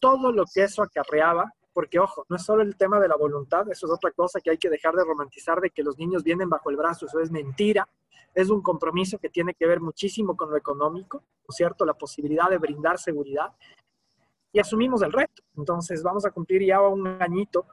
todo 0.00 0.32
lo 0.32 0.44
que 0.52 0.62
eso 0.62 0.82
acarreaba, 0.82 1.52
porque 1.72 1.98
ojo, 1.98 2.24
no 2.28 2.36
es 2.36 2.42
solo 2.42 2.62
el 2.62 2.76
tema 2.76 2.98
de 2.98 3.08
la 3.08 3.16
voluntad, 3.16 3.70
eso 3.70 3.86
es 3.86 3.92
otra 3.92 4.10
cosa 4.12 4.40
que 4.40 4.50
hay 4.50 4.58
que 4.58 4.70
dejar 4.70 4.94
de 4.94 5.04
romantizar, 5.04 5.60
de 5.60 5.70
que 5.70 5.82
los 5.82 5.98
niños 5.98 6.24
vienen 6.24 6.48
bajo 6.48 6.70
el 6.70 6.76
brazo, 6.76 7.06
eso 7.06 7.20
es 7.20 7.30
mentira, 7.30 7.86
es 8.34 8.50
un 8.50 8.62
compromiso 8.62 9.18
que 9.18 9.28
tiene 9.28 9.54
que 9.54 9.66
ver 9.66 9.80
muchísimo 9.80 10.36
con 10.36 10.50
lo 10.50 10.56
económico, 10.56 11.18
¿no 11.18 11.46
es 11.48 11.56
cierto? 11.56 11.84
La 11.84 11.94
posibilidad 11.94 12.48
de 12.48 12.58
brindar 12.58 12.98
seguridad. 12.98 13.52
Y 14.52 14.60
asumimos 14.60 15.02
el 15.02 15.12
reto. 15.12 15.42
Entonces 15.56 16.02
vamos 16.02 16.24
a 16.24 16.30
cumplir 16.30 16.64
ya 16.64 16.80
un 16.80 17.06
añito 17.06 17.66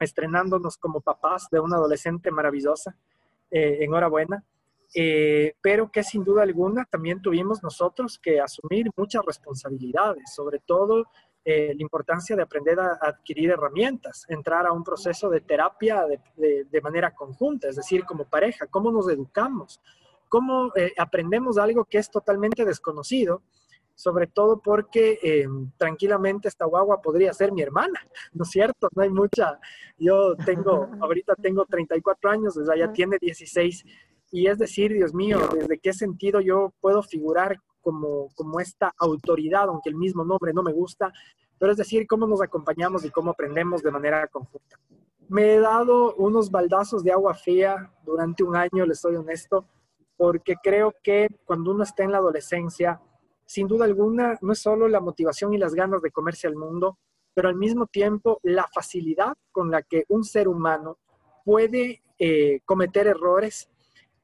estrenándonos 0.00 0.76
como 0.78 1.00
papás 1.00 1.48
de 1.50 1.60
una 1.60 1.76
adolescente 1.76 2.30
maravillosa. 2.30 2.96
Eh, 3.50 3.78
enhorabuena. 3.84 4.44
Eh, 4.94 5.54
pero 5.60 5.90
que 5.90 6.02
sin 6.02 6.24
duda 6.24 6.42
alguna 6.42 6.84
también 6.84 7.22
tuvimos 7.22 7.62
nosotros 7.62 8.18
que 8.18 8.40
asumir 8.40 8.90
muchas 8.96 9.24
responsabilidades, 9.24 10.34
sobre 10.34 10.58
todo 10.58 11.04
eh, 11.44 11.72
la 11.74 11.82
importancia 11.82 12.34
de 12.34 12.42
aprender 12.42 12.78
a, 12.80 12.98
adquirir 13.00 13.50
herramientas, 13.50 14.26
entrar 14.28 14.66
a 14.66 14.72
un 14.72 14.82
proceso 14.82 15.30
de 15.30 15.40
terapia 15.40 16.04
de, 16.36 16.80
manera 16.82 17.14
conjunta, 17.14 17.68
es 17.68 17.76
decir, 17.76 18.04
como 18.04 18.24
pareja, 18.24 18.66
cómo 18.66 18.90
nos 18.90 19.08
educamos, 19.08 19.80
cómo 20.28 20.72
eh, 20.74 20.92
aprendemos 20.98 21.56
algo 21.56 21.84
que 21.84 21.98
es 21.98 22.10
totalmente 22.10 22.64
desconocido, 22.64 23.42
sobre 24.00 24.26
todo 24.26 24.62
porque 24.62 25.46
tranquilamente 25.76 26.48
esta 26.48 26.64
guagua 26.64 27.02
podría 27.02 27.34
ser 27.34 27.52
mi 27.52 27.60
hermana, 27.60 28.00
¿no 28.32 28.44
es 28.44 28.50
cierto? 28.50 28.88
No 28.94 29.02
hay 29.02 29.10
mucha, 29.10 29.60
yo 29.98 30.34
tengo, 30.36 30.88
ahorita 31.02 31.34
tengo 31.34 31.66
34 31.66 32.30
años, 32.30 32.54
desde 32.54 32.72
allá 32.72 32.90
tiene 32.92 33.18
16 33.20 33.84
y 34.32 34.46
es 34.46 34.56
decir, 34.56 34.94
Dios 34.94 35.12
mío, 35.12 35.38
¿desde 35.52 35.78
qué 35.78 35.92
sentido 35.92 36.40
yo 36.40 36.72
puedo 36.80 37.02
figurar 37.02 37.58
como, 37.82 38.28
como 38.36 38.58
esta 38.58 38.90
autoridad, 38.96 39.64
aunque 39.68 39.90
el 39.90 39.96
mismo 39.96 40.24
nombre 40.24 40.54
no 40.54 40.62
me 40.62 40.72
gusta? 40.72 41.12
Pero 41.58 41.72
es 41.72 41.76
decir, 41.76 42.06
cómo 42.06 42.26
nos 42.26 42.40
acompañamos 42.40 43.04
y 43.04 43.10
cómo 43.10 43.32
aprendemos 43.32 43.82
de 43.82 43.90
manera 43.90 44.26
conjunta. 44.28 44.78
Me 45.28 45.56
he 45.56 45.60
dado 45.60 46.14
unos 46.14 46.50
baldazos 46.50 47.04
de 47.04 47.12
agua 47.12 47.34
fría 47.34 47.92
durante 48.02 48.44
un 48.44 48.56
año, 48.56 48.86
les 48.86 48.98
soy 48.98 49.16
honesto, 49.16 49.66
porque 50.16 50.54
creo 50.62 50.94
que 51.02 51.28
cuando 51.44 51.72
uno 51.72 51.82
está 51.82 52.02
en 52.02 52.12
la 52.12 52.18
adolescencia, 52.18 52.98
sin 53.50 53.66
duda 53.66 53.84
alguna, 53.84 54.38
no 54.42 54.52
es 54.52 54.60
solo 54.60 54.86
la 54.86 55.00
motivación 55.00 55.52
y 55.52 55.58
las 55.58 55.74
ganas 55.74 56.02
de 56.02 56.12
comerse 56.12 56.46
al 56.46 56.54
mundo, 56.54 56.98
pero 57.34 57.48
al 57.48 57.56
mismo 57.56 57.88
tiempo 57.88 58.38
la 58.44 58.68
facilidad 58.72 59.36
con 59.50 59.72
la 59.72 59.82
que 59.82 60.04
un 60.08 60.22
ser 60.22 60.46
humano 60.46 60.98
puede 61.44 62.00
eh, 62.16 62.60
cometer 62.64 63.08
errores 63.08 63.68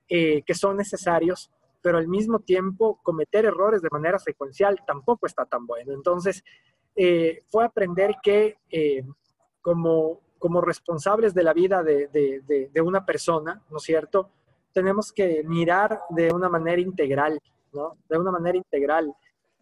eh, 0.08 0.42
que 0.42 0.54
son 0.54 0.76
necesarios, 0.76 1.50
pero 1.82 1.98
al 1.98 2.06
mismo 2.06 2.38
tiempo 2.38 3.00
cometer 3.02 3.46
errores 3.46 3.82
de 3.82 3.88
manera 3.90 4.20
secuencial 4.20 4.78
tampoco 4.86 5.26
está 5.26 5.44
tan 5.44 5.66
bueno. 5.66 5.92
Entonces, 5.92 6.44
eh, 6.94 7.42
fue 7.48 7.64
aprender 7.64 8.14
que 8.22 8.58
como, 9.60 10.20
como 10.38 10.60
responsables 10.60 11.34
de 11.34 11.42
la 11.42 11.52
vida 11.52 11.82
de, 11.82 12.06
de, 12.06 12.70
de, 12.72 12.80
una 12.80 13.04
persona, 13.04 13.60
¿no 13.70 13.78
es 13.78 13.82
cierto? 13.82 14.30
Tenemos 14.72 15.12
que 15.12 15.42
mirar 15.42 15.98
de 16.10 16.32
una 16.32 16.48
manera 16.48 16.80
integral, 16.80 17.40
De 18.08 18.18
una 18.18 18.30
manera 18.30 18.56
integral, 18.56 19.14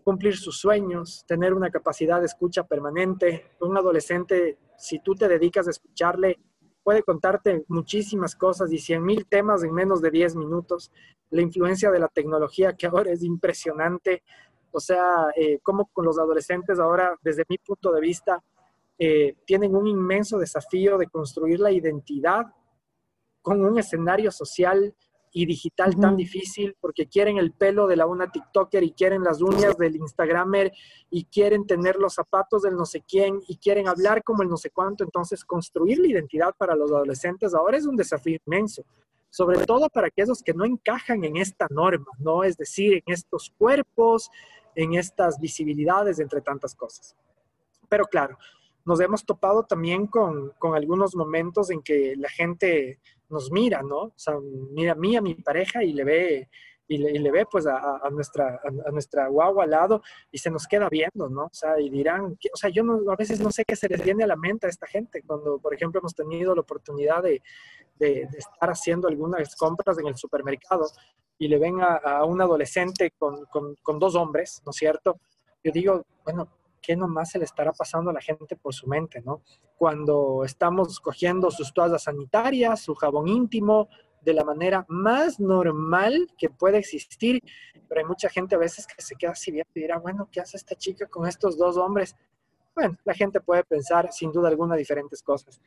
cumplir 0.03 0.37
sus 0.37 0.59
sueños, 0.59 1.25
tener 1.27 1.55
una 1.55 1.71
capacidad 1.71 2.21
de 2.21 2.27
escucha 2.27 2.65
permanente. 2.65 3.53
Un 3.61 3.77
adolescente, 3.77 4.59
si 4.77 5.01
tú 5.01 5.15
te 5.15 5.29
dedicas 5.29 5.67
a 5.67 5.71
escucharle, 5.71 6.39
puede 6.83 7.03
contarte 7.03 7.65
muchísimas 7.69 8.37
cosas 8.37 8.71
y 8.71 8.79
cien 8.79 9.03
mil 9.03 9.27
temas 9.27 9.65
en 9.65 9.73
menos 9.73 10.03
de 10.03 10.11
10 10.11 10.37
minutos. 10.37 10.93
La 11.31 11.41
influencia 11.41 11.91
de 11.91 11.99
la 11.99 12.09
tecnología 12.09 12.75
que 12.75 12.87
ahora 12.87 13.11
es 13.11 13.23
impresionante. 13.23 14.23
O 14.71 14.79
sea, 14.79 15.31
eh, 15.35 15.59
como 15.63 15.87
con 15.87 16.05
los 16.05 16.19
adolescentes 16.19 16.79
ahora, 16.79 17.17
desde 17.23 17.45
mi 17.49 17.59
punto 17.59 17.91
de 17.91 18.01
vista, 18.01 18.45
eh, 18.99 19.35
tienen 19.45 19.75
un 19.75 19.87
inmenso 19.87 20.39
desafío 20.39 20.99
de 20.99 21.09
construir 21.09 21.59
la 21.59 21.73
identidad 21.73 22.47
con 23.41 23.65
un 23.65 23.79
escenario 23.79 24.31
social 24.31 24.95
y 25.37 25.47
digital 25.47 25.97
tan 25.97 26.17
difícil 26.17 26.77
porque 26.81 27.09
quieren 27.09 27.39
el 27.39 27.51
pelo 27.51 27.89
de 27.89 27.97
la 27.97 28.07
una 28.07 28.31
TikToker 28.31 28.85
y 28.85 28.93
quieren 28.93 29.25
las 29.25 29.43
uñas 29.43 29.77
del 29.77 29.97
Instagramer 29.97 30.73
y 31.11 31.25
quieren 31.25 31.67
tener 31.67 31.97
los 31.97 32.15
zapatos 32.15 32.63
del 32.63 32.77
no 32.77 32.87
sé 32.87 33.03
quién 33.03 33.41
y 33.49 33.57
quieren 33.57 33.89
hablar 33.89 34.23
como 34.23 34.45
el 34.45 34.49
no 34.49 34.57
sé 34.57 34.71
cuánto. 34.71 35.03
Entonces, 35.03 35.45
construir 35.45 35.99
la 35.99 36.07
identidad 36.07 36.55
para 36.57 36.77
los 36.77 36.93
adolescentes 36.93 37.53
ahora 37.53 37.77
es 37.77 37.85
un 37.85 37.97
desafío 37.97 38.39
inmenso, 38.47 38.85
sobre 39.29 39.59
todo 39.67 39.89
para 39.89 40.07
aquellos 40.07 40.41
que 40.41 40.55
no 40.55 40.65
encajan 40.65 41.25
en 41.25 41.37
esta 41.37 41.67
norma, 41.69 42.07
¿no? 42.21 42.45
Es 42.45 42.57
decir, 42.57 42.95
en 42.95 43.13
estos 43.13 43.53
cuerpos, 43.59 44.31
en 44.77 44.95
estas 44.95 45.41
visibilidades, 45.41 46.21
entre 46.21 46.43
tantas 46.43 46.77
cosas. 46.77 47.17
Pero 47.89 48.05
claro, 48.05 48.39
nos 48.85 49.01
hemos 49.01 49.25
topado 49.25 49.65
también 49.65 50.07
con, 50.07 50.51
con 50.61 50.77
algunos 50.77 51.17
momentos 51.17 51.71
en 51.71 51.83
que 51.83 52.15
la 52.17 52.29
gente 52.29 53.01
nos 53.35 53.51
mira, 53.51 53.83
¿no? 53.83 53.99
O 53.99 54.15
sea, 54.17 54.35
mira 54.73 54.93
a 54.93 54.95
mí, 54.95 55.17
a 55.17 55.21
mi 55.21 55.35
pareja 55.35 55.85
y 55.85 55.93
le 55.93 56.05
ve 56.05 56.49
y 56.87 56.99
le, 56.99 57.31
ve 57.31 57.47
pues 57.51 57.67
a, 57.67 58.09
nuestra, 58.11 58.61
a, 58.63 58.91
nuestra 58.91 59.29
guagua 59.29 59.65
al 59.65 59.71
lado 59.71 60.03
y 60.31 60.39
se 60.39 60.51
nos 60.51 60.67
queda 60.67 60.89
viendo, 60.91 61.29
¿no? 61.31 61.45
O 61.45 61.55
sea, 61.55 61.81
y 61.81 61.89
dirán, 61.89 62.37
o 62.53 62.57
sea, 62.57 62.69
yo 62.69 62.83
no, 62.83 63.11
a 63.11 63.17
veces 63.17 63.41
no 63.41 63.51
sé 63.51 63.65
qué 63.65 63.75
se 63.75 63.89
les 63.89 64.05
viene 64.05 64.25
a 64.25 64.27
la 64.27 64.37
mente 64.37 64.67
a 64.67 64.71
esta 64.71 64.87
gente 64.87 65.23
cuando, 65.27 65.59
por 65.59 65.75
ejemplo, 65.75 66.01
hemos 66.01 66.15
tenido 66.15 66.55
la 66.55 66.61
oportunidad 66.61 67.23
de, 67.23 67.43
de, 67.99 68.29
estar 68.37 68.69
haciendo 68.69 69.09
algunas 69.09 69.57
compras 69.57 69.99
en 69.99 70.09
el 70.09 70.17
supermercado 70.17 70.85
y 71.39 71.49
le 71.49 71.59
ven 71.59 71.79
a, 71.81 72.23
un 72.25 72.41
adolescente 72.43 73.13
con, 73.19 73.47
con, 73.47 73.77
con, 73.77 73.99
dos 73.99 74.15
hombres, 74.15 74.63
¿no 74.67 74.71
es 74.71 74.77
cierto? 74.77 75.19
Yo 75.63 75.73
digo, 75.73 76.05
bueno, 76.25 76.49
¿qué 76.85 76.97
nomás 76.97 77.31
se 77.31 77.39
le 77.39 77.45
estará 77.45 77.73
pasando 77.73 78.11
a 78.11 78.15
la 78.15 78.21
gente 78.21 78.57
por 78.57 78.75
su 78.75 78.87
mente, 78.87 79.23
¿no? 79.23 79.43
Cuando 79.77 80.43
estamos 80.45 81.01
cogiendo 81.01 81.51
sus 81.51 81.73
toallas 81.73 82.05
sanitarias, 82.05 82.81
su 82.81 82.95
jabón 82.95 83.29
íntimo, 83.29 83.89
de 84.25 84.35
la 84.35 84.45
manera 84.45 84.85
más 84.89 85.39
normal 85.39 86.27
que 86.39 86.49
puede 86.49 86.79
existir, 86.79 87.41
pero 87.89 88.01
hay 88.01 88.07
mucha 88.07 88.29
gente 88.29 88.55
a 88.55 88.59
veces 88.59 88.87
que 88.87 89.03
se 89.03 89.15
queda 89.17 89.33
así 89.33 89.51
bien 89.51 89.67
y 89.75 89.81
dirá, 89.81 89.99
bueno, 89.99 90.29
¿qué 90.33 90.41
hace 90.41 90.57
esta 90.57 90.75
chica 90.75 91.07
con 91.07 91.27
estos 91.27 91.59
dos 91.59 91.77
hombres? 91.77 92.17
Bueno, 92.75 92.97
la 93.05 93.15
gente 93.15 93.41
puede 93.41 93.65
pensar 93.65 94.13
sin 94.13 94.33
duda 94.33 94.49
alguna 94.49 94.77
diferentes 94.77 95.23
cosas. 95.23 95.61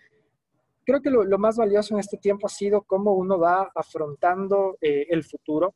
Creo 0.85 1.01
que 1.01 1.09
lo, 1.09 1.37
más 1.37 1.57
valioso 1.57 1.93
en 1.93 1.99
este 1.99 2.17
tiempo 2.17 2.47
ha 2.47 2.49
sido 2.49 2.81
cómo 2.81 3.13
uno 3.13 3.37
va 3.37 3.71
afrontando 3.75 4.77
eh, 4.81 5.05
el 5.09 5.23
futuro, 5.23 5.75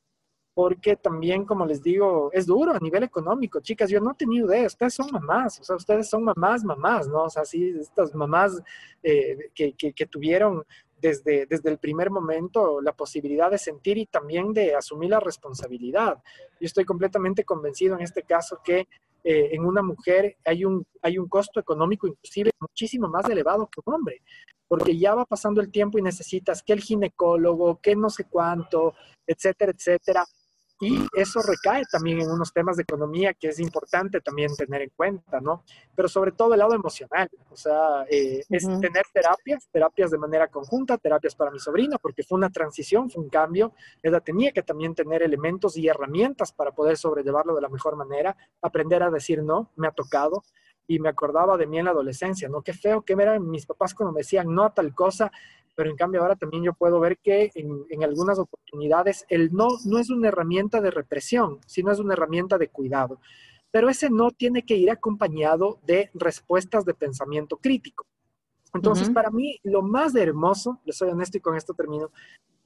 porque 0.54 0.98
también, 0.98 1.46
como 1.46 1.66
les 1.66 1.82
digo, 1.82 2.30
es 2.34 2.46
duro 2.46 2.74
a 2.74 2.80
nivel 2.80 3.04
económico. 3.04 3.62
Chicas, 3.62 3.90
yo 3.90 4.02
no 4.02 4.12
he 4.12 4.16
tenido 4.16 4.48
idea, 4.48 4.68
ustedes 4.68 4.94
son 4.94 5.10
mamás, 5.12 5.60
o 5.62 5.64
sea, 5.64 5.76
ustedes 5.76 6.10
son 6.10 6.24
mamás, 6.24 6.64
mamás, 6.64 7.08
¿no? 7.08 7.24
O 7.24 7.30
sea, 7.30 7.46
sí, 7.46 7.74
estas 7.80 8.14
mamás 8.14 8.62
eh, 9.02 9.50
que, 9.56 9.74
que, 9.74 10.06
tuvieron 10.08 10.64
desde, 11.00 11.46
desde 11.46 11.70
el 11.70 11.78
primer 11.78 12.12
momento 12.12 12.82
la 12.82 12.92
posibilidad 12.92 13.50
de 13.50 13.58
sentir 13.58 13.98
y 13.98 14.06
también 14.06 14.52
de 14.54 14.76
asumir 14.76 15.12
la 15.12 15.22
responsabilidad. 15.22 16.22
Yo 16.60 16.66
estoy 16.66 16.84
completamente 16.84 17.46
convencido 17.46 17.96
en 17.96 18.02
este 18.02 18.24
caso 18.24 18.60
que 18.64 18.88
eh, 19.24 19.50
en 19.54 19.64
una 19.64 19.82
mujer 19.82 20.38
hay 20.44 20.66
un, 20.66 20.86
hay 21.02 21.18
un 21.18 21.30
costo 21.30 21.60
económico 21.60 22.08
inclusive 22.08 22.52
muchísimo 22.60 23.08
más 23.08 23.30
elevado 23.30 23.68
que 23.68 23.82
un 23.86 23.94
hombre, 23.94 24.22
porque 24.68 24.98
ya 24.98 25.16
va 25.16 25.26
pasando 25.26 25.62
el 25.62 25.72
tiempo 25.72 25.98
y 25.98 26.02
necesitas 26.02 26.64
que 26.64 26.74
el 26.74 26.82
ginecólogo, 26.82 27.80
que 27.82 27.96
no 27.96 28.10
sé 28.10 28.26
cuánto, 28.26 28.96
etcétera, 29.28 29.72
etcétera. 29.72 30.26
Y 30.82 31.00
eso 31.14 31.42
recae 31.44 31.84
también 31.92 32.22
en 32.22 32.32
unos 32.32 32.52
temas 32.52 32.76
de 32.76 32.82
economía 32.82 33.36
que 33.36 33.50
es 33.50 33.60
importante 33.60 34.20
también 34.20 34.56
tener 34.56 34.82
en 34.82 34.90
cuenta, 34.90 35.40
¿no? 35.40 35.64
Pero 35.96 36.08
sobre 36.08 36.32
todo 36.32 36.54
el 36.54 36.60
lado 36.60 36.74
emocional, 36.74 37.30
o 37.52 37.56
sea, 37.56 38.04
eh, 38.10 38.44
es 38.50 38.64
tener 38.64 39.04
terapias, 39.14 39.70
terapias 39.72 40.10
de 40.10 40.18
manera 40.18 40.48
conjunta, 40.48 40.98
terapias 40.98 41.36
para 41.36 41.52
mi 41.52 41.60
sobrina, 41.60 42.00
porque 42.00 42.24
fue 42.24 42.40
una 42.40 42.50
transición, 42.50 43.12
fue 43.12 43.22
un 43.22 43.30
cambio, 43.30 43.74
ella 44.02 44.20
tenía 44.22 44.52
que 44.52 44.64
también 44.64 44.96
tener 44.96 45.22
elementos 45.22 45.78
y 45.78 45.88
herramientas 45.88 46.52
para 46.52 46.72
poder 46.72 46.98
sobrellevarlo 46.98 47.54
de 47.54 47.62
la 47.62 47.70
mejor 47.70 47.96
manera, 47.96 48.36
aprender 48.60 49.04
a 49.04 49.12
decir 49.12 49.44
no, 49.44 49.70
me 49.76 49.88
ha 49.88 49.92
tocado, 49.92 50.42
y 50.88 51.00
me 51.00 51.10
acordaba 51.10 51.58
de 51.58 51.68
mí 51.68 51.80
en 51.80 51.86
la 51.86 51.92
adolescencia, 51.92 52.50
¿no? 52.50 52.62
Qué 52.62 52.74
feo 52.74 53.04
que 53.04 53.14
eran 53.14 53.48
mis 53.50 53.66
papás 53.66 53.94
cuando 53.94 54.12
me 54.12 54.20
decían 54.20 54.54
no 54.54 54.66
a 54.66 54.74
tal 54.74 54.94
cosa, 54.94 55.32
pero 55.76 55.90
en 55.90 55.96
cambio 55.96 56.22
ahora 56.22 56.36
también 56.36 56.64
yo 56.64 56.74
puedo 56.74 57.00
ver 57.00 57.18
que 57.18 57.52
en, 57.56 58.04
algunas 58.04 58.40
oportunidades 58.40 59.26
el 59.30 59.54
no 59.54 59.68
no 59.86 60.00
es 60.00 60.10
una 60.10 60.28
herramienta 60.28 60.82
de 60.82 60.92
represión, 60.92 61.60
sino 61.66 61.92
es 61.92 62.00
una 62.00 62.14
herramienta 62.14 62.58
de 62.58 62.68
cuidado. 62.68 63.20
Pero 63.72 63.90
ese 63.90 64.10
no 64.10 64.32
tiene 64.32 64.64
que 64.64 64.76
ir 64.76 64.92
acompañado 64.92 65.80
de 65.84 66.10
respuestas 66.14 66.84
de 66.84 66.94
pensamiento 66.94 67.58
crítico. 67.58 68.06
Entonces, 68.74 69.10
para 69.10 69.32
mí, 69.32 69.60
lo 69.64 69.82
más 69.82 70.16
hermoso, 70.16 70.80
le 70.86 70.94
soy 70.94 71.10
honesto 71.10 71.38
y 71.38 71.42
con 71.42 71.56
esto 71.56 71.74
termino, 71.74 72.10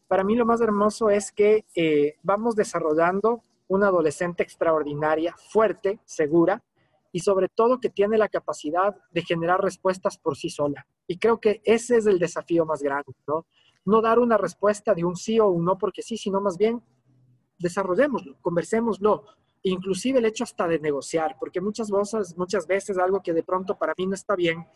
para 0.07 0.23
mí 0.23 0.35
lo 0.35 0.45
más 0.45 0.61
hermoso 0.61 1.09
es 1.09 1.31
que 1.31 1.65
eh, 1.75 2.15
vamos 2.21 2.55
desarrollando 2.55 3.43
una 3.67 3.87
adolescente 3.87 4.43
extraordinaria, 4.43 5.35
fuerte, 5.49 5.99
segura, 6.05 6.63
y 7.15 7.21
sobre 7.21 7.47
todo 7.47 7.79
que 7.79 7.89
tiene 7.89 8.17
la 8.17 8.27
capacidad 8.27 8.93
de 9.09 9.21
generar 9.21 9.61
respuestas 9.61 10.17
por 10.17 10.35
sí 10.35 10.49
sola. 10.49 10.85
Y 11.07 11.17
creo 11.17 11.39
que 11.39 11.61
ese 11.63 11.95
es 11.95 12.07
el 12.07 12.19
desafío 12.19 12.65
más 12.65 12.83
grande, 12.83 13.13
¿no? 13.25 13.45
No 13.85 14.01
dar 14.01 14.19
una 14.19 14.37
respuesta 14.37 14.93
de 14.93 15.05
un 15.05 15.15
sí 15.15 15.39
o 15.39 15.47
un 15.47 15.63
no 15.63 15.77
porque 15.77 16.01
sí, 16.01 16.17
sino 16.17 16.41
más 16.41 16.57
bien 16.57 16.83
desarrollémoslo, 17.57 18.35
conversémoslo, 18.41 19.23
inclusive 19.63 20.19
el 20.19 20.25
hecho 20.25 20.43
hasta 20.43 20.67
de 20.67 20.77
negociar, 20.77 21.37
porque 21.39 21.61
muchas 21.61 21.89
veces, 21.89 22.37
muchas 22.37 22.67
veces 22.67 22.97
algo 22.97 23.21
que 23.23 23.31
de 23.31 23.43
pronto 23.43 23.77
para 23.77 23.93
mí 23.97 24.07
no 24.07 24.13
está 24.15 24.35
bien, 24.35 24.67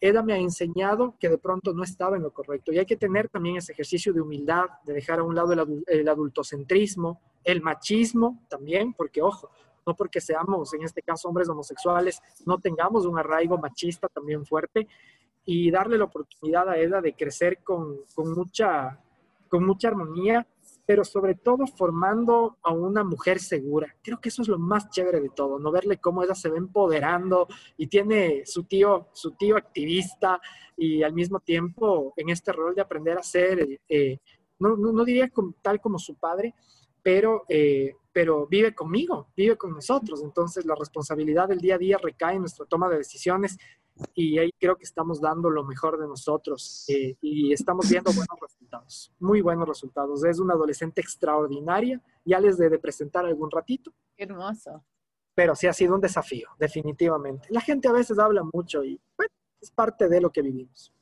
Eda 0.00 0.24
me 0.24 0.32
ha 0.32 0.38
enseñado 0.38 1.14
que 1.20 1.28
de 1.28 1.38
pronto 1.38 1.74
no 1.74 1.84
estaba 1.84 2.16
en 2.16 2.24
lo 2.24 2.32
correcto. 2.32 2.72
Y 2.72 2.78
hay 2.78 2.86
que 2.86 2.96
tener 2.96 3.28
también 3.28 3.56
ese 3.56 3.70
ejercicio 3.70 4.12
de 4.12 4.20
humildad, 4.20 4.66
de 4.84 4.94
dejar 4.94 5.20
a 5.20 5.22
un 5.22 5.36
lado 5.36 5.52
el, 5.52 5.84
el 5.86 6.08
adultocentrismo, 6.08 7.20
el 7.44 7.62
machismo 7.62 8.44
también, 8.48 8.94
porque 8.94 9.22
ojo, 9.22 9.48
no 9.88 9.96
porque 9.96 10.20
seamos, 10.20 10.74
en 10.74 10.82
este 10.82 11.00
caso, 11.00 11.28
hombres 11.28 11.48
homosexuales, 11.48 12.20
no 12.44 12.58
tengamos 12.58 13.06
un 13.06 13.18
arraigo 13.18 13.56
machista 13.56 14.06
también 14.08 14.44
fuerte 14.44 14.86
y 15.46 15.70
darle 15.70 15.96
la 15.96 16.04
oportunidad 16.04 16.68
a 16.68 16.76
Eda 16.76 17.00
de 17.00 17.14
crecer 17.14 17.60
con, 17.64 18.00
con 18.14 18.34
mucha, 18.34 19.00
con 19.48 19.64
mucha 19.64 19.88
armonía, 19.88 20.46
pero 20.84 21.06
sobre 21.06 21.36
todo 21.36 21.66
formando 21.66 22.58
a 22.62 22.70
una 22.70 23.02
mujer 23.02 23.38
segura. 23.38 23.96
Creo 24.02 24.20
que 24.20 24.28
eso 24.28 24.42
es 24.42 24.48
lo 24.48 24.58
más 24.58 24.90
chévere 24.90 25.22
de 25.22 25.30
todo, 25.30 25.58
no 25.58 25.72
verle 25.72 25.96
cómo 25.96 26.22
ella 26.22 26.34
se 26.34 26.50
va 26.50 26.58
empoderando 26.58 27.48
y 27.78 27.86
tiene 27.86 28.42
su 28.44 28.64
tío, 28.64 29.08
su 29.14 29.30
tío 29.36 29.56
activista 29.56 30.38
y 30.76 31.02
al 31.02 31.14
mismo 31.14 31.40
tiempo 31.40 32.12
en 32.14 32.28
este 32.28 32.52
rol 32.52 32.74
de 32.74 32.82
aprender 32.82 33.16
a 33.16 33.22
ser, 33.22 33.80
eh, 33.88 34.18
no, 34.58 34.76
no, 34.76 35.02
diría 35.02 35.32
tal 35.62 35.80
como 35.80 35.98
su 35.98 36.14
padre, 36.16 36.54
pero 37.08 37.46
eh, 37.48 37.96
pero 38.12 38.46
vive 38.46 38.74
conmigo, 38.74 39.28
vive 39.34 39.56
con 39.56 39.72
nosotros. 39.72 40.22
Entonces 40.22 40.66
la 40.66 40.74
responsabilidad 40.74 41.48
del 41.48 41.58
día 41.58 41.76
a 41.76 41.78
día 41.78 41.96
recae 41.96 42.34
en 42.34 42.40
nuestra 42.40 42.66
toma 42.66 42.86
de 42.90 42.98
decisiones 42.98 43.56
y 44.14 44.38
ahí 44.38 44.50
creo 44.60 44.76
que 44.76 44.84
estamos 44.84 45.18
dando 45.18 45.48
lo 45.48 45.64
mejor 45.64 45.98
de 45.98 46.06
nosotros 46.06 46.84
eh, 46.88 47.16
y 47.22 47.50
estamos 47.50 47.88
viendo 47.88 48.12
buenos 48.12 48.38
resultados, 48.38 49.10
muy 49.20 49.40
buenos 49.40 49.66
resultados. 49.66 50.22
Es 50.22 50.38
una 50.38 50.52
adolescente 50.52 51.00
extraordinaria, 51.00 51.98
ya 52.26 52.40
les 52.40 52.58
de 52.58 52.78
presentar 52.78 53.24
algún 53.24 53.50
ratito. 53.50 53.90
Qué 54.14 54.24
hermoso. 54.24 54.84
Pero 55.34 55.54
sí 55.54 55.66
ha 55.66 55.72
sido 55.72 55.94
un 55.94 56.02
desafío, 56.02 56.50
definitivamente. 56.58 57.48
La 57.50 57.62
gente 57.62 57.88
a 57.88 57.92
veces 57.92 58.18
habla 58.18 58.42
mucho 58.52 58.84
y 58.84 59.00
bueno, 59.16 59.32
es 59.62 59.70
parte 59.70 60.10
de 60.10 60.20
lo 60.20 60.30
que 60.30 60.42
vivimos. 60.42 60.92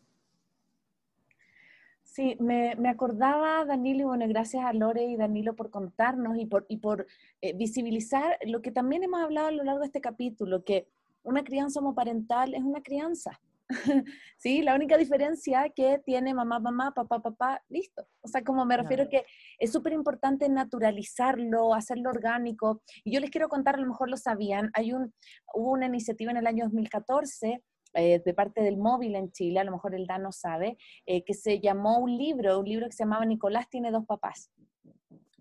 Sí, 2.16 2.34
me, 2.40 2.72
acordaba, 2.88 3.66
Danilo, 3.66 4.00
y 4.00 4.04
bueno, 4.04 4.24
gracias 4.26 4.64
a 4.64 4.72
Lore 4.72 5.04
y 5.04 5.18
Danilo 5.18 5.54
por 5.54 5.68
contarnos 5.68 6.38
y 6.38 6.46
por, 6.46 6.64
y 6.66 6.78
por 6.78 7.06
eh, 7.42 7.52
visibilizar 7.52 8.38
lo 8.46 8.62
que 8.62 8.70
también 8.70 9.02
hemos 9.02 9.20
hablado 9.20 9.48
a 9.48 9.50
lo 9.50 9.62
largo 9.64 9.80
de 9.80 9.88
este 9.88 10.00
capítulo, 10.00 10.64
que 10.64 10.88
una 11.24 11.44
crianza 11.44 11.80
homoparental 11.80 12.54
es 12.54 12.62
una 12.62 12.80
crianza. 12.80 13.38
sí, 14.38 14.62
la 14.62 14.74
única 14.74 14.96
diferencia 14.96 15.68
que 15.68 16.00
tiene 16.06 16.32
mamá, 16.32 16.58
mamá, 16.58 16.92
papá, 16.94 17.20
papá, 17.20 17.62
listo. 17.68 18.08
O 18.22 18.28
sea, 18.28 18.42
como 18.42 18.64
me 18.64 18.78
refiero 18.78 19.10
que 19.10 19.26
es 19.58 19.70
súper 19.70 19.92
importante 19.92 20.48
naturalizarlo, 20.48 21.74
hacerlo 21.74 22.08
orgánico. 22.08 22.80
Y 23.04 23.12
yo 23.12 23.20
les 23.20 23.28
quiero 23.28 23.50
contar, 23.50 23.74
a 23.74 23.80
lo 23.80 23.88
mejor 23.88 24.08
lo 24.08 24.16
sabían, 24.16 24.70
hay 24.72 24.94
un, 24.94 25.12
hubo 25.52 25.72
una 25.72 25.84
iniciativa 25.84 26.30
en 26.30 26.38
el 26.38 26.46
año 26.46 26.64
2014 26.64 27.62
eh, 27.96 28.22
de 28.24 28.34
parte 28.34 28.62
del 28.62 28.76
móvil 28.76 29.16
en 29.16 29.32
Chile, 29.32 29.60
a 29.60 29.64
lo 29.64 29.72
mejor 29.72 29.94
el 29.94 30.06
no 30.20 30.30
sabe, 30.30 30.76
eh, 31.06 31.24
que 31.24 31.34
se 31.34 31.60
llamó 31.60 31.98
un 31.98 32.16
libro, 32.16 32.60
un 32.60 32.66
libro 32.66 32.86
que 32.86 32.92
se 32.92 33.04
llamaba 33.04 33.24
Nicolás 33.24 33.68
tiene 33.68 33.90
dos 33.90 34.04
papás. 34.06 34.50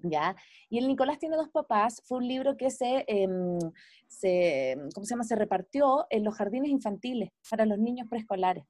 ¿Ya? 0.02 0.36
Y 0.70 0.78
el 0.78 0.88
Nicolás 0.88 1.18
tiene 1.18 1.36
dos 1.36 1.50
papás 1.50 2.02
fue 2.06 2.20
un 2.20 2.28
libro 2.28 2.58
que 2.58 2.70
se, 2.70 3.06
em, 3.08 3.58
se, 4.08 4.78
¿cómo 4.94 5.06
se 5.06 5.14
llama? 5.14 5.24
Se 5.24 5.36
repartió 5.36 6.06
en 6.10 6.24
los 6.24 6.36
jardines 6.36 6.70
infantiles 6.70 7.32
para 7.50 7.66
los 7.66 7.80
niños 7.80 8.08
preescolares. 8.08 8.66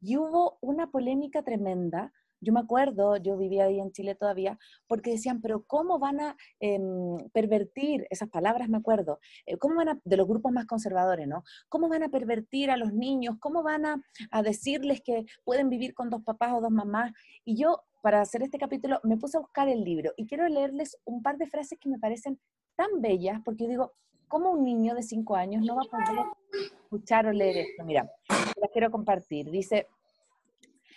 Y 0.00 0.16
hubo 0.16 0.58
una 0.60 0.90
polémica 0.90 1.42
tremenda 1.42 2.12
yo 2.42 2.52
me 2.52 2.60
acuerdo, 2.60 3.16
yo 3.16 3.36
vivía 3.38 3.64
ahí 3.64 3.78
en 3.78 3.92
Chile 3.92 4.14
todavía, 4.14 4.58
porque 4.88 5.12
decían, 5.12 5.40
pero 5.40 5.64
¿cómo 5.64 5.98
van 5.98 6.20
a 6.20 6.36
em, 6.60 7.16
pervertir, 7.32 8.06
esas 8.10 8.28
palabras 8.28 8.68
me 8.68 8.78
acuerdo, 8.78 9.20
eh, 9.46 9.56
¿cómo 9.56 9.76
van 9.76 9.88
a, 9.90 10.00
de 10.04 10.16
los 10.16 10.26
grupos 10.26 10.52
más 10.52 10.66
conservadores, 10.66 11.28
¿no? 11.28 11.44
¿Cómo 11.68 11.88
van 11.88 12.02
a 12.02 12.08
pervertir 12.08 12.70
a 12.70 12.76
los 12.76 12.92
niños? 12.92 13.36
¿Cómo 13.40 13.62
van 13.62 13.86
a, 13.86 14.02
a 14.30 14.42
decirles 14.42 15.00
que 15.02 15.24
pueden 15.44 15.68
vivir 15.70 15.94
con 15.94 16.10
dos 16.10 16.22
papás 16.24 16.52
o 16.52 16.60
dos 16.60 16.72
mamás? 16.72 17.12
Y 17.44 17.56
yo, 17.56 17.82
para 18.02 18.20
hacer 18.20 18.42
este 18.42 18.58
capítulo, 18.58 19.00
me 19.04 19.16
puse 19.16 19.36
a 19.36 19.40
buscar 19.40 19.68
el 19.68 19.84
libro 19.84 20.12
y 20.16 20.26
quiero 20.26 20.46
leerles 20.48 20.98
un 21.04 21.22
par 21.22 21.38
de 21.38 21.46
frases 21.46 21.78
que 21.78 21.88
me 21.88 21.98
parecen 21.98 22.40
tan 22.74 23.00
bellas, 23.00 23.40
porque 23.44 23.64
yo 23.64 23.70
digo, 23.70 23.92
¿cómo 24.26 24.50
un 24.50 24.64
niño 24.64 24.94
de 24.94 25.02
cinco 25.02 25.36
años 25.36 25.62
no 25.64 25.76
va 25.76 25.82
a 25.82 25.90
poder 25.90 26.26
escuchar 26.82 27.26
o 27.26 27.32
leer 27.32 27.58
esto? 27.58 27.84
Mira, 27.84 28.10
las 28.28 28.70
quiero 28.72 28.90
compartir. 28.90 29.50
Dice, 29.50 29.86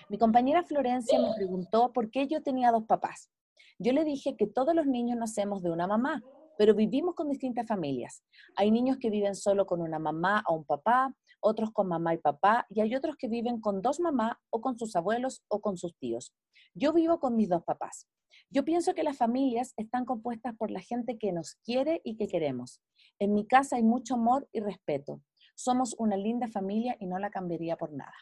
mi 0.10 0.18
compañera 0.18 0.64
Florencia 0.64 1.20
me 1.20 1.34
preguntó 1.36 1.91
por 1.91 2.12
qué 2.12 2.28
yo 2.28 2.43
tenía 2.43 2.72
dos 2.72 2.86
papás. 2.86 3.32
Yo 3.80 3.91
le 3.91 4.03
dije 4.03 4.36
que 4.38 4.47
todos 4.47 4.76
los 4.76 4.86
niños 4.86 5.18
nacemos 5.18 5.64
de 5.64 5.72
una 5.72 5.88
mamá, 5.88 6.24
pero 6.58 6.76
vivimos 6.76 7.16
con 7.16 7.30
distintas 7.30 7.68
familias. 7.68 8.24
Hay 8.56 8.72
niños 8.72 8.97
que 8.99 9.10
viven 9.10 9.36
solo 9.36 9.66
con 9.66 9.82
una 9.82 9.99
mamá 9.99 10.43
o 10.47 10.56
un 10.56 10.64
papá, 10.64 11.14
otros 11.39 11.72
con 11.72 11.88
mamá 11.88 12.14
y 12.14 12.18
papá, 12.20 12.66
y 12.70 12.82
hay 12.82 12.95
otros 12.95 13.16
que 13.18 13.28
viven 13.28 13.60
con 13.60 13.82
dos 13.82 13.99
mamás 13.99 14.34
o 14.49 14.62
con 14.62 14.78
sus 14.78 14.95
abuelos 14.95 15.43
o 15.47 15.60
con 15.60 15.78
sus 15.78 15.95
tíos. 15.97 16.34
Yo 16.74 16.93
vivo 16.93 17.20
con 17.20 17.36
mis 17.36 17.49
dos 17.49 17.64
papás. 17.64 18.08
Yo 18.49 18.64
pienso 18.64 18.93
que 18.93 19.03
las 19.03 19.18
familias 19.18 19.74
están 19.76 20.06
compuestas 20.06 20.56
por 20.56 20.72
la 20.72 20.82
gente 20.82 21.18
que 21.18 21.32
nos 21.32 21.56
quiere 21.64 22.01
y 22.03 22.16
que 22.16 22.28
queremos. 22.28 22.80
En 23.20 23.34
mi 23.34 23.47
casa 23.47 23.78
hay 23.78 23.84
mucho 23.84 24.16
amor 24.16 24.47
y 24.53 24.60
respeto. 24.60 25.22
Somos 25.56 25.95
una 25.97 26.16
linda 26.16 26.47
familia 26.47 26.95
y 26.99 27.08
no 27.08 27.18
la 27.18 27.32
cambiaría 27.32 27.76
por 27.76 27.91
nada. 27.91 28.14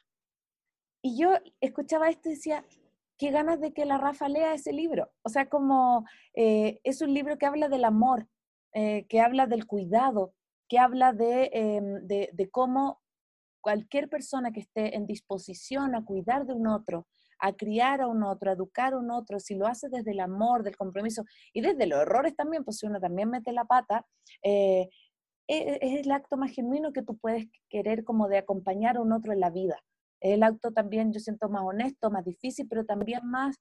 Y 1.05 1.17
yo 1.17 1.33
escuchaba 1.59 2.09
esto 2.09 2.29
y 2.29 2.35
decía, 2.35 2.65
qué 3.17 3.29
ganas 3.29 3.59
de 3.59 3.73
que 3.73 3.85
la 3.85 3.97
Rafa 3.97 4.29
lea 4.29 4.53
ese 4.53 4.71
libro. 4.71 5.11
O 5.21 5.29
sea, 5.29 5.49
como 5.49 6.05
eh, 6.33 6.79
es 6.83 7.01
un 7.01 7.13
libro 7.13 7.37
que 7.37 7.45
habla 7.45 7.67
del 7.67 7.83
amor, 7.83 8.27
eh, 8.73 9.05
que 9.09 9.19
habla 9.19 9.45
del 9.45 9.67
cuidado, 9.67 10.33
que 10.69 10.79
habla 10.79 11.09
em, 11.19 12.07
de, 12.07 12.29
de, 12.31 12.49
cómo 12.49 13.01
cualquier 13.61 14.09
persona 14.09 14.51
que 14.51 14.61
esté 14.61 14.95
en 14.95 15.05
disposición 15.05 15.93
a 15.93 16.05
cuidar 16.05 16.45
de 16.45 16.53
un 16.53 16.67
otro, 16.67 17.05
a 17.37 17.51
criar 17.51 17.99
a 17.99 18.07
un 18.07 18.23
otro, 18.23 18.49
a 18.49 18.53
educar 18.53 18.93
a 18.93 18.97
un 18.97 19.11
otro, 19.11 19.41
si 19.41 19.55
lo 19.55 19.67
hace 19.67 19.89
desde 19.89 20.11
el 20.11 20.21
amor, 20.21 20.63
del 20.63 20.77
compromiso 20.77 21.25
y 21.51 21.59
desde 21.59 21.85
los 21.85 21.99
errores 21.99 22.33
también, 22.35 22.63
pues 22.63 22.77
si 22.77 22.87
uno 22.87 23.01
también 23.01 23.29
mete 23.29 23.51
la 23.51 23.65
pata, 23.65 24.05
eh, 24.41 24.89
e, 25.47 25.79
es, 25.81 26.05
el 26.05 26.11
acto 26.11 26.37
más 26.37 26.51
genuino 26.51 26.93
que 26.93 27.03
tú 27.03 27.17
puedes 27.17 27.47
querer 27.69 28.05
como 28.05 28.29
de 28.29 28.37
acompañar 28.37 28.95
a 28.95 29.01
un 29.01 29.11
otro 29.11 29.33
en 29.33 29.41
la 29.41 29.49
vida. 29.49 29.83
El 30.23 30.41
acto 30.41 30.71
también, 30.71 31.13
yo 31.13 31.19
siento, 31.19 31.49
más 31.49 31.63
honesto, 31.63 32.09
más 32.09 32.25
difícil, 32.25 32.67
pero 32.67 32.85
también 32.85 33.21
más, 33.23 33.57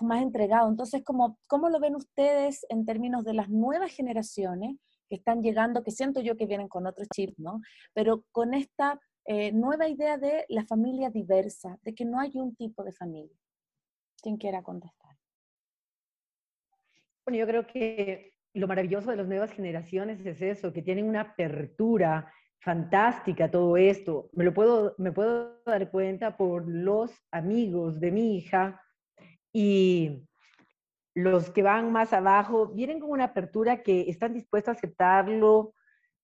más 0.00 0.22
entregado. 0.22 0.68
Entonces, 0.68 1.02
¿cómo, 1.04 1.38
¿cómo 1.46 1.68
lo 1.68 1.78
ven 1.78 1.94
ustedes 1.94 2.66
en 2.68 2.84
términos 2.84 3.24
de 3.24 3.34
las 3.34 3.48
nuevas 3.48 3.92
generaciones? 3.92 4.76
que 5.12 5.16
están 5.16 5.42
llegando, 5.42 5.82
que 5.82 5.90
siento 5.90 6.22
yo 6.22 6.38
que 6.38 6.46
vienen 6.46 6.68
con 6.68 6.86
otro 6.86 7.04
chip, 7.14 7.34
¿no? 7.36 7.60
Pero 7.92 8.24
con 8.32 8.54
esta 8.54 8.98
eh, 9.26 9.52
nueva 9.52 9.86
idea 9.86 10.16
de 10.16 10.46
la 10.48 10.64
familia 10.64 11.10
diversa, 11.10 11.78
de 11.82 11.94
que 11.94 12.06
no 12.06 12.18
hay 12.18 12.30
un 12.34 12.56
tipo 12.56 12.82
de 12.82 12.92
familia. 12.92 13.36
¿Quién 14.22 14.38
quiera 14.38 14.62
contestar? 14.62 15.14
Bueno, 17.26 17.38
yo 17.38 17.46
creo 17.46 17.66
que 17.66 18.32
lo 18.54 18.66
maravilloso 18.66 19.10
de 19.10 19.16
las 19.16 19.28
nuevas 19.28 19.52
generaciones 19.52 20.24
es 20.24 20.40
eso, 20.40 20.72
que 20.72 20.80
tienen 20.80 21.06
una 21.06 21.20
apertura 21.20 22.32
fantástica 22.62 23.50
todo 23.50 23.76
esto. 23.76 24.30
Me 24.32 24.44
lo 24.44 24.54
puedo, 24.54 24.94
me 24.98 25.12
puedo 25.12 25.60
dar 25.64 25.90
cuenta 25.90 26.36
por 26.36 26.68
los 26.68 27.10
amigos 27.32 28.00
de 28.00 28.12
mi 28.12 28.36
hija 28.36 28.80
y 29.52 30.26
los 31.14 31.50
que 31.50 31.62
van 31.62 31.92
más 31.92 32.12
abajo 32.12 32.68
vienen 32.68 33.00
con 33.00 33.10
una 33.10 33.24
apertura 33.24 33.82
que 33.82 34.08
están 34.08 34.32
dispuestos 34.32 34.74
a 34.74 34.78
aceptarlo 34.78 35.74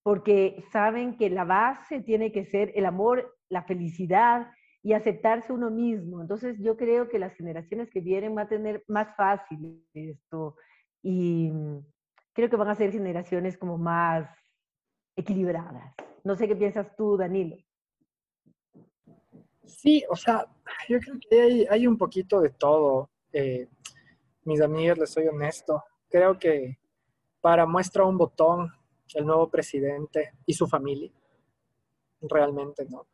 porque 0.03 0.65
saben 0.73 1.17
que 1.17 1.29
la 1.29 1.45
base 1.45 2.01
tiene 2.01 2.33
que 2.33 2.47
ser 2.47 2.73
el 2.75 2.87
amor, 2.87 3.37
la 3.51 3.65
felicidad 3.65 4.51
y 4.83 4.93
aceptarse 4.93 5.53
uno 5.53 5.71
mismo. 5.71 6.23
Entonces 6.23 6.57
yo 6.61 6.77
creo 6.77 7.09
que 7.09 7.19
las 7.19 7.35
generaciones 7.35 7.91
que 7.91 8.01
vienen 8.01 8.35
van 8.35 8.47
a 8.47 8.49
tener 8.49 8.85
más 8.87 9.15
fácil 9.17 9.85
esto 9.93 10.57
y 11.03 11.53
creo 12.33 12.49
que 12.49 12.57
van 12.57 12.69
a 12.69 12.77
ser 12.77 12.93
generaciones 12.93 13.59
como 13.59 13.77
más 13.77 14.31
equilibradas. 15.17 15.95
No 16.25 16.37
sé 16.37 16.49
qué 16.49 16.57
piensas 16.57 16.95
tú, 16.97 17.17
Danilo. 17.17 17.57
Sí, 19.65 20.05
o 20.09 20.17
sea, 20.17 20.47
yo 20.89 20.99
creo 20.99 21.17
que 21.29 21.41
hay, 21.41 21.67
hay 21.71 21.87
un 21.87 21.97
poquito 21.97 22.41
de 22.41 22.51
todo. 22.51 23.11
Eh, 23.33 23.69
mis 24.45 24.61
amigas, 24.61 24.99
les 24.99 25.11
soy 25.11 25.29
honesto, 25.29 25.85
creo 26.09 26.39
que 26.39 26.79
para 27.41 27.67
muestra 27.67 28.05
un 28.05 28.17
botón 28.17 28.73
el 29.15 29.27
nuevo 29.27 29.49
presidente 29.49 30.33
y 30.47 30.55
su 30.55 30.67
familia, 30.67 31.11
realmente, 32.23 32.87
¿no? 32.89 33.07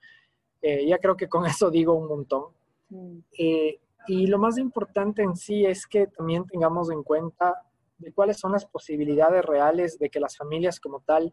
Eh, 0.62 0.86
ya 0.86 0.98
creo 0.98 1.16
que 1.16 1.28
con 1.28 1.44
eso 1.46 1.70
digo 1.70 1.94
un 1.94 2.08
montón. 2.08 2.52
Mm. 2.88 3.18
Eh, 3.38 3.80
y 4.06 4.26
lo 4.26 4.38
más 4.38 4.58
importante 4.58 5.22
en 5.22 5.36
sí 5.36 5.64
es 5.64 5.86
que 5.86 6.06
también 6.06 6.46
tengamos 6.46 6.90
en 6.90 7.02
cuenta 7.02 7.62
de 7.98 8.12
cuáles 8.12 8.38
son 8.38 8.52
las 8.52 8.66
posibilidades 8.66 9.44
reales 9.44 9.98
de 9.98 10.10
que 10.10 10.20
las 10.20 10.36
familias 10.36 10.78
como 10.78 11.00
tal 11.00 11.32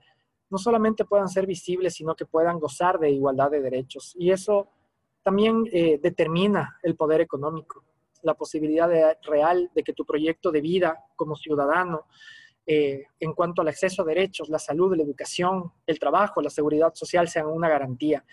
no 0.51 0.57
solamente 0.57 1.05
puedan 1.05 1.29
ser 1.29 1.47
visibles, 1.47 1.95
sino 1.95 2.15
que 2.15 2.25
puedan 2.25 2.59
gozar 2.59 2.99
de 2.99 3.09
igualdad 3.09 3.49
de 3.49 3.61
derechos. 3.61 4.13
Y 4.19 4.31
eso 4.31 4.67
también 5.23 5.63
eh, 5.71 5.99
determina 6.01 6.77
el 6.83 6.95
poder 6.95 7.21
económico 7.21 7.83
la 8.23 8.35
posibilidad 8.35 8.89
real 9.23 9.69
de 9.73 9.83
que 9.83 9.93
tu 9.93 10.05
proyecto 10.05 10.51
de 10.51 10.61
vida 10.61 11.05
como 11.15 11.35
ciudadano, 11.35 12.05
eh, 12.65 13.05
en 13.19 13.33
cuanto 13.33 13.61
al 13.61 13.67
acceso 13.67 14.01
a 14.01 14.05
derechos, 14.05 14.49
la 14.49 14.59
salud, 14.59 14.95
la 14.95 15.03
educación, 15.03 15.71
el 15.87 15.99
trabajo, 15.99 16.41
la 16.41 16.49
seguridad 16.49 16.93
social 16.93 17.27
sean 17.27 17.47
una 17.47 17.67
garantía. 17.67 18.23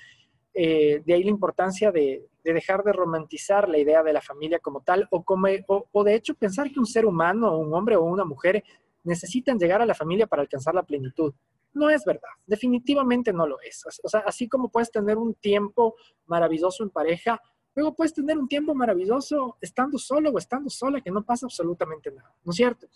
Eh, 0.52 1.02
de 1.04 1.14
ahí 1.14 1.22
la 1.22 1.30
importancia 1.30 1.90
de, 1.90 2.26
dejar 2.42 2.82
de 2.82 2.92
romantizar 2.92 3.68
la 3.68 3.78
idea 3.78 4.02
de 4.02 4.12
la 4.12 4.22
familia 4.22 4.58
como 4.58 4.80
tal 4.80 5.06
o, 5.10 6.04
de 6.04 6.14
hecho 6.14 6.34
pensar 6.34 6.70
que 6.72 6.80
un 6.80 6.86
ser 6.86 7.04
humano, 7.04 7.58
un 7.58 7.74
hombre 7.74 7.96
o 7.96 8.04
una 8.04 8.24
mujer 8.24 8.64
necesitan 9.04 9.58
llegar 9.58 9.82
a 9.82 9.86
la 9.86 9.94
familia 9.94 10.26
para 10.26 10.42
alcanzar 10.42 10.74
la 10.74 10.82
plenitud. 10.82 11.34
No 11.78 11.90
es 11.90 12.04
verdad, 12.04 12.30
definitivamente 12.46 13.32
no 13.32 13.46
lo 13.46 13.60
es. 13.60 13.84
O 14.02 14.08
sea, 14.08 14.20
así 14.20 14.48
como 14.48 14.68
puedes 14.68 14.90
tener 14.90 15.16
un 15.16 15.34
tiempo 15.34 15.94
maravilloso 16.26 16.82
en 16.82 16.90
pareja, 16.90 17.40
Luego 17.78 17.94
puedes 17.94 18.12
tener 18.12 18.36
un 18.36 18.48
tiempo 18.48 18.74
maravilloso 18.74 19.56
estando 19.60 19.98
solo 19.98 20.30
o 20.30 20.38
estando 20.38 20.68
sola, 20.68 21.00
que 21.00 21.12
no 21.12 21.22
pasa 21.22 21.46
absolutamente 21.46 22.10
nada, 22.10 22.34
¿no 22.42 22.50
es 22.50 22.56
cierto? 22.56 22.88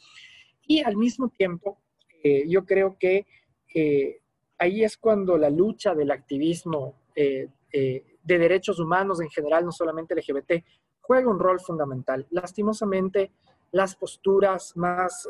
Y 0.67 0.81
al 0.81 0.97
mismo 0.97 1.29
tiempo, 1.29 1.79
eh, 2.25 2.49
yo 2.49 2.65
creo 2.65 2.97
que 2.99 3.25
eh, 3.73 4.21
ahí 4.59 4.83
es 4.83 4.97
cuando 4.97 5.39
la 5.39 5.51
lucha 5.51 5.95
del 5.95 6.11
activismo 6.11 6.97
eh, 7.15 7.49
de 7.71 8.39
derechos 8.39 8.81
humanos 8.81 9.21
en 9.21 9.31
general, 9.31 9.65
no 9.65 9.71
solamente 9.71 10.17
LGBT, 10.17 10.65
juega 11.01 11.31
un 11.31 11.39
rol 11.39 11.61
fundamental. 11.61 12.27
Lastimosamente, 12.31 13.31
las 13.71 13.95
posturas 13.95 14.77
más 14.77 15.29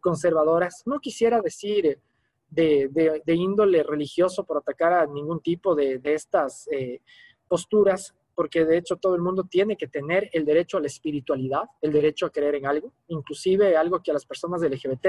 conservadoras, 0.00 0.82
no 0.86 0.98
quisiera 0.98 1.40
decir 1.40 2.00
de, 2.50 3.22
índole 3.26 3.82
religioso 3.82 4.44
por 4.44 4.58
atacar 4.58 4.92
a 4.92 5.06
ningún 5.06 5.40
tipo 5.40 5.74
de, 5.74 5.98
de 5.98 6.14
estas 6.14 6.68
posturas, 7.48 8.14
porque 8.38 8.64
de 8.64 8.78
hecho 8.78 8.94
todo 8.94 9.16
el 9.16 9.20
mundo 9.20 9.48
tiene 9.50 9.76
que 9.76 9.88
tener 9.88 10.30
el 10.32 10.44
derecho 10.44 10.76
a 10.76 10.80
la 10.80 10.86
espiritualidad, 10.86 11.64
el 11.82 11.90
derecho 11.90 12.26
a 12.26 12.30
creer 12.30 12.54
en 12.54 12.66
algo, 12.66 12.92
inclusive 13.08 13.76
algo 13.76 14.00
que 14.00 14.12
a 14.12 14.14
las 14.14 14.26
personas 14.26 14.62
LGBT 14.62 15.08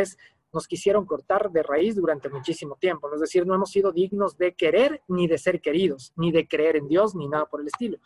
nos 0.51 0.67
quisieron 0.67 1.05
cortar 1.05 1.51
de 1.51 1.61
raíz 1.61 1.95
durante 1.95 2.27
muchísimo 2.29 2.75
tiempo. 2.79 3.13
Es 3.13 3.21
decir, 3.21 3.45
no 3.45 3.53
hemos 3.53 3.69
sido 3.69 3.91
dignos 3.91 4.35
de 4.37 4.55
querer 4.55 5.03
ni 5.07 5.27
de 5.27 5.37
ser 5.37 5.61
queridos, 5.61 6.11
ni 6.15 6.31
de 6.31 6.47
creer 6.47 6.77
en 6.77 6.87
Dios, 6.87 7.13
ni 7.13 7.27
nada 7.27 7.45
por 7.45 7.61
el 7.61 7.67
estilo. 7.67 7.99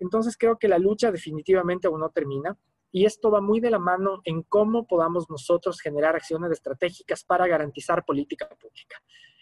Entonces 0.00 0.36
creo 0.36 0.58
que 0.58 0.66
la 0.66 0.78
lucha 0.78 1.12
definitivamente 1.12 1.86
aún 1.86 2.00
no 2.00 2.10
termina 2.10 2.56
y 2.90 3.04
esto 3.04 3.30
va 3.30 3.40
muy 3.40 3.60
de 3.60 3.70
la 3.70 3.78
mano 3.78 4.20
en 4.24 4.42
cómo 4.42 4.86
podamos 4.86 5.28
nosotros 5.28 5.80
generar 5.80 6.16
acciones 6.16 6.50
estratégicas 6.52 7.24
para 7.24 7.46
garantizar 7.46 8.04
política 8.04 8.48
pública. 8.48 8.96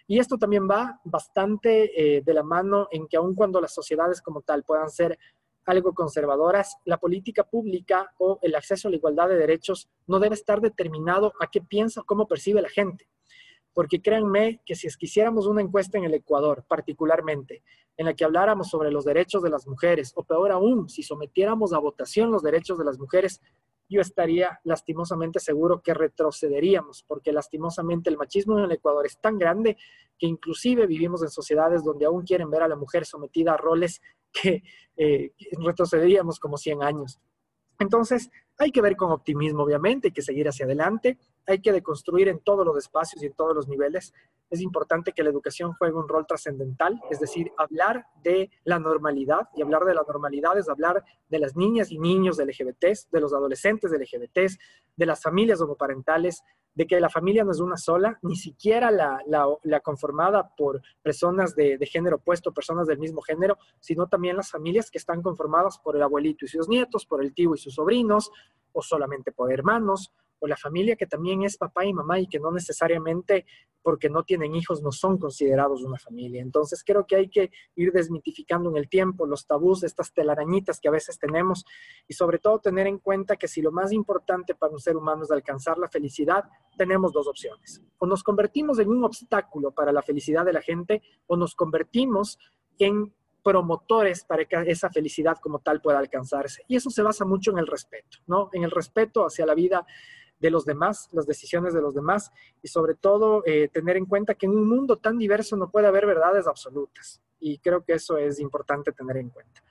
Y 0.09 0.19
esto 0.19 0.39
también 0.39 0.69
va 0.69 1.01
bastante 1.05 2.17
eh, 2.17 2.23
de 2.23 2.35
la 2.35 2.43
mano 2.43 2.89
en 2.91 3.09
que 3.09 3.17
aun 3.17 3.35
cuando 3.35 3.61
las 3.61 3.75
sociedades 3.75 4.23
como 4.23 4.43
tal 4.43 4.63
puedan 4.63 4.89
ser 4.89 5.19
algo 5.65 5.95
conservadoras, 5.95 6.77
la 6.85 6.99
política 6.99 7.43
pública 7.43 8.13
o 8.19 8.39
el 8.43 8.55
acceso 8.55 8.87
a 8.87 8.91
la 8.93 8.99
igualdad 8.99 9.29
de 9.29 9.37
derechos 9.37 9.89
no 10.07 10.21
debe 10.21 10.37
estar 10.37 10.61
determinado 10.61 11.33
a 11.41 11.49
qué 11.49 11.61
piensa 11.61 12.03
o 12.03 12.05
cómo 12.05 12.29
percibe 12.29 12.63
la 12.63 12.69
gente. 12.69 13.09
Porque 13.77 14.01
créanme 14.01 14.63
que 14.65 14.75
si 14.75 14.89
quisiéramos 14.97 15.47
una 15.47 15.61
encuesta 15.61 15.99
en 15.99 16.05
el 16.05 16.15
Ecuador, 16.15 16.65
particularmente, 16.67 17.63
en 17.99 18.07
la 18.07 18.15
que 18.15 18.25
habláramos 18.25 18.71
sobre 18.71 18.91
los 18.91 19.05
derechos 19.05 19.43
de 19.43 19.51
las 19.51 19.67
mujeres, 19.67 20.13
o 20.15 20.25
peor 20.25 20.51
aún, 20.51 20.89
si 20.89 21.03
sometiéramos 21.03 21.75
a 21.75 21.79
votación 21.79 22.31
los 22.31 22.43
derechos 22.43 22.79
de 22.79 22.87
las 22.87 22.99
mujeres, 22.99 23.43
yo 23.87 24.01
estaría 24.01 24.59
lastimosamente 24.65 25.41
seguro 25.41 25.83
que 25.83 25.93
retrocederíamos, 25.93 27.05
porque 27.07 27.33
lastimosamente 27.33 28.09
el 28.09 28.17
machismo 28.17 28.59
en 28.59 28.65
el 28.65 28.73
Ecuador 28.73 29.05
es 29.05 29.19
tan 29.19 29.37
grande 29.37 29.77
que 30.19 30.27
inclusive 30.27 30.87
vivimos 30.87 31.23
en 31.23 31.29
sociedades 31.29 31.85
donde 31.85 32.07
aún 32.07 32.23
quieren 32.23 32.49
ver 32.49 32.63
a 32.63 32.69
la 32.69 32.77
mujer 32.77 33.05
sometida 33.05 33.53
a 33.53 33.57
roles 33.59 34.01
que 34.33 34.63
eh, 34.97 35.33
retrocederíamos 35.63 36.41
como 36.41 36.57
100 36.57 36.83
años. 36.83 37.21
Entonces, 37.79 38.31
hay 38.59 38.71
que 38.71 38.81
ver 38.81 38.97
con 38.97 39.13
optimismo, 39.13 39.63
obviamente, 39.63 40.09
hay 40.09 40.13
que 40.13 40.23
seguir 40.23 40.49
hacia 40.49 40.65
adelante, 40.65 41.19
hay 41.47 41.61
que 41.61 41.73
deconstruir 41.73 42.29
en 42.29 42.41
todos 42.41 42.65
los 42.65 42.77
espacios 42.77 43.23
y 43.23 43.27
en 43.27 43.35
todos 43.35 43.55
los 43.55 43.69
niveles. 43.69 44.13
Es 44.51 44.61
importante 44.61 45.13
que 45.13 45.23
la 45.23 45.31
educación 45.31 45.75
juegue 45.75 45.95
un 45.95 46.09
rol 46.09 46.27
trascendental, 46.27 47.01
es 47.11 47.21
decir, 47.21 47.53
hablar 47.59 48.07
de 48.23 48.51
la 48.65 48.79
normalidad, 48.79 49.49
y 49.55 49.63
hablar 49.63 49.85
de 49.85 49.95
la 49.95 50.05
normalidad 50.07 50.59
es 50.59 50.69
hablar 50.69 51.05
de 51.29 51.39
las 51.39 51.57
niñas 51.57 51.91
y 51.91 51.99
niños 51.99 52.37
de 52.37 52.47
LGBTs, 52.47 53.11
de 53.11 53.21
los 53.21 53.33
adolescentes 53.33 53.91
de 53.91 53.99
LGBTs, 53.99 54.59
de 54.97 55.07
las 55.07 55.23
familias 55.23 55.61
homoparentales, 55.61 56.43
de 56.77 56.87
que 56.87 57.01
la 57.01 57.09
familia 57.09 57.43
no 57.43 57.51
es 57.51 57.59
una 57.61 57.77
sola, 57.77 58.19
ni 58.23 58.37
siquiera 58.37 58.91
la, 58.91 59.19
la, 59.27 59.81
conformada 59.81 60.55
por 60.57 60.83
personas 61.03 61.57
de, 61.57 61.79
de, 61.79 61.87
género 61.87 62.17
opuesto, 62.17 62.53
personas 62.53 62.87
del 62.87 62.99
mismo 62.99 63.23
género, 63.23 63.59
sino 63.81 64.07
también 64.07 64.37
las 64.37 64.51
familias 64.51 64.91
que 64.91 64.99
están 64.99 65.23
conformadas 65.23 65.79
por 65.79 65.97
el 65.97 66.03
abuelito 66.03 66.45
y 66.45 66.49
sus 66.49 66.69
nietos, 66.69 67.07
por 67.07 67.25
el 67.25 67.33
tío 67.33 67.55
y 67.55 67.59
sus 67.59 67.75
sobrinos, 67.75 68.31
o 68.73 68.83
solamente 68.83 69.33
por 69.33 69.51
hermanos, 69.51 70.13
o 70.39 70.47
la 70.47 70.57
familia 70.57 70.97
que 70.97 71.07
también 71.07 71.43
es 71.43 71.57
papá 71.57 71.85
y 71.85 71.93
mamá 71.93 72.19
y 72.21 72.27
que 72.27 72.39
no 72.39 72.51
necesariamente 72.51 73.47
porque 73.83 74.11
no 74.11 74.25
tienen 74.25 74.57
hijos 74.57 74.83
no 74.83 74.91
son 74.91 75.17
considerados 75.17 75.85
una 75.85 75.97
familia. 75.97 76.43
Entonces 76.43 76.83
creo 76.85 77.07
que 77.07 77.15
hay 77.15 77.29
que 77.29 77.53
ir 77.77 77.93
desmitificando 77.93 78.69
en 78.69 78.77
el 78.77 78.89
tiempo 78.89 79.27
los 79.27 79.47
tabús, 79.47 79.85
estas 79.85 80.13
telarañitas 80.13 80.81
que 80.81 80.89
a 80.89 80.91
veces 80.91 81.19
tenemos 81.21 81.65
y 82.09 82.15
sobre 82.15 82.39
todo 82.39 82.59
tener 82.59 82.89
en 82.89 82.99
cuenta 82.99 83.37
que 83.37 83.47
si 83.47 83.63
lo 83.63 83.71
más 83.71 83.93
importante 83.93 84.57
para 84.57 84.73
un 84.73 84.81
ser 84.81 84.97
humano 84.97 85.23
es 85.23 85.31
alcanzar 85.31 85.79
la 85.79 85.89
felicidad, 85.89 86.45
tenemos 86.77 87.13
dos 87.13 87.29
opciones. 87.29 87.81
O 87.99 88.07
nos 88.07 88.25
convertimos 88.25 88.81
en 88.81 88.89
un 88.89 89.05
obstáculo 89.05 89.71
para 89.71 89.93
la 89.93 90.03
felicidad 90.03 90.45
de 90.45 90.53
la 90.53 90.63
gente 90.63 91.03
o 91.29 91.37
nos 91.37 91.55
convertimos 91.55 92.41
en 92.81 93.15
promotores 93.45 94.25
para 94.25 94.45
que 94.45 94.57
esa 94.67 94.91
felicidad 94.91 95.39
como 95.41 95.61
tal 95.61 95.81
pueda 95.81 96.01
alcanzarse. 96.01 96.65
Y 96.67 96.75
eso 96.75 96.91
se 96.91 97.03
basa 97.03 97.25
mucho 97.25 97.53
en 97.53 97.59
el 97.59 97.69
respeto, 97.69 98.19
¿no? 98.27 98.51
En 98.53 98.65
el 98.65 98.73
respeto 98.73 99.25
hacia 99.25 99.47
la 99.47 99.55
vida 99.55 99.87
de 100.39 100.51
los 100.51 100.65
demás, 100.65 101.09
las 101.13 101.27
decisiones 101.27 101.73
de 101.73 101.81
los 101.81 101.95
demás 101.95 102.31
y 102.63 102.69
sobre 102.69 102.95
todo 102.95 103.43
eh, 103.47 103.69
tener 103.69 103.97
en 103.97 104.07
cuenta 104.07 104.35
que 104.35 104.47
en 104.47 104.53
un 104.53 104.69
mundo 104.69 104.97
tan 104.99 105.19
diverso 105.19 105.57
no 105.57 105.71
puede 105.71 105.87
haber 105.87 106.07
verdades 106.07 106.47
absolutas. 106.47 107.21
Y 107.39 107.59
creo 107.59 107.85
que 107.85 107.95
eso 107.95 108.19
es 108.19 108.41
importante 108.41 108.93
tener 108.93 109.17
en 109.17 109.31
cuenta. 109.31 109.63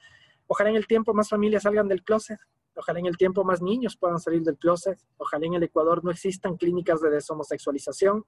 Ojalá 0.47 0.69
en 0.69 0.75
el 0.75 0.87
tiempo 0.87 1.13
más 1.13 1.29
familias 1.29 1.63
salgan 1.63 1.87
del 1.87 2.03
closet, 2.03 2.39
ojalá 2.75 2.99
en 2.99 3.07
el 3.07 3.17
tiempo 3.17 3.43
más 3.43 3.61
niños 3.61 3.97
puedan 3.97 4.19
salir 4.19 4.43
del 4.43 4.57
closet, 4.57 4.99
ojalá 5.17 5.45
en 5.45 5.55
el 5.55 5.63
Ecuador 5.63 6.03
no 6.03 6.11
existan 6.11 6.57
clínicas 6.57 7.01
de 7.01 7.09
deshomosexualización, 7.09 8.25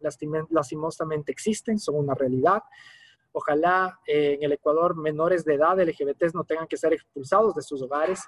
lastimosamente 0.49 1.31
existen, 1.31 1.79
son 1.79 1.95
una 1.95 2.15
realidad. 2.15 2.63
Ojalá 3.33 3.99
eh, 4.07 4.33
en 4.35 4.43
el 4.43 4.53
Ecuador 4.53 4.95
menores 4.95 5.45
de 5.45 5.55
edad 5.55 5.79
LGBTs 5.79 6.33
no 6.33 6.43
tengan 6.43 6.67
que 6.67 6.77
ser 6.77 6.93
expulsados 6.93 7.53
de 7.53 7.61
sus 7.61 7.81
hogares. 7.83 8.23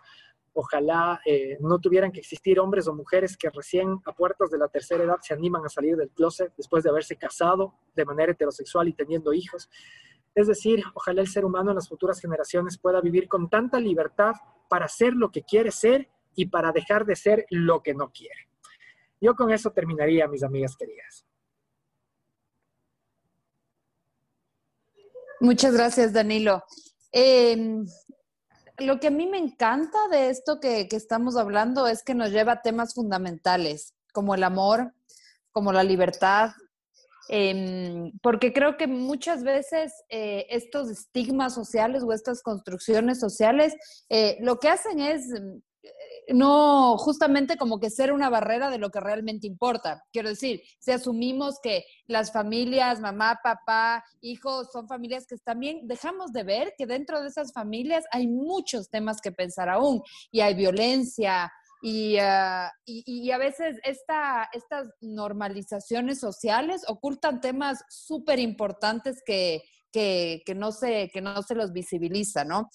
Ojalá 0.61 1.21
eh, 1.25 1.57
no 1.61 1.79
tuvieran 1.79 2.11
que 2.11 2.19
existir 2.19 2.59
hombres 2.59 2.85
o 2.89 2.93
mujeres 2.93 3.37
que 3.37 3.49
recién 3.49 4.01
a 4.05 4.11
puertas 4.11 4.49
de 4.49 4.57
la 4.57 4.67
tercera 4.67 5.05
edad 5.05 5.15
se 5.21 5.33
animan 5.33 5.65
a 5.65 5.69
salir 5.69 5.95
del 5.95 6.09
closet 6.09 6.51
después 6.57 6.83
de 6.83 6.89
haberse 6.89 7.15
casado 7.15 7.75
de 7.95 8.03
manera 8.03 8.33
heterosexual 8.33 8.89
y 8.89 8.93
teniendo 8.93 9.31
hijos. 9.31 9.69
Es 10.35 10.47
decir, 10.47 10.83
ojalá 10.95 11.21
el 11.21 11.29
ser 11.29 11.45
humano 11.45 11.71
en 11.71 11.75
las 11.75 11.87
futuras 11.87 12.19
generaciones 12.19 12.77
pueda 12.77 12.99
vivir 12.99 13.29
con 13.29 13.49
tanta 13.49 13.79
libertad 13.79 14.33
para 14.67 14.89
ser 14.89 15.13
lo 15.13 15.31
que 15.31 15.43
quiere 15.43 15.71
ser 15.71 16.09
y 16.35 16.47
para 16.47 16.73
dejar 16.73 17.05
de 17.05 17.15
ser 17.15 17.45
lo 17.49 17.81
que 17.81 17.93
no 17.93 18.11
quiere. 18.11 18.49
Yo 19.21 19.35
con 19.35 19.53
eso 19.53 19.71
terminaría, 19.71 20.27
mis 20.27 20.43
amigas 20.43 20.75
queridas. 20.75 21.25
Muchas 25.39 25.73
gracias, 25.73 26.11
Danilo. 26.11 26.65
Em, 27.13 27.85
lo 28.79 28.99
que 28.99 29.07
a 29.07 29.11
mí 29.11 29.27
me 29.27 29.37
encanta 29.37 29.97
de 30.11 30.29
esto 30.29 30.59
que, 30.59 30.87
estamos 30.91 31.37
hablando 31.37 31.87
es 31.87 32.03
que 32.03 32.15
nos 32.15 32.31
lleva 32.31 32.53
a 32.53 32.61
temas 32.61 32.93
fundamentales, 32.93 33.93
como 34.13 34.35
el 34.35 34.43
amor, 34.43 34.93
como 35.51 35.71
la 35.71 35.83
libertad, 35.83 36.51
em, 37.29 38.11
porque 38.21 38.53
creo 38.53 38.77
que 38.77 38.87
muchas 38.87 39.43
veces 39.43 39.93
eh, 40.09 40.47
estos 40.49 40.89
estigmas 40.89 41.53
sociales 41.53 42.03
o 42.03 42.11
estas 42.11 42.41
construcciones 42.41 43.19
sociales 43.19 43.75
eh, 44.09 44.37
lo 44.41 44.59
que 44.59 44.69
hacen 44.69 44.99
es 44.99 45.29
no 46.33 46.97
justamente 46.97 47.57
como 47.57 47.79
que 47.79 47.89
ser 47.89 48.11
una 48.11 48.29
barrera 48.29 48.69
de 48.69 48.77
lo 48.77 48.89
que 48.89 48.99
realmente 48.99 49.47
importa. 49.47 50.03
Quiero 50.11 50.29
decir, 50.29 50.61
si 50.79 50.91
asumimos 50.91 51.59
que 51.61 51.85
las 52.07 52.31
familias, 52.31 52.99
mamá, 52.99 53.39
papá, 53.43 54.03
hijos, 54.21 54.69
son 54.71 54.87
familias 54.87 55.25
que 55.27 55.35
bien, 55.55 55.87
dejamos 55.87 56.31
de 56.31 56.43
ver 56.43 56.73
que 56.77 56.85
dentro 56.85 57.21
de 57.21 57.29
esas 57.29 57.51
familias 57.53 58.05
hay 58.11 58.27
muchos 58.27 58.89
temas 58.89 59.21
que 59.21 59.31
pensar 59.31 59.69
aún 59.69 60.01
y 60.31 60.41
hay 60.41 60.53
violencia. 60.53 61.51
Y, 61.81 62.17
ah, 62.17 62.67
a 62.67 63.37
veces 63.37 63.77
esta, 63.83 64.49
estas 64.53 64.89
normalizaciones 64.99 66.19
sociales 66.19 66.83
ocultan 66.87 67.39
temas 67.39 67.83
súper 67.89 68.37
importantes 68.39 69.23
que, 69.25 69.63
que, 69.91 70.41
que, 70.45 70.55
no 70.55 70.71
se, 70.71 71.09
que 71.13 71.21
no 71.21 71.41
se 71.41 71.55
los 71.55 71.71
visibiliza, 71.71 72.43
¿no? 72.43 72.69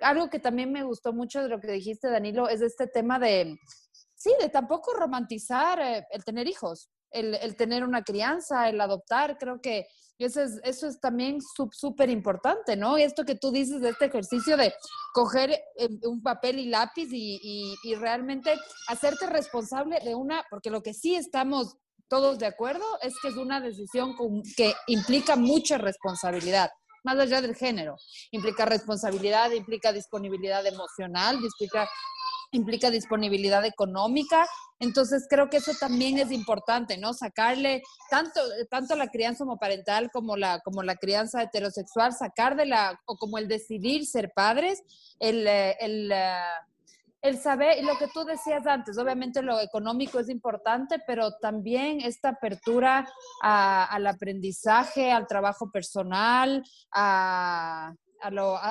Algo 0.00 0.28
que 0.28 0.38
también 0.38 0.72
me 0.72 0.84
gustó 0.84 1.12
mucho 1.12 1.42
de 1.42 1.48
lo 1.48 1.60
que 1.60 1.72
dijiste, 1.72 2.08
Danilo, 2.08 2.48
es 2.48 2.60
este 2.60 2.86
tema 2.86 3.18
de, 3.18 3.58
sí, 4.14 4.32
de 4.40 4.48
tampoco 4.48 4.94
romantizar 4.94 5.80
eh, 5.80 6.06
el 6.10 6.24
tener 6.24 6.46
hijos, 6.48 6.90
el, 7.10 7.56
tener 7.56 7.84
una 7.84 8.02
crianza, 8.02 8.68
el 8.68 8.80
adoptar, 8.80 9.38
creo 9.38 9.60
que 9.60 9.86
eso 10.18 10.42
es, 10.42 10.60
eso 10.64 10.86
es 10.86 10.98
también 10.98 11.38
súper 11.72 12.10
importante, 12.10 12.74
¿no? 12.76 12.98
Y 12.98 13.02
esto 13.02 13.24
que 13.24 13.34
tú 13.34 13.50
dices 13.50 13.80
de 13.80 13.90
este 13.90 14.06
ejercicio 14.06 14.56
de 14.56 14.72
coger 15.12 15.50
eh, 15.76 15.88
un 16.04 16.22
papel 16.22 16.58
y 16.58 16.68
lápiz 16.68 17.08
y, 17.12 17.74
y 17.82 17.94
realmente 17.94 18.54
hacerte 18.88 19.26
responsable 19.26 20.00
de 20.00 20.14
una, 20.14 20.44
porque 20.50 20.70
lo 20.70 20.82
que 20.82 20.94
sí 20.94 21.14
estamos 21.14 21.76
todos 22.08 22.38
de 22.38 22.46
acuerdo 22.46 22.84
es 23.02 23.14
que 23.20 23.28
es 23.28 23.36
una 23.36 23.60
decisión 23.60 24.14
que 24.56 24.72
implica 24.86 25.36
mucha 25.36 25.76
responsabilidad 25.78 26.70
más 27.06 27.18
allá 27.18 27.40
del 27.40 27.54
género. 27.54 27.96
Implica 28.32 28.66
responsabilidad, 28.66 29.52
implica 29.52 29.92
disponibilidad 29.92 30.66
emocional, 30.66 31.36
implica, 31.36 31.88
implica 32.50 32.90
disponibilidad 32.90 33.64
económica. 33.64 34.46
Entonces 34.80 35.26
creo 35.30 35.48
que 35.48 35.58
eso 35.58 35.72
también 35.78 36.18
es 36.18 36.32
importante, 36.32 36.98
¿no? 36.98 37.14
Sacarle 37.14 37.82
tanto, 38.10 38.40
tanto 38.68 38.96
la 38.96 39.06
crianza 39.06 39.44
homoparental 39.44 40.10
como 40.10 40.36
la, 40.36 40.60
como 40.60 40.82
la 40.82 40.96
crianza 40.96 41.42
heterosexual, 41.42 42.12
sacar 42.12 42.56
de 42.56 42.66
la, 42.66 43.00
o 43.06 43.16
como 43.16 43.38
el 43.38 43.46
decidir 43.46 44.04
ser 44.04 44.32
padres, 44.34 44.82
el, 45.20 45.46
el, 45.46 46.12
el 47.26 47.38
saber, 47.38 47.82
lo 47.84 47.96
que 47.98 48.06
tú 48.08 48.24
decías 48.24 48.66
antes, 48.66 48.96
obviamente 48.98 49.42
lo 49.42 49.60
económico 49.60 50.18
es 50.18 50.28
importante, 50.28 51.00
pero 51.06 51.32
también 51.40 52.00
esta 52.00 52.30
apertura 52.30 53.08
al 53.40 54.06
aprendizaje, 54.06 55.10
al 55.10 55.26
trabajo 55.26 55.70
personal, 55.70 56.62
a, 56.92 57.92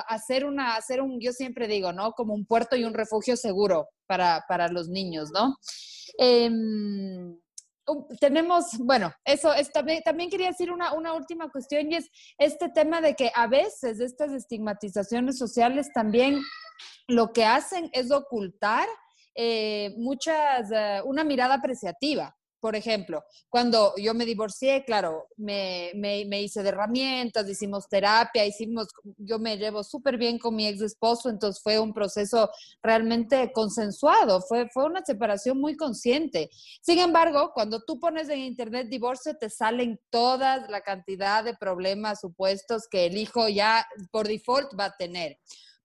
hacer 0.08 0.44
una, 0.44 0.74
hacer 0.74 1.00
un, 1.00 1.20
yo 1.20 1.32
siempre 1.32 1.68
digo, 1.68 1.92
¿no? 1.92 2.12
Como 2.12 2.34
un 2.34 2.46
puerto 2.46 2.76
y 2.76 2.84
un 2.84 2.94
refugio 2.94 3.36
seguro 3.36 3.88
para, 4.06 4.68
los 4.70 4.88
niños, 4.88 5.30
¿no? 5.32 5.56
Em, 6.18 7.38
tenemos, 8.18 8.64
bueno, 8.78 9.12
eso 9.24 9.54
es, 9.54 9.70
también, 9.70 10.02
también 10.02 10.30
quería 10.30 10.48
decir 10.48 10.72
una, 10.72 10.92
una, 10.94 11.12
última 11.12 11.48
cuestión 11.50 11.90
y 11.92 11.96
es 11.96 12.10
este 12.38 12.68
tema 12.68 13.00
de 13.00 13.14
que 13.14 13.30
a 13.34 13.46
veces 13.46 14.00
estas 14.00 14.32
estigmatizaciones 14.32 15.38
sociales 15.38 15.90
también 15.94 16.40
lo 17.08 17.32
que 17.32 17.44
hacen 17.44 17.90
es 17.92 18.10
ocultar 18.10 18.88
eh, 19.34 19.94
muchas, 19.98 20.70
eh, 20.72 21.00
una 21.04 21.24
mirada 21.24 21.54
apreciativa. 21.54 22.34
Por 22.58 22.74
ejemplo, 22.74 23.22
cuando 23.50 23.92
yo 23.96 24.14
me 24.14 24.24
divorcié, 24.24 24.82
claro, 24.84 25.28
me, 25.36 25.92
hice 26.40 26.62
de 26.62 26.70
herramientas, 26.70 27.48
hicimos 27.48 27.86
terapia, 27.88 28.46
hicimos, 28.46 28.88
yo 29.18 29.38
me 29.38 29.58
llevo 29.58 29.84
súper 29.84 30.16
bien 30.16 30.38
con 30.38 30.56
mi 30.56 30.66
ex 30.66 30.80
esposo, 30.80 31.28
entonces 31.28 31.62
fue 31.62 31.78
un 31.78 31.92
proceso 31.92 32.50
realmente 32.82 33.52
consensuado, 33.52 34.40
fue, 34.40 34.68
fue 34.70 34.86
una 34.86 35.04
separación 35.04 35.60
muy 35.60 35.76
consciente. 35.76 36.50
Sin 36.80 36.98
embargo, 36.98 37.52
cuando 37.54 37.84
tú 37.84 38.00
pones 38.00 38.30
en 38.30 38.38
internet 38.38 38.88
divorcio, 38.88 39.36
te 39.36 39.50
salen 39.50 40.00
todas 40.10 40.68
la 40.70 40.80
cantidad 40.80 41.44
de 41.44 41.54
problemas 41.54 42.20
supuestos 42.20 42.88
que 42.90 43.06
el 43.06 43.18
hijo 43.18 43.48
ya 43.48 43.86
por 44.10 44.26
default 44.26 44.72
va 44.76 44.86
a 44.86 44.96
tener. 44.96 45.38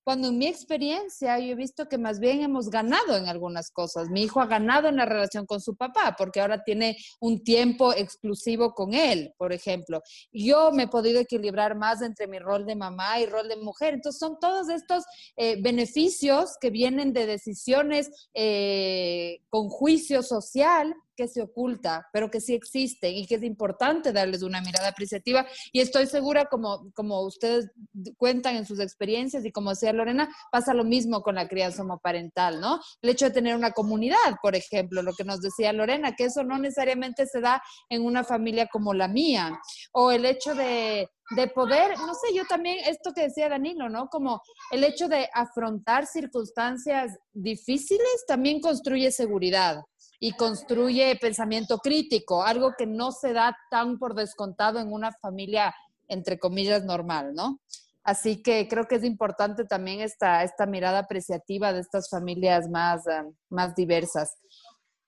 Cuando 0.03 0.29
en 0.29 0.37
mi 0.37 0.47
experiencia 0.47 1.37
yo 1.39 1.51
he 1.51 1.55
visto 1.55 1.87
que 1.87 1.97
más 1.97 2.19
bien 2.19 2.41
hemos 2.41 2.69
ganado 2.69 3.15
en 3.15 3.27
algunas 3.27 3.69
cosas. 3.69 4.09
Mi 4.09 4.23
hijo 4.23 4.41
ha 4.41 4.47
ganado 4.47 4.87
en 4.87 4.95
la 4.95 5.05
relación 5.05 5.45
con 5.45 5.61
su 5.61 5.75
papá 5.75 6.15
porque 6.17 6.41
ahora 6.41 6.63
tiene 6.63 6.97
un 7.19 7.43
tiempo 7.43 7.93
exclusivo 7.93 8.73
con 8.73 8.93
él, 8.93 9.33
por 9.37 9.53
ejemplo. 9.53 10.01
Yo 10.31 10.71
me 10.71 10.83
he 10.83 10.87
podido 10.87 11.19
equilibrar 11.19 11.75
más 11.75 12.01
entre 12.01 12.27
mi 12.27 12.39
rol 12.39 12.65
de 12.65 12.75
mamá 12.75 13.19
y 13.19 13.27
rol 13.27 13.47
de 13.47 13.57
mujer. 13.57 13.93
Entonces 13.93 14.19
son 14.19 14.39
todos 14.39 14.69
estos 14.69 15.03
eh, 15.37 15.61
beneficios 15.61 16.57
que 16.59 16.71
vienen 16.71 17.13
de 17.13 17.25
decisiones 17.27 18.09
eh, 18.33 19.41
con 19.49 19.69
juicio 19.69 20.23
social 20.23 20.95
que 21.21 21.27
se 21.27 21.43
oculta, 21.43 22.09
pero 22.11 22.31
que 22.31 22.41
sí 22.41 22.55
existen 22.55 23.13
y 23.13 23.27
que 23.27 23.35
es 23.35 23.43
importante 23.43 24.11
darles 24.11 24.41
una 24.41 24.59
mirada 24.59 24.87
apreciativa. 24.87 25.45
Y 25.71 25.79
estoy 25.79 26.07
segura, 26.07 26.45
como, 26.45 26.91
como 26.95 27.21
ustedes 27.21 27.69
cuentan 28.17 28.55
en 28.55 28.65
sus 28.65 28.79
experiencias 28.79 29.45
y 29.45 29.51
como 29.51 29.69
decía 29.69 29.93
Lorena, 29.93 30.35
pasa 30.51 30.73
lo 30.73 30.83
mismo 30.83 31.21
con 31.21 31.35
la 31.35 31.47
crianza 31.47 31.83
homoparental, 31.83 32.59
¿no? 32.59 32.79
El 33.03 33.11
hecho 33.11 33.25
de 33.25 33.31
tener 33.31 33.55
una 33.55 33.71
comunidad, 33.71 34.17
por 34.41 34.55
ejemplo, 34.55 35.03
lo 35.03 35.13
que 35.13 35.23
nos 35.23 35.41
decía 35.41 35.71
Lorena, 35.73 36.15
que 36.15 36.23
eso 36.23 36.43
no 36.43 36.57
necesariamente 36.57 37.27
se 37.27 37.39
da 37.39 37.61
en 37.87 38.03
una 38.03 38.23
familia 38.23 38.65
como 38.65 38.95
la 38.95 39.07
mía, 39.07 39.59
o 39.91 40.09
el 40.09 40.25
hecho 40.25 40.55
de, 40.55 41.07
de 41.35 41.47
poder, 41.49 41.99
no 41.99 42.15
sé, 42.15 42.33
yo 42.33 42.45
también, 42.49 42.79
esto 42.87 43.13
que 43.13 43.23
decía 43.23 43.47
Danilo, 43.47 43.89
¿no? 43.89 44.07
Como 44.07 44.41
el 44.71 44.83
hecho 44.83 45.07
de 45.07 45.29
afrontar 45.35 46.07
circunstancias 46.07 47.15
difíciles 47.31 48.25
también 48.27 48.59
construye 48.59 49.11
seguridad 49.11 49.83
y 50.23 50.33
construye 50.33 51.17
pensamiento 51.19 51.79
crítico, 51.79 52.43
algo 52.43 52.75
que 52.77 52.85
no 52.85 53.11
se 53.11 53.33
da 53.33 53.57
tan 53.71 53.97
por 53.97 54.13
descontado 54.13 54.79
en 54.79 54.93
una 54.93 55.11
familia, 55.11 55.73
entre 56.07 56.37
comillas, 56.37 56.85
normal, 56.85 57.33
¿no? 57.33 57.59
Así 58.03 58.43
que 58.43 58.67
creo 58.67 58.85
que 58.85 58.95
es 58.95 59.03
importante 59.03 59.65
también 59.65 59.99
esta, 59.99 60.43
esta 60.43 60.67
mirada 60.67 60.99
apreciativa 60.99 61.73
de 61.73 61.79
estas 61.79 62.07
familias 62.07 62.69
más, 62.69 63.01
más 63.49 63.73
diversas. 63.73 64.37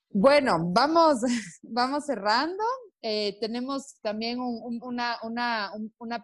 Bueno, 0.10 0.58
vamos, 0.74 1.18
vamos 1.62 2.06
cerrando. 2.08 2.64
Eh, 3.06 3.38
tenemos 3.42 4.00
también 4.02 4.40
una, 4.40 5.20
una, 5.24 5.74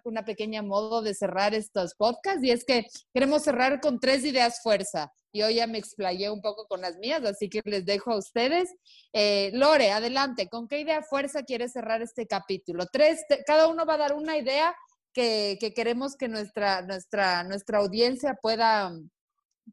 una, 0.06 0.24
pequeña 0.24 0.62
modo 0.62 1.02
de 1.02 1.14
cerrar 1.14 1.54
estos 1.54 1.94
podcasts 1.94 2.42
y 2.42 2.52
es 2.52 2.64
que 2.64 2.86
queremos 3.14 3.44
cerrar 3.44 3.82
con 3.82 4.00
tres 4.00 4.24
ideas 4.24 4.62
fuerza. 4.64 5.12
Y 5.34 5.42
hoy 5.42 5.56
ya 5.56 5.68
me 5.68 5.78
explayé 5.78 6.30
un 6.30 6.42
poco 6.42 6.68
con 6.68 6.80
las 6.80 6.96
mías, 6.98 7.22
así 7.26 7.50
que 7.50 7.62
les 7.66 7.86
dejo 7.86 8.14
a 8.14 8.18
ustedes. 8.18 8.74
Eh, 9.12 9.52
Lore, 9.54 9.92
adelante, 9.92 10.48
¿con 10.48 10.70
qué 10.70 10.80
idea 10.80 11.04
fuerza 11.04 11.44
quieres 11.44 11.74
cerrar 11.74 12.02
este 12.02 12.26
capítulo? 12.26 12.86
Tres, 12.86 13.26
cada 13.46 13.68
uno 13.68 13.86
va 13.86 13.96
a 13.96 13.98
dar 13.98 14.14
una 14.14 14.38
idea 14.38 14.74
que, 15.14 15.58
que, 15.60 15.74
queremos 15.74 16.16
que 16.16 16.30
nuestra, 16.30 16.82
nuestra, 16.82 17.44
nuestra 17.44 17.80
audiencia 17.80 18.38
pueda, 18.42 18.94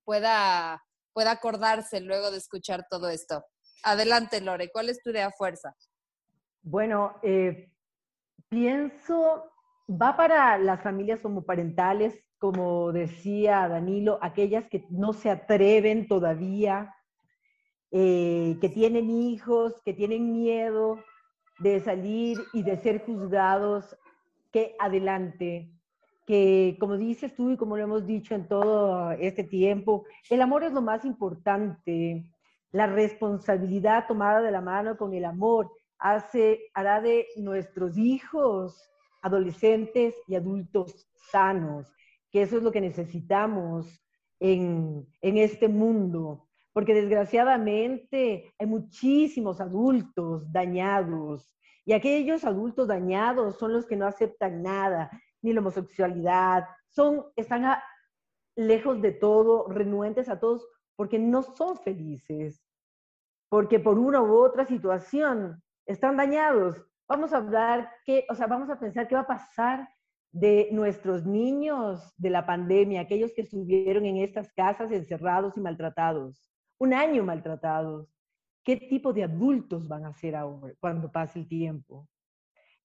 pueda, 0.05 0.83
pueda 1.13 1.31
acordarse 1.31 2.01
luego 2.01 2.33
de 2.33 2.39
escuchar 2.39 2.85
todo 2.91 3.09
esto. 3.11 3.45
Adelante, 3.85 4.41
Lore, 4.41 4.71
¿cuál 4.73 4.89
es 4.89 5.01
tu 5.01 5.11
idea 5.11 5.31
fuerza? 5.31 5.73
Bueno, 6.69 7.15
eh, 7.23 7.71
pienso, 8.49 9.53
va 9.89 10.17
para 10.17 10.59
las 10.59 10.83
familias 10.83 11.25
homoparentales, 11.25 12.19
como 12.39 12.91
decía 12.91 13.69
Danilo, 13.69 14.19
aquellas 14.21 14.67
que 14.69 14.85
no 14.91 15.13
se 15.13 15.31
atreven 15.31 16.09
todavía, 16.09 16.93
eh, 17.93 18.59
que 18.61 18.69
tienen 18.69 19.11
hijos, 19.11 19.81
que 19.85 19.95
tienen 19.95 20.33
miedo 20.33 20.99
de 21.61 21.79
salir 21.79 22.37
y 22.53 22.65
de 22.65 22.77
ser 22.79 23.05
juzgados, 23.05 23.97
que 24.51 24.75
adelante, 24.81 25.71
que 26.27 26.77
como 26.81 26.97
dices 26.97 27.33
tú 27.37 27.53
y 27.53 27.57
como 27.57 27.77
lo 27.77 27.85
hemos 27.85 28.07
dicho 28.09 28.35
en 28.35 28.49
todo 28.49 29.13
este 29.13 29.45
tiempo, 29.45 30.05
el 30.31 30.43
amor 30.43 30.65
es 30.65 30.73
lo 30.73 30.83
más 30.83 31.05
importante, 31.05 32.25
la 32.73 32.89
responsabilidad 32.89 34.09
tomada 34.09 34.43
de 34.43 34.51
la 34.51 34.61
mano 34.61 34.97
con 34.97 35.15
el 35.15 35.27
amor 35.27 35.71
hace, 35.99 36.71
hará 36.75 37.01
de 37.01 37.27
nuestros 37.37 37.97
hijos 37.97 38.91
adolescentes 39.23 40.15
y 40.27 40.35
adultos 40.35 41.09
sanos, 41.31 41.93
que 42.31 42.43
eso 42.43 42.57
es 42.57 42.63
lo 42.63 42.73
que 42.73 42.81
necesitamos 42.81 44.03
en, 44.39 45.07
en 45.21 45.39
este 45.39 45.69
mundo, 45.69 46.49
porque 46.73 46.95
desgraciadamente 46.95 48.53
hay 48.59 48.67
muchísimos 48.67 49.61
adultos 49.61 50.51
dañados 50.53 51.57
y 51.87 51.93
aquellos 51.93 52.45
adultos 52.45 52.89
dañados 52.89 53.57
son 53.57 53.73
los 53.73 53.87
que 53.87 53.97
no 53.97 54.07
aceptan 54.07 54.63
nada, 54.63 55.09
ni 55.41 55.53
la 55.53 55.61
homosexualidad, 55.61 56.65
son, 56.89 57.27
están 57.37 57.79
lejos 58.57 59.01
de 59.01 59.13
todo, 59.13 59.69
renuentes 59.69 60.29
a 60.29 60.41
todos, 60.41 60.67
porque 60.97 61.19
no 61.19 61.45
son 61.45 61.77
felices, 61.77 62.61
porque 63.49 63.79
por 63.79 63.99
una 63.99 64.21
u 64.21 64.35
otra 64.35 64.67
situación 64.67 65.63
están 65.87 66.17
dañados. 66.17 66.77
Vamos 67.09 67.33
a 67.33 67.39
hablar, 67.39 67.91
qué, 68.05 68.27
o 68.29 68.35
sea, 68.35 68.47
vamos 68.47 68.69
a 68.69 68.79
pensar 68.79 69.07
qué 69.07 69.15
va 69.15 69.23
a 69.23 69.27
pasar 69.27 69.89
de 70.33 70.69
nuestros 70.73 71.25
niños 71.25 72.13
de 72.19 72.31
la 72.31 72.45
pandemia, 72.45 73.01
aquellos 73.01 73.33
que 73.33 73.43
estuvieron 73.43 74.05
en 74.05 74.19
estas 74.19 74.53
casas 74.53 74.91
encerrados 74.91 75.57
y 75.57 75.61
maltratados, 75.61 76.51
un 76.79 76.93
año 76.93 77.25
maltratados. 77.25 78.13
¿Qué 78.63 78.77
tipo 78.77 79.13
de 79.13 79.25
adultos 79.25 79.87
van 79.87 80.05
a 80.05 80.13
ser 80.13 80.35
ahora 80.35 80.75
cuando 80.81 81.11
pase 81.11 81.39
el 81.39 81.49
tiempo? 81.49 82.09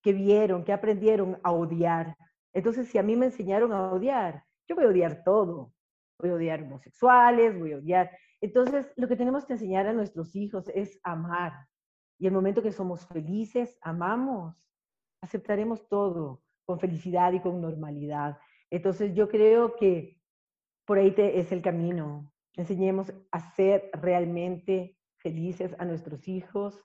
¿Qué 0.01 0.13
vieron? 0.13 0.63
¿Qué 0.63 0.71
aprendieron 0.71 1.39
a 1.43 1.51
odiar? 1.51 2.15
Entonces, 2.53 2.87
si 2.87 2.97
a 2.97 3.03
mí 3.03 3.15
me 3.15 3.25
enseñaron 3.25 3.73
a 3.73 3.91
odiar, 3.91 4.43
yo 4.67 4.75
voy 4.75 4.85
a 4.85 4.89
odiar 4.89 5.23
todo. 5.23 5.73
Voy 6.19 6.29
a 6.29 6.35
odiar 6.35 6.61
homosexuales, 6.61 7.57
voy 7.57 7.73
a 7.73 7.77
odiar. 7.77 8.11
Entonces, 8.41 8.93
lo 8.95 9.07
que 9.07 9.15
tenemos 9.15 9.45
que 9.45 9.53
enseñar 9.53 9.87
a 9.87 9.93
nuestros 9.93 10.35
hijos 10.35 10.69
es 10.69 10.99
amar. 11.03 11.53
Y 12.21 12.27
el 12.27 12.33
momento 12.33 12.61
que 12.61 12.71
somos 12.71 13.07
felices, 13.07 13.79
amamos, 13.81 14.55
aceptaremos 15.21 15.87
todo 15.87 16.43
con 16.65 16.79
felicidad 16.79 17.33
y 17.33 17.39
con 17.39 17.59
normalidad. 17.59 18.37
Entonces, 18.69 19.15
yo 19.15 19.27
creo 19.27 19.75
que 19.75 20.21
por 20.85 20.99
ahí 20.99 21.15
es 21.17 21.51
el 21.51 21.63
camino. 21.63 22.31
Enseñemos 22.53 23.11
a 23.31 23.39
ser 23.55 23.89
realmente 23.93 24.99
felices 25.17 25.75
a 25.79 25.85
nuestros 25.85 26.27
hijos 26.27 26.79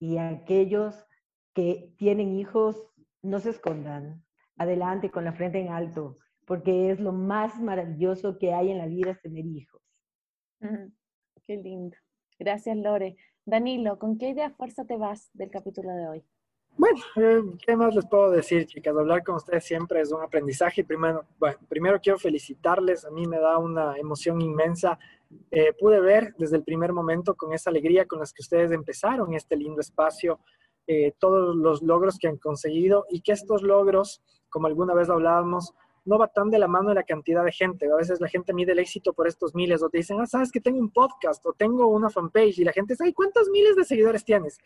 y 0.00 0.16
a 0.16 0.28
aquellos 0.28 1.06
que 1.54 1.94
tienen 1.96 2.32
hijos, 2.32 2.84
no 3.22 3.38
se 3.38 3.50
escondan. 3.50 4.24
Adelante 4.56 5.08
con 5.08 5.24
la 5.24 5.32
frente 5.32 5.60
en 5.60 5.68
alto, 5.68 6.18
porque 6.46 6.90
es 6.90 6.98
lo 6.98 7.12
más 7.12 7.60
maravilloso 7.60 8.38
que 8.38 8.52
hay 8.52 8.72
en 8.72 8.78
la 8.78 8.88
vida 8.88 9.16
tener 9.22 9.46
hijos. 9.46 9.80
qué 11.46 11.56
lindo. 11.58 11.96
Gracias, 12.40 12.76
Lore. 12.76 13.16
Danilo, 13.50 13.98
¿con 13.98 14.16
qué 14.16 14.30
idea 14.30 14.50
fuerza 14.50 14.84
te 14.84 14.96
vas 14.96 15.30
del 15.34 15.50
capítulo 15.50 15.90
de 15.90 16.08
hoy? 16.08 16.24
Bueno, 16.76 16.98
eh, 17.16 17.42
¿qué 17.66 17.76
más 17.76 17.94
les 17.94 18.06
puedo 18.06 18.30
decir, 18.30 18.64
chicas? 18.64 18.96
Hablar 18.96 19.22
con 19.22 19.34
ustedes 19.34 19.64
siempre 19.64 20.00
es 20.00 20.12
un 20.12 20.22
aprendizaje. 20.22 20.84
Primero, 20.84 21.26
bueno, 21.38 21.58
primero 21.68 22.00
quiero 22.00 22.18
felicitarles. 22.18 23.04
A 23.04 23.10
mí 23.10 23.26
me 23.26 23.38
da 23.38 23.58
una 23.58 23.96
emoción 23.98 24.40
inmensa 24.40 24.98
eh, 25.50 25.72
pude 25.78 26.00
ver 26.00 26.34
desde 26.38 26.56
el 26.56 26.64
primer 26.64 26.92
momento 26.92 27.34
con 27.34 27.52
esa 27.52 27.70
alegría 27.70 28.06
con 28.06 28.18
las 28.18 28.32
que 28.32 28.42
ustedes 28.42 28.72
empezaron 28.72 29.34
este 29.34 29.56
lindo 29.56 29.80
espacio, 29.80 30.40
eh, 30.86 31.12
todos 31.18 31.54
los 31.54 31.82
logros 31.82 32.18
que 32.18 32.26
han 32.26 32.36
conseguido 32.36 33.06
y 33.10 33.20
que 33.20 33.32
estos 33.32 33.62
logros, 33.62 34.22
como 34.48 34.66
alguna 34.66 34.94
vez 34.94 35.08
hablábamos, 35.08 35.72
no 36.10 36.18
va 36.18 36.26
tan 36.26 36.50
de 36.50 36.58
la 36.58 36.66
mano 36.66 36.88
de 36.88 36.96
la 36.96 37.04
cantidad 37.04 37.44
de 37.44 37.52
gente. 37.52 37.88
A 37.88 37.94
veces 37.94 38.20
la 38.20 38.28
gente 38.28 38.52
mide 38.52 38.72
el 38.72 38.80
éxito 38.80 39.12
por 39.12 39.28
estos 39.28 39.54
miles 39.54 39.80
o 39.80 39.88
te 39.88 39.98
dicen, 39.98 40.20
ah, 40.20 40.26
sabes 40.26 40.50
que 40.50 40.60
tengo 40.60 40.80
un 40.80 40.90
podcast 40.90 41.46
o 41.46 41.52
tengo 41.52 41.86
una 41.86 42.10
fanpage 42.10 42.58
y 42.58 42.64
la 42.64 42.72
gente 42.72 42.94
dice, 42.94 43.04
ay, 43.04 43.12
¿cuántos 43.12 43.48
miles 43.48 43.76
de 43.76 43.84
seguidores 43.84 44.24
tienes? 44.24 44.58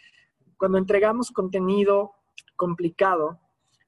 Cuando 0.57 0.79
entregamos 0.79 1.31
contenido 1.31 2.13
complicado, 2.57 3.39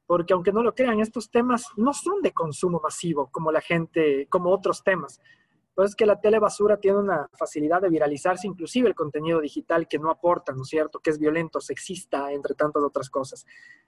porque 0.07 0.35
aunque 0.35 0.53
no 0.53 0.63
lo 0.63 0.75
crean, 0.75 1.01
estos 1.01 1.31
temas 1.31 1.65
no 1.79 1.95
son 1.95 2.21
de 2.21 2.33
consumo 2.33 2.79
masivo 2.79 3.31
como 3.33 3.51
la 3.51 3.63
gente, 3.63 4.27
como 4.29 4.51
otros 4.51 4.85
temas. 4.85 5.19
Entonces, 5.77 5.95
que 5.95 6.07
la 6.07 6.19
tele 6.19 6.39
basura 6.39 6.79
tiene 6.79 6.97
una 6.97 7.29
facilidad 7.35 7.83
de 7.83 7.91
viralizarse, 7.91 8.47
inclusive 8.47 8.89
el 8.89 8.95
contenido 8.95 9.43
digital 9.43 9.87
que 9.87 9.99
no 9.99 10.11
aporta, 10.11 10.53
¿no 10.53 10.63
es 10.63 10.69
cierto? 10.69 11.01
Que 11.01 11.11
es 11.11 11.19
violento, 11.19 11.61
sexista, 11.61 12.33
entre 12.33 12.55
tantas 12.55 12.83
otras 12.83 13.11
cosas. 13.11 13.45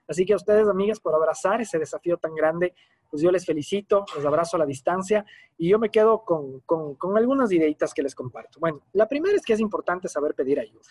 Así 0.07 0.23
que 0.23 0.33
a 0.33 0.35
ustedes, 0.35 0.67
amigas, 0.67 0.99
por 0.99 1.15
abrazar 1.15 1.61
ese 1.61 1.79
desafío 1.79 2.17
tan 2.17 2.35
grande, 2.35 2.75
pues 3.09 3.23
yo 3.23 3.31
les 3.31 3.43
felicito, 3.43 4.05
les 4.15 4.23
abrazo 4.23 4.55
a 4.55 4.59
la 4.59 4.67
distancia 4.67 5.25
y 5.57 5.67
yo 5.67 5.79
me 5.79 5.89
quedo 5.89 6.23
con, 6.23 6.59
con, 6.59 6.93
con 6.93 7.17
algunas 7.17 7.51
ideitas 7.51 7.91
que 7.91 8.03
les 8.03 8.13
comparto. 8.13 8.59
Bueno, 8.59 8.81
la 8.93 9.07
primera 9.07 9.35
es 9.35 9.43
que 9.43 9.53
es 9.53 9.59
importante 9.59 10.07
saber 10.07 10.35
pedir 10.35 10.59
ayuda. 10.59 10.85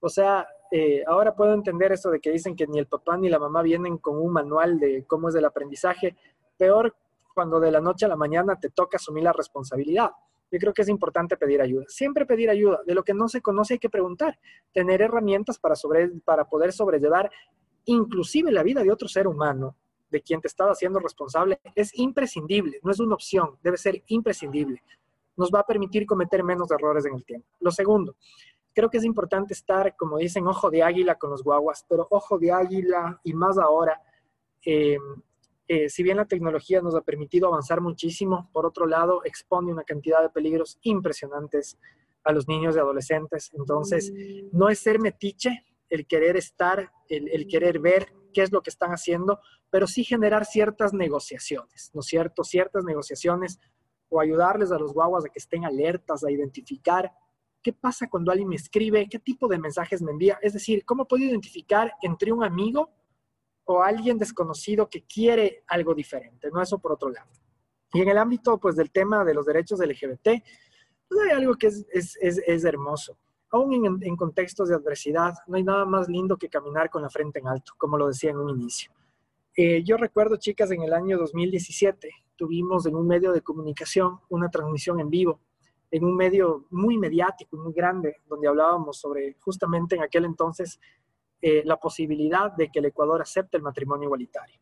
O 0.00 0.08
sea, 0.08 0.48
eh, 0.70 1.04
ahora 1.06 1.36
puedo 1.36 1.52
entender 1.52 1.92
eso 1.92 2.08
de 2.08 2.18
que 2.18 2.30
dicen 2.30 2.56
que 2.56 2.66
ni 2.66 2.78
el 2.78 2.86
papá 2.86 3.18
ni 3.18 3.28
la 3.28 3.38
mamá 3.38 3.60
vienen 3.60 3.98
con 3.98 4.16
un 4.16 4.32
manual 4.32 4.80
de 4.80 5.04
cómo 5.06 5.28
es 5.28 5.34
el 5.34 5.44
aprendizaje. 5.44 6.16
Peor 6.56 6.96
cuando 7.34 7.60
de 7.60 7.70
la 7.70 7.82
noche 7.82 8.06
a 8.06 8.08
la 8.08 8.16
mañana 8.16 8.58
te 8.58 8.70
toca 8.70 8.96
asumir 8.96 9.24
la 9.24 9.34
responsabilidad 9.34 10.12
yo 10.50 10.58
creo 10.58 10.72
que 10.72 10.82
es 10.82 10.88
importante 10.88 11.36
pedir 11.36 11.60
ayuda. 11.60 11.84
Siempre 11.88 12.26
pedir 12.26 12.50
ayuda. 12.50 12.80
De 12.86 12.94
lo 12.94 13.04
que 13.04 13.14
no 13.14 13.28
se 13.28 13.40
conoce 13.40 13.74
hay 13.74 13.78
que 13.78 13.88
preguntar. 13.88 14.38
Tener 14.72 15.00
herramientas 15.00 15.58
para, 15.58 15.76
sobre, 15.76 16.08
para 16.24 16.44
poder 16.44 16.72
sobrellevar 16.72 17.30
inclusive 17.84 18.52
la 18.52 18.62
vida 18.62 18.82
de 18.82 18.90
otro 18.90 19.08
ser 19.08 19.26
humano, 19.26 19.76
de 20.10 20.20
quien 20.22 20.40
te 20.40 20.48
estás 20.48 20.68
haciendo 20.68 20.98
responsable, 20.98 21.60
es 21.74 21.96
imprescindible. 21.98 22.80
No 22.82 22.90
es 22.90 23.00
una 23.00 23.14
opción, 23.14 23.58
debe 23.62 23.76
ser 23.76 24.02
imprescindible. 24.08 24.82
Nos 25.36 25.50
va 25.50 25.60
a 25.60 25.66
permitir 25.66 26.04
cometer 26.04 26.42
menos 26.44 26.70
errores 26.70 27.06
en 27.06 27.14
el 27.14 27.24
tiempo. 27.24 27.46
Lo 27.60 27.70
segundo, 27.70 28.16
creo 28.74 28.90
que 28.90 28.98
es 28.98 29.04
importante 29.04 29.54
estar, 29.54 29.96
como 29.96 30.18
dicen, 30.18 30.46
ojo 30.46 30.70
de 30.70 30.82
águila 30.82 31.14
con 31.14 31.30
los 31.30 31.42
guaguas, 31.42 31.84
pero 31.88 32.06
ojo 32.10 32.38
de 32.38 32.52
águila 32.52 33.20
y 33.24 33.32
más 33.32 33.56
ahora. 33.58 34.00
Eh, 34.64 34.98
eh, 35.72 35.88
si 35.88 36.02
bien 36.02 36.16
la 36.16 36.24
tecnología 36.24 36.80
nos 36.80 36.96
ha 36.96 37.00
permitido 37.00 37.46
avanzar 37.46 37.80
muchísimo, 37.80 38.50
por 38.52 38.66
otro 38.66 38.86
lado, 38.86 39.22
expone 39.24 39.70
una 39.70 39.84
cantidad 39.84 40.20
de 40.20 40.28
peligros 40.28 40.80
impresionantes 40.82 41.78
a 42.24 42.32
los 42.32 42.48
niños 42.48 42.74
y 42.74 42.80
adolescentes. 42.80 43.52
Entonces, 43.56 44.12
no 44.50 44.68
es 44.68 44.80
ser 44.80 44.98
metiche 44.98 45.64
el 45.88 46.08
querer 46.08 46.36
estar, 46.36 46.90
el, 47.08 47.46
querer 47.46 47.78
ver 47.78 48.12
qué 48.34 48.42
es 48.42 48.50
lo 48.50 48.62
que 48.62 48.70
están 48.70 48.90
haciendo, 48.90 49.38
pero 49.70 49.86
sí 49.86 50.02
generar 50.02 50.44
ciertas 50.44 50.92
negociaciones, 50.92 51.92
¿no 51.94 52.00
es 52.00 52.06
cierto? 52.06 52.42
Ciertas 52.42 52.82
negociaciones 52.82 53.60
o 54.08 54.20
ayudarles 54.20 54.72
a 54.72 54.78
los 54.80 54.92
guaguas 54.92 55.24
a 55.24 55.28
que 55.28 55.38
estén 55.38 55.64
alertas, 55.64 56.24
a 56.24 56.32
identificar 56.32 57.12
qué 57.62 57.72
pasa 57.72 58.10
cuando 58.10 58.32
alguien 58.32 58.48
me 58.48 58.56
escribe, 58.56 59.06
qué 59.08 59.20
tipo 59.20 59.46
de 59.46 59.60
mensajes 59.60 60.02
me 60.02 60.10
envía. 60.10 60.36
Es 60.42 60.52
decir, 60.52 60.84
cómo 60.84 61.06
puedo 61.06 61.22
identificar 61.22 61.92
entre 62.02 62.32
un 62.32 62.42
amigo 62.42 62.90
o 63.72 63.82
alguien 63.82 64.18
desconocido 64.18 64.88
que 64.88 65.02
quiere 65.02 65.62
algo 65.68 65.94
diferente, 65.94 66.50
¿no? 66.52 66.60
Eso 66.60 66.78
por 66.78 66.92
otro 66.92 67.10
lado. 67.10 67.30
Y 67.92 68.00
en 68.00 68.08
el 68.08 68.18
ámbito, 68.18 68.58
pues, 68.58 68.76
del 68.76 68.90
tema 68.90 69.24
de 69.24 69.34
los 69.34 69.46
derechos 69.46 69.80
LGBT, 69.80 70.28
pues 71.08 71.20
hay 71.24 71.30
algo 71.30 71.54
que 71.54 71.68
es, 71.68 71.86
es, 71.90 72.16
es, 72.20 72.64
hermoso. 72.64 73.16
Aún 73.50 74.00
en, 74.02 74.16
contextos 74.16 74.68
de 74.68 74.76
adversidad, 74.76 75.34
no 75.46 75.56
hay 75.56 75.64
nada 75.64 75.84
más 75.84 76.08
lindo 76.08 76.36
que 76.36 76.48
caminar 76.48 76.88
con 76.88 77.02
la 77.02 77.10
frente 77.10 77.40
en 77.40 77.48
alto, 77.48 77.72
como 77.76 77.98
lo 77.98 78.08
decía 78.08 78.30
en 78.30 78.38
un 78.38 78.50
inicio. 78.50 78.92
Eh, 79.56 79.82
yo 79.82 79.96
recuerdo, 79.96 80.36
chicas, 80.36 80.70
en 80.70 80.82
el 80.82 80.92
año 80.92 81.18
2017 81.18 82.10
tuvimos 82.36 82.86
en 82.86 82.94
un 82.94 83.06
medio 83.06 83.32
de 83.32 83.42
comunicación 83.42 84.20
una 84.28 84.48
transmisión 84.48 85.00
en 85.00 85.10
vivo 85.10 85.40
en 85.90 86.04
un 86.04 86.16
medio 86.16 86.66
muy 86.70 86.96
mediático 86.96 87.56
y 87.56 87.58
muy 87.58 87.72
grande, 87.72 88.16
donde 88.26 88.48
hablábamos 88.48 88.98
sobre 88.98 89.36
justamente 89.40 89.96
en 89.96 90.02
aquel 90.02 90.24
entonces 90.24 90.78
eh, 91.42 91.62
la 91.64 91.76
posibilidad 91.78 92.52
de 92.52 92.70
que 92.70 92.78
el 92.80 92.86
Ecuador 92.86 93.22
acepte 93.22 93.56
el 93.56 93.62
matrimonio 93.62 94.06
igualitario. 94.06 94.60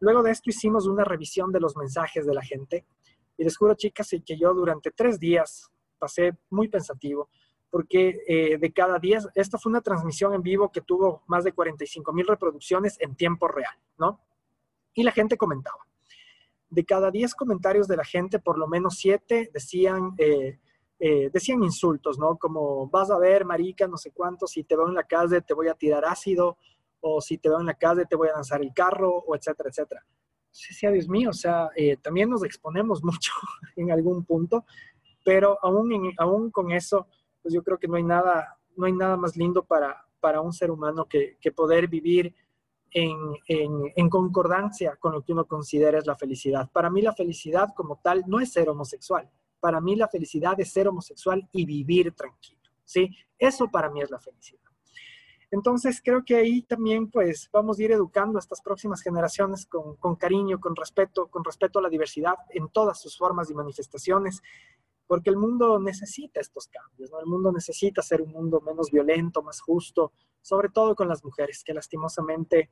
Luego 0.00 0.22
de 0.22 0.32
esto 0.32 0.50
hicimos 0.50 0.86
una 0.86 1.04
revisión 1.04 1.52
de 1.52 1.60
los 1.60 1.76
mensajes 1.76 2.26
de 2.26 2.34
la 2.34 2.42
gente 2.42 2.84
y 3.36 3.44
les 3.44 3.56
juro, 3.56 3.74
chicas, 3.74 4.10
que 4.24 4.36
yo 4.36 4.54
durante 4.54 4.90
tres 4.90 5.18
días 5.18 5.70
pasé 5.98 6.32
muy 6.50 6.68
pensativo 6.68 7.28
porque 7.70 8.20
eh, 8.28 8.56
de 8.58 8.72
cada 8.72 9.00
día, 9.00 9.18
esta 9.34 9.58
fue 9.58 9.70
una 9.70 9.80
transmisión 9.80 10.32
en 10.32 10.42
vivo 10.42 10.70
que 10.70 10.80
tuvo 10.80 11.24
más 11.26 11.42
de 11.42 11.52
45 11.52 12.12
mil 12.12 12.26
reproducciones 12.26 12.96
en 13.00 13.16
tiempo 13.16 13.48
real, 13.48 13.74
¿no? 13.98 14.20
Y 14.94 15.02
la 15.02 15.10
gente 15.10 15.36
comentaba 15.36 15.84
de 16.74 16.84
cada 16.84 17.10
10 17.10 17.34
comentarios 17.34 17.88
de 17.88 17.96
la 17.96 18.04
gente, 18.04 18.38
por 18.38 18.58
lo 18.58 18.66
menos 18.66 18.96
7 18.98 19.50
decían, 19.52 20.14
eh, 20.18 20.58
eh, 20.98 21.30
decían 21.32 21.62
insultos, 21.62 22.18
¿no? 22.18 22.36
Como 22.36 22.88
vas 22.88 23.10
a 23.10 23.18
ver, 23.18 23.44
marica, 23.44 23.86
no 23.86 23.96
sé 23.96 24.10
cuánto, 24.12 24.46
si 24.46 24.64
te 24.64 24.76
veo 24.76 24.88
en 24.88 24.94
la 24.94 25.04
calle 25.04 25.40
te 25.40 25.54
voy 25.54 25.68
a 25.68 25.74
tirar 25.74 26.04
ácido, 26.04 26.56
o 27.00 27.20
si 27.20 27.38
te 27.38 27.48
veo 27.48 27.60
en 27.60 27.66
la 27.66 27.74
calle 27.74 28.06
te 28.06 28.16
voy 28.16 28.28
a 28.28 28.34
lanzar 28.34 28.62
el 28.62 28.72
carro, 28.72 29.10
o 29.10 29.34
etcétera, 29.34 29.70
etcétera. 29.70 30.06
Sí, 30.50 30.72
sí, 30.72 30.86
Dios 30.86 31.08
mío, 31.08 31.30
o 31.30 31.34
sea, 31.34 31.70
eh, 31.76 31.96
también 31.96 32.30
nos 32.30 32.44
exponemos 32.44 33.02
mucho 33.04 33.32
en 33.76 33.90
algún 33.90 34.24
punto, 34.24 34.64
pero 35.24 35.58
aún, 35.62 36.12
aún 36.18 36.50
con 36.50 36.70
eso, 36.72 37.08
pues 37.42 37.54
yo 37.54 37.62
creo 37.62 37.78
que 37.78 37.88
no 37.88 37.96
hay 37.96 38.04
nada, 38.04 38.58
no 38.76 38.86
hay 38.86 38.92
nada 38.92 39.16
más 39.16 39.36
lindo 39.36 39.64
para, 39.64 40.06
para 40.20 40.40
un 40.40 40.52
ser 40.52 40.70
humano 40.70 41.06
que, 41.06 41.38
que 41.40 41.52
poder 41.52 41.88
vivir 41.88 42.34
en, 42.94 44.08
concordancia 44.08 44.96
con 44.96 45.12
lo 45.12 45.22
que 45.22 45.32
uno 45.32 45.46
considera 45.46 45.98
es 45.98 46.06
la 46.06 46.16
felicidad. 46.16 46.70
Para 46.70 46.90
mí 46.90 47.02
la 47.02 47.12
felicidad 47.12 47.68
como 47.74 48.00
tal 48.02 48.24
no 48.26 48.40
es 48.40 48.52
ser 48.52 48.68
homosexual. 48.68 49.28
Para 49.64 49.80
mí 49.80 49.96
la 49.96 50.08
felicidad 50.08 50.60
es 50.60 50.70
ser 50.74 50.88
homosexual 50.88 51.48
y 51.50 51.64
vivir 51.64 52.12
tranquilo. 52.12 52.60
¿sí? 52.84 53.08
Eso 53.38 53.70
para 53.70 53.88
mí 53.88 54.02
es 54.02 54.10
la 54.10 54.20
felicidad. 54.20 54.60
Entonces 55.50 56.02
creo 56.04 56.22
que 56.22 56.36
ahí 56.36 56.60
también 56.60 57.10
pues 57.10 57.48
vamos 57.50 57.78
a 57.78 57.82
ir 57.82 57.90
educando 57.90 58.36
a 58.36 58.40
estas 58.40 58.60
próximas 58.60 59.00
generaciones 59.00 59.64
con, 59.64 59.96
con, 59.96 60.16
cariño, 60.16 60.60
con 60.60 60.76
respeto, 60.76 61.28
con 61.28 61.42
respeto 61.42 61.78
a 61.78 61.82
la 61.82 61.88
diversidad 61.88 62.34
en 62.50 62.68
todas 62.68 63.00
sus 63.00 63.16
formas 63.16 63.48
y 63.48 63.54
manifestaciones, 63.54 64.42
porque 65.06 65.30
el 65.30 65.38
mundo 65.38 65.80
necesita 65.80 66.40
estos 66.40 66.68
cambios, 66.68 67.10
¿no? 67.10 67.18
El 67.18 67.26
mundo 67.26 67.50
necesita 67.50 68.02
ser 68.02 68.20
un 68.20 68.32
mundo 68.32 68.60
menos 68.60 68.90
violento, 68.90 69.42
más 69.42 69.62
justo, 69.62 70.12
sobre 70.42 70.68
todo 70.68 70.94
con 70.94 71.08
las 71.08 71.24
mujeres, 71.24 71.64
que 71.64 71.72
lastimosamente 71.72 72.70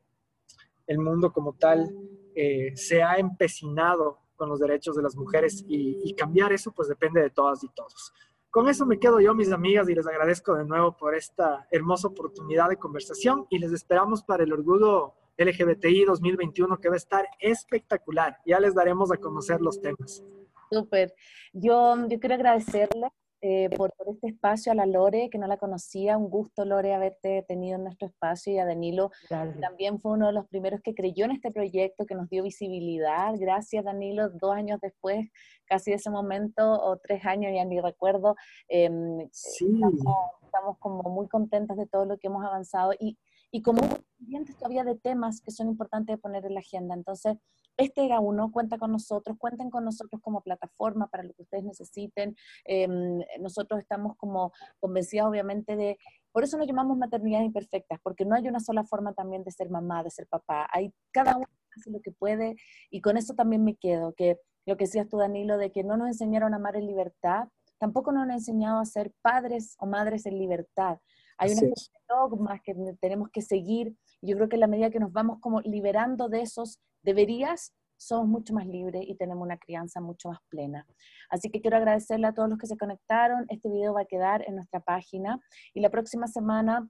el 0.86 0.98
mundo 0.98 1.32
como 1.32 1.54
tal 1.54 1.90
eh, 2.34 2.76
se 2.76 3.02
ha 3.02 3.14
empecinado 3.14 4.21
con 4.42 4.48
los 4.48 4.58
derechos 4.58 4.96
de 4.96 5.02
las 5.02 5.14
mujeres 5.14 5.64
y, 5.68 6.12
cambiar 6.14 6.52
eso 6.52 6.72
pues 6.72 6.88
depende 6.88 7.22
de 7.22 7.30
todas 7.30 7.62
y 7.62 7.68
todos. 7.68 8.12
Con 8.50 8.68
eso 8.68 8.84
me 8.84 8.98
quedo 8.98 9.20
yo, 9.20 9.36
mis 9.36 9.52
amigas, 9.52 9.88
y 9.88 9.94
les 9.94 10.04
agradezco 10.04 10.56
de 10.56 10.64
nuevo 10.64 10.96
por 10.96 11.14
esta 11.14 11.68
hermosa 11.70 12.08
oportunidad 12.08 12.68
de 12.68 12.76
conversación 12.76 13.46
y 13.50 13.60
les 13.60 13.70
esperamos 13.70 14.24
para 14.24 14.42
el 14.42 14.52
orgullo 14.52 15.14
LGBTI 15.38 16.06
2021 16.06 16.76
que 16.78 16.88
va 16.88 16.94
a 16.94 16.96
estar 16.96 17.24
espectacular. 17.38 18.38
Ya 18.44 18.58
les 18.58 18.74
daremos 18.74 19.12
a 19.12 19.16
conocer 19.16 19.60
los 19.60 19.80
temas. 19.80 20.24
Súper. 20.72 21.14
Yo, 21.52 21.94
yo 22.08 22.18
quiero 22.18 22.34
agradecerle 22.34 23.12
eh, 23.44 23.68
por, 23.76 23.92
este 24.06 24.28
espacio 24.28 24.70
a 24.70 24.76
la 24.76 24.86
Lore, 24.86 25.28
que 25.28 25.36
no 25.36 25.48
la 25.48 25.56
conocía. 25.56 26.16
Un 26.16 26.30
gusto, 26.30 26.64
Lore, 26.64 26.94
haberte 26.94 27.44
tenido 27.48 27.74
en 27.74 27.82
nuestro 27.82 28.06
espacio 28.06 28.52
y 28.52 28.58
a 28.58 28.64
Danilo. 28.64 29.10
También 29.28 29.98
fue 29.98 30.12
uno 30.12 30.28
de 30.28 30.32
los 30.32 30.46
primeros 30.46 30.80
que 30.80 30.94
creyó 30.94 31.24
en 31.24 31.32
este 31.32 31.50
proyecto, 31.50 32.06
que 32.06 32.14
nos 32.14 32.28
dio 32.30 32.44
visibilidad. 32.44 33.34
Gracias, 33.36 33.84
Danilo. 33.84 34.30
Dos 34.30 34.54
años 34.54 34.78
después, 34.80 35.28
casi 35.64 35.90
de 35.90 35.96
ese 35.96 36.08
momento, 36.08 36.70
o 36.70 36.96
tres 36.98 37.26
años, 37.26 37.52
ya 37.52 37.64
ni 37.64 37.80
recuerdo. 37.80 38.36
Em, 38.68 39.18
estamos, 39.20 40.78
como 40.78 41.02
muy 41.10 41.26
contentas 41.26 41.76
de 41.76 41.86
todo 41.86 42.04
lo 42.04 42.18
que 42.18 42.28
hemos 42.28 42.44
avanzado 42.44 42.92
y, 42.96 43.18
y 43.50 43.60
como 43.62 43.80
pendientes 44.18 44.56
todavía 44.56 44.84
de 44.84 44.94
temas 44.94 45.40
que 45.40 45.50
son 45.50 45.66
importantes 45.66 46.14
de 46.14 46.22
poner 46.22 46.46
en 46.46 46.54
la 46.54 46.60
agenda. 46.60 46.94
Entonces, 46.94 47.36
este 47.76 48.04
era 48.04 48.20
uno, 48.20 48.50
cuenta 48.52 48.78
con 48.78 48.92
nosotros, 48.92 49.36
cuenten 49.38 49.70
con 49.70 49.84
nosotros 49.84 50.20
como 50.22 50.42
plataforma 50.42 51.08
para 51.08 51.22
lo 51.22 51.32
que 51.32 51.42
ustedes 51.42 51.64
necesiten. 51.64 52.36
Em, 52.64 53.20
nosotros 53.40 53.80
estamos 53.80 54.16
como 54.16 54.52
convencidos, 54.80 55.28
obviamente, 55.28 55.76
de... 55.76 55.98
Por 56.32 56.44
eso 56.44 56.56
nos 56.56 56.66
llamamos 56.66 56.96
maternidad 56.96 57.42
imperfectas, 57.42 58.00
porque 58.02 58.24
no 58.24 58.34
hay 58.34 58.48
una 58.48 58.60
sola 58.60 58.84
forma 58.84 59.12
también 59.12 59.44
de 59.44 59.50
ser 59.50 59.70
mamá, 59.70 60.02
de 60.02 60.10
ser 60.10 60.26
papá. 60.26 60.66
Hay 60.72 60.92
cada 61.10 61.36
uno 61.36 61.46
hace 61.76 61.90
lo 61.90 62.00
que 62.00 62.12
puede 62.12 62.56
y 62.90 63.00
con 63.00 63.16
eso 63.16 63.34
también 63.34 63.64
me 63.64 63.76
quedo, 63.76 64.12
que 64.14 64.38
lo 64.66 64.76
que 64.76 64.84
decías 64.84 65.08
tú, 65.08 65.18
Danilo, 65.18 65.58
de 65.58 65.72
que 65.72 65.82
no 65.84 65.96
nos 65.96 66.08
enseñaron 66.08 66.54
a 66.54 66.56
amar 66.56 66.76
en 66.76 66.86
libertad, 66.86 67.48
tampoco 67.78 68.12
nos 68.12 68.24
han 68.24 68.30
enseñado 68.30 68.78
a 68.78 68.84
ser 68.84 69.12
padres 69.22 69.74
o 69.78 69.86
madres 69.86 70.24
en 70.26 70.38
libertad. 70.38 70.98
Hay 71.36 71.52
unos 71.52 71.90
dogmas 72.08 72.60
que 72.62 72.74
tenemos 73.00 73.28
que 73.30 73.42
seguir. 73.42 73.96
Yo 74.22 74.36
creo 74.36 74.48
que 74.48 74.56
en 74.56 74.60
la 74.60 74.66
medida 74.66 74.90
que 74.90 75.00
nos 75.00 75.12
vamos 75.12 75.38
como 75.40 75.60
liberando 75.60 76.28
de 76.28 76.42
esos 76.42 76.78
deberías, 77.02 77.72
somos 77.96 78.28
mucho 78.28 78.54
más 78.54 78.66
libres 78.66 79.04
y 79.06 79.14
tenemos 79.16 79.44
una 79.44 79.58
crianza 79.58 80.00
mucho 80.00 80.28
más 80.28 80.38
plena. 80.48 80.86
Así 81.30 81.50
que 81.50 81.60
quiero 81.60 81.76
agradecerle 81.76 82.26
a 82.26 82.34
todos 82.34 82.48
los 82.48 82.58
que 82.58 82.66
se 82.66 82.76
conectaron. 82.76 83.46
Este 83.48 83.68
video 83.68 83.94
va 83.94 84.02
a 84.02 84.06
quedar 84.06 84.42
en 84.48 84.56
nuestra 84.56 84.80
página 84.80 85.40
y 85.74 85.80
la 85.80 85.90
próxima 85.90 86.26
semana 86.26 86.88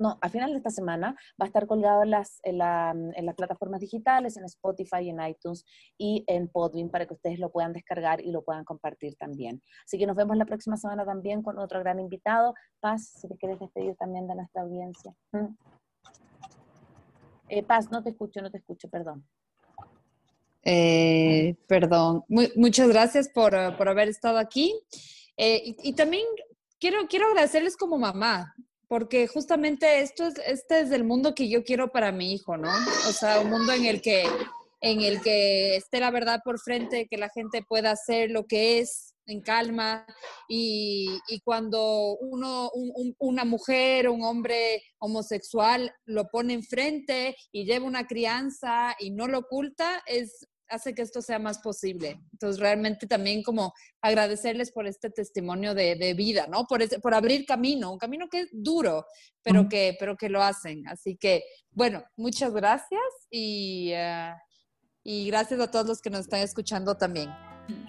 no, 0.00 0.18
al 0.22 0.30
final 0.30 0.50
de 0.50 0.56
esta 0.56 0.70
semana 0.70 1.14
va 1.40 1.44
a 1.44 1.46
estar 1.46 1.66
colgado 1.66 2.02
en 2.02 2.10
las, 2.10 2.40
en, 2.42 2.56
las 2.56 3.34
plataformas 3.36 3.80
digitales, 3.80 4.36
en 4.38 4.44
Spotify, 4.44 5.10
en 5.10 5.20
iTunes 5.20 5.62
y 5.98 6.24
en 6.26 6.48
Podbean 6.48 6.88
para 6.88 7.06
que 7.06 7.12
ustedes 7.12 7.38
lo 7.38 7.52
puedan 7.52 7.74
descargar 7.74 8.22
y 8.22 8.30
lo 8.30 8.42
puedan 8.42 8.64
compartir 8.64 9.14
también. 9.16 9.62
Así 9.84 9.98
que 9.98 10.06
nos 10.06 10.16
vemos 10.16 10.38
la 10.38 10.46
próxima 10.46 10.78
semana 10.78 11.04
también 11.04 11.42
con 11.42 11.58
otro 11.58 11.80
gran 11.80 12.00
invitado. 12.00 12.54
Paz, 12.80 13.12
si 13.20 13.28
te 13.28 13.36
quieres 13.36 13.60
despedir 13.60 13.94
también 13.96 14.26
de 14.26 14.36
nuestra 14.36 14.62
audiencia. 14.62 15.14
Eh, 17.50 17.62
Paz, 17.64 17.90
no 17.90 18.02
te 18.02 18.10
escucho, 18.10 18.40
no 18.40 18.50
te 18.50 18.58
escucho, 18.58 18.88
perdón. 18.88 19.26
Eh, 20.62 21.56
perdón, 21.66 22.24
muchas 22.28 22.88
gracias 22.88 23.28
por, 23.28 23.52
por, 23.76 23.88
haber 23.88 24.08
estado 24.08 24.38
aquí. 24.38 24.72
Eh, 25.36 25.62
y, 25.64 25.88
y, 25.88 25.92
también 25.94 26.24
quiero, 26.78 27.08
quiero 27.08 27.26
agradecerles 27.28 27.76
como 27.76 27.98
mamá 27.98 28.54
porque 28.90 29.28
justamente 29.28 30.00
esto 30.00 30.26
es, 30.26 30.34
este 30.44 30.80
es 30.80 30.90
el 30.90 31.04
mundo 31.04 31.32
que 31.32 31.48
yo 31.48 31.62
quiero 31.62 31.92
para 31.92 32.10
mi 32.10 32.32
hijo, 32.32 32.56
¿no? 32.56 32.70
O 33.08 33.12
sea, 33.12 33.40
un 33.40 33.48
mundo 33.48 33.72
en 33.72 33.84
el 33.86 34.02
que, 34.02 34.24
en 34.80 35.02
el 35.02 35.20
que 35.20 35.76
esté 35.76 36.00
la 36.00 36.10
verdad 36.10 36.40
por 36.44 36.58
frente, 36.58 37.06
que 37.08 37.18
la 37.18 37.28
gente 37.28 37.62
pueda 37.62 37.90
hacer 37.90 38.30
lo 38.30 38.46
que 38.46 38.78
es 38.80 39.14
en 39.26 39.40
calma 39.42 40.06
y, 40.48 41.18
y 41.28 41.40
cuando 41.40 42.16
uno, 42.20 42.70
una 43.18 43.44
mujer 43.44 44.08
un 44.08 44.24
hombre 44.24 44.82
homosexual 44.98 45.92
lo 46.04 46.28
pone 46.28 46.54
enfrente 46.54 47.36
y 47.52 47.64
lleva 47.64 47.86
una 47.86 48.06
crianza 48.06 48.96
y 48.98 49.10
no 49.10 49.28
lo 49.28 49.40
oculta, 49.40 50.02
es 50.06 50.48
hace 50.70 50.94
que 50.94 51.02
esto 51.02 51.20
sea 51.20 51.38
más 51.38 51.58
posible. 51.58 52.20
Entonces, 52.32 52.60
realmente 52.60 53.06
también 53.06 53.42
como 53.42 53.74
agradecerles 54.00 54.70
por 54.70 54.86
este 54.86 55.10
testimonio 55.10 55.74
de, 55.74 56.14
vida, 56.14 56.46
¿no? 56.46 56.64
Por, 56.66 56.88
por 57.00 57.12
abrir 57.12 57.44
camino, 57.44 57.92
un 57.92 57.98
camino 57.98 58.28
que 58.28 58.40
es 58.40 58.48
duro, 58.52 59.04
pero, 59.42 59.68
que, 59.68 59.96
pero 59.98 60.16
que 60.16 60.28
lo 60.28 60.42
hacen. 60.42 60.86
Así 60.86 61.16
que, 61.16 61.42
bueno, 61.70 62.04
muchas 62.16 62.52
gracias 62.52 63.02
y, 63.30 63.90
eh, 63.92 64.32
y 65.04 65.26
gracias 65.28 65.60
a 65.60 65.70
todos 65.70 65.86
los 65.86 66.00
que 66.00 66.10
nos 66.10 66.20
están 66.20 66.40
escuchando 66.40 66.96
también. 66.96 67.30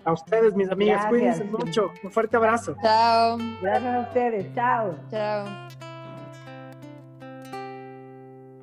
A 0.05 0.13
ustedes, 0.13 0.53
mis 0.55 0.69
amigas, 0.69 1.07
gracias. 1.09 1.09
cuídense 1.09 1.43
mucho. 1.45 1.91
Un 2.03 2.11
fuerte 2.11 2.37
abrazo. 2.37 2.75
Chao. 2.81 3.37
Gracias 3.61 3.95
a 3.95 3.99
ustedes. 4.01 4.53
Chao. 4.55 4.99
Chao. 5.09 5.45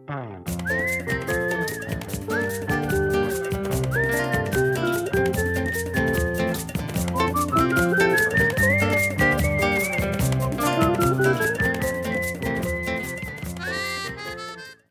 Ah. 0.09 0.43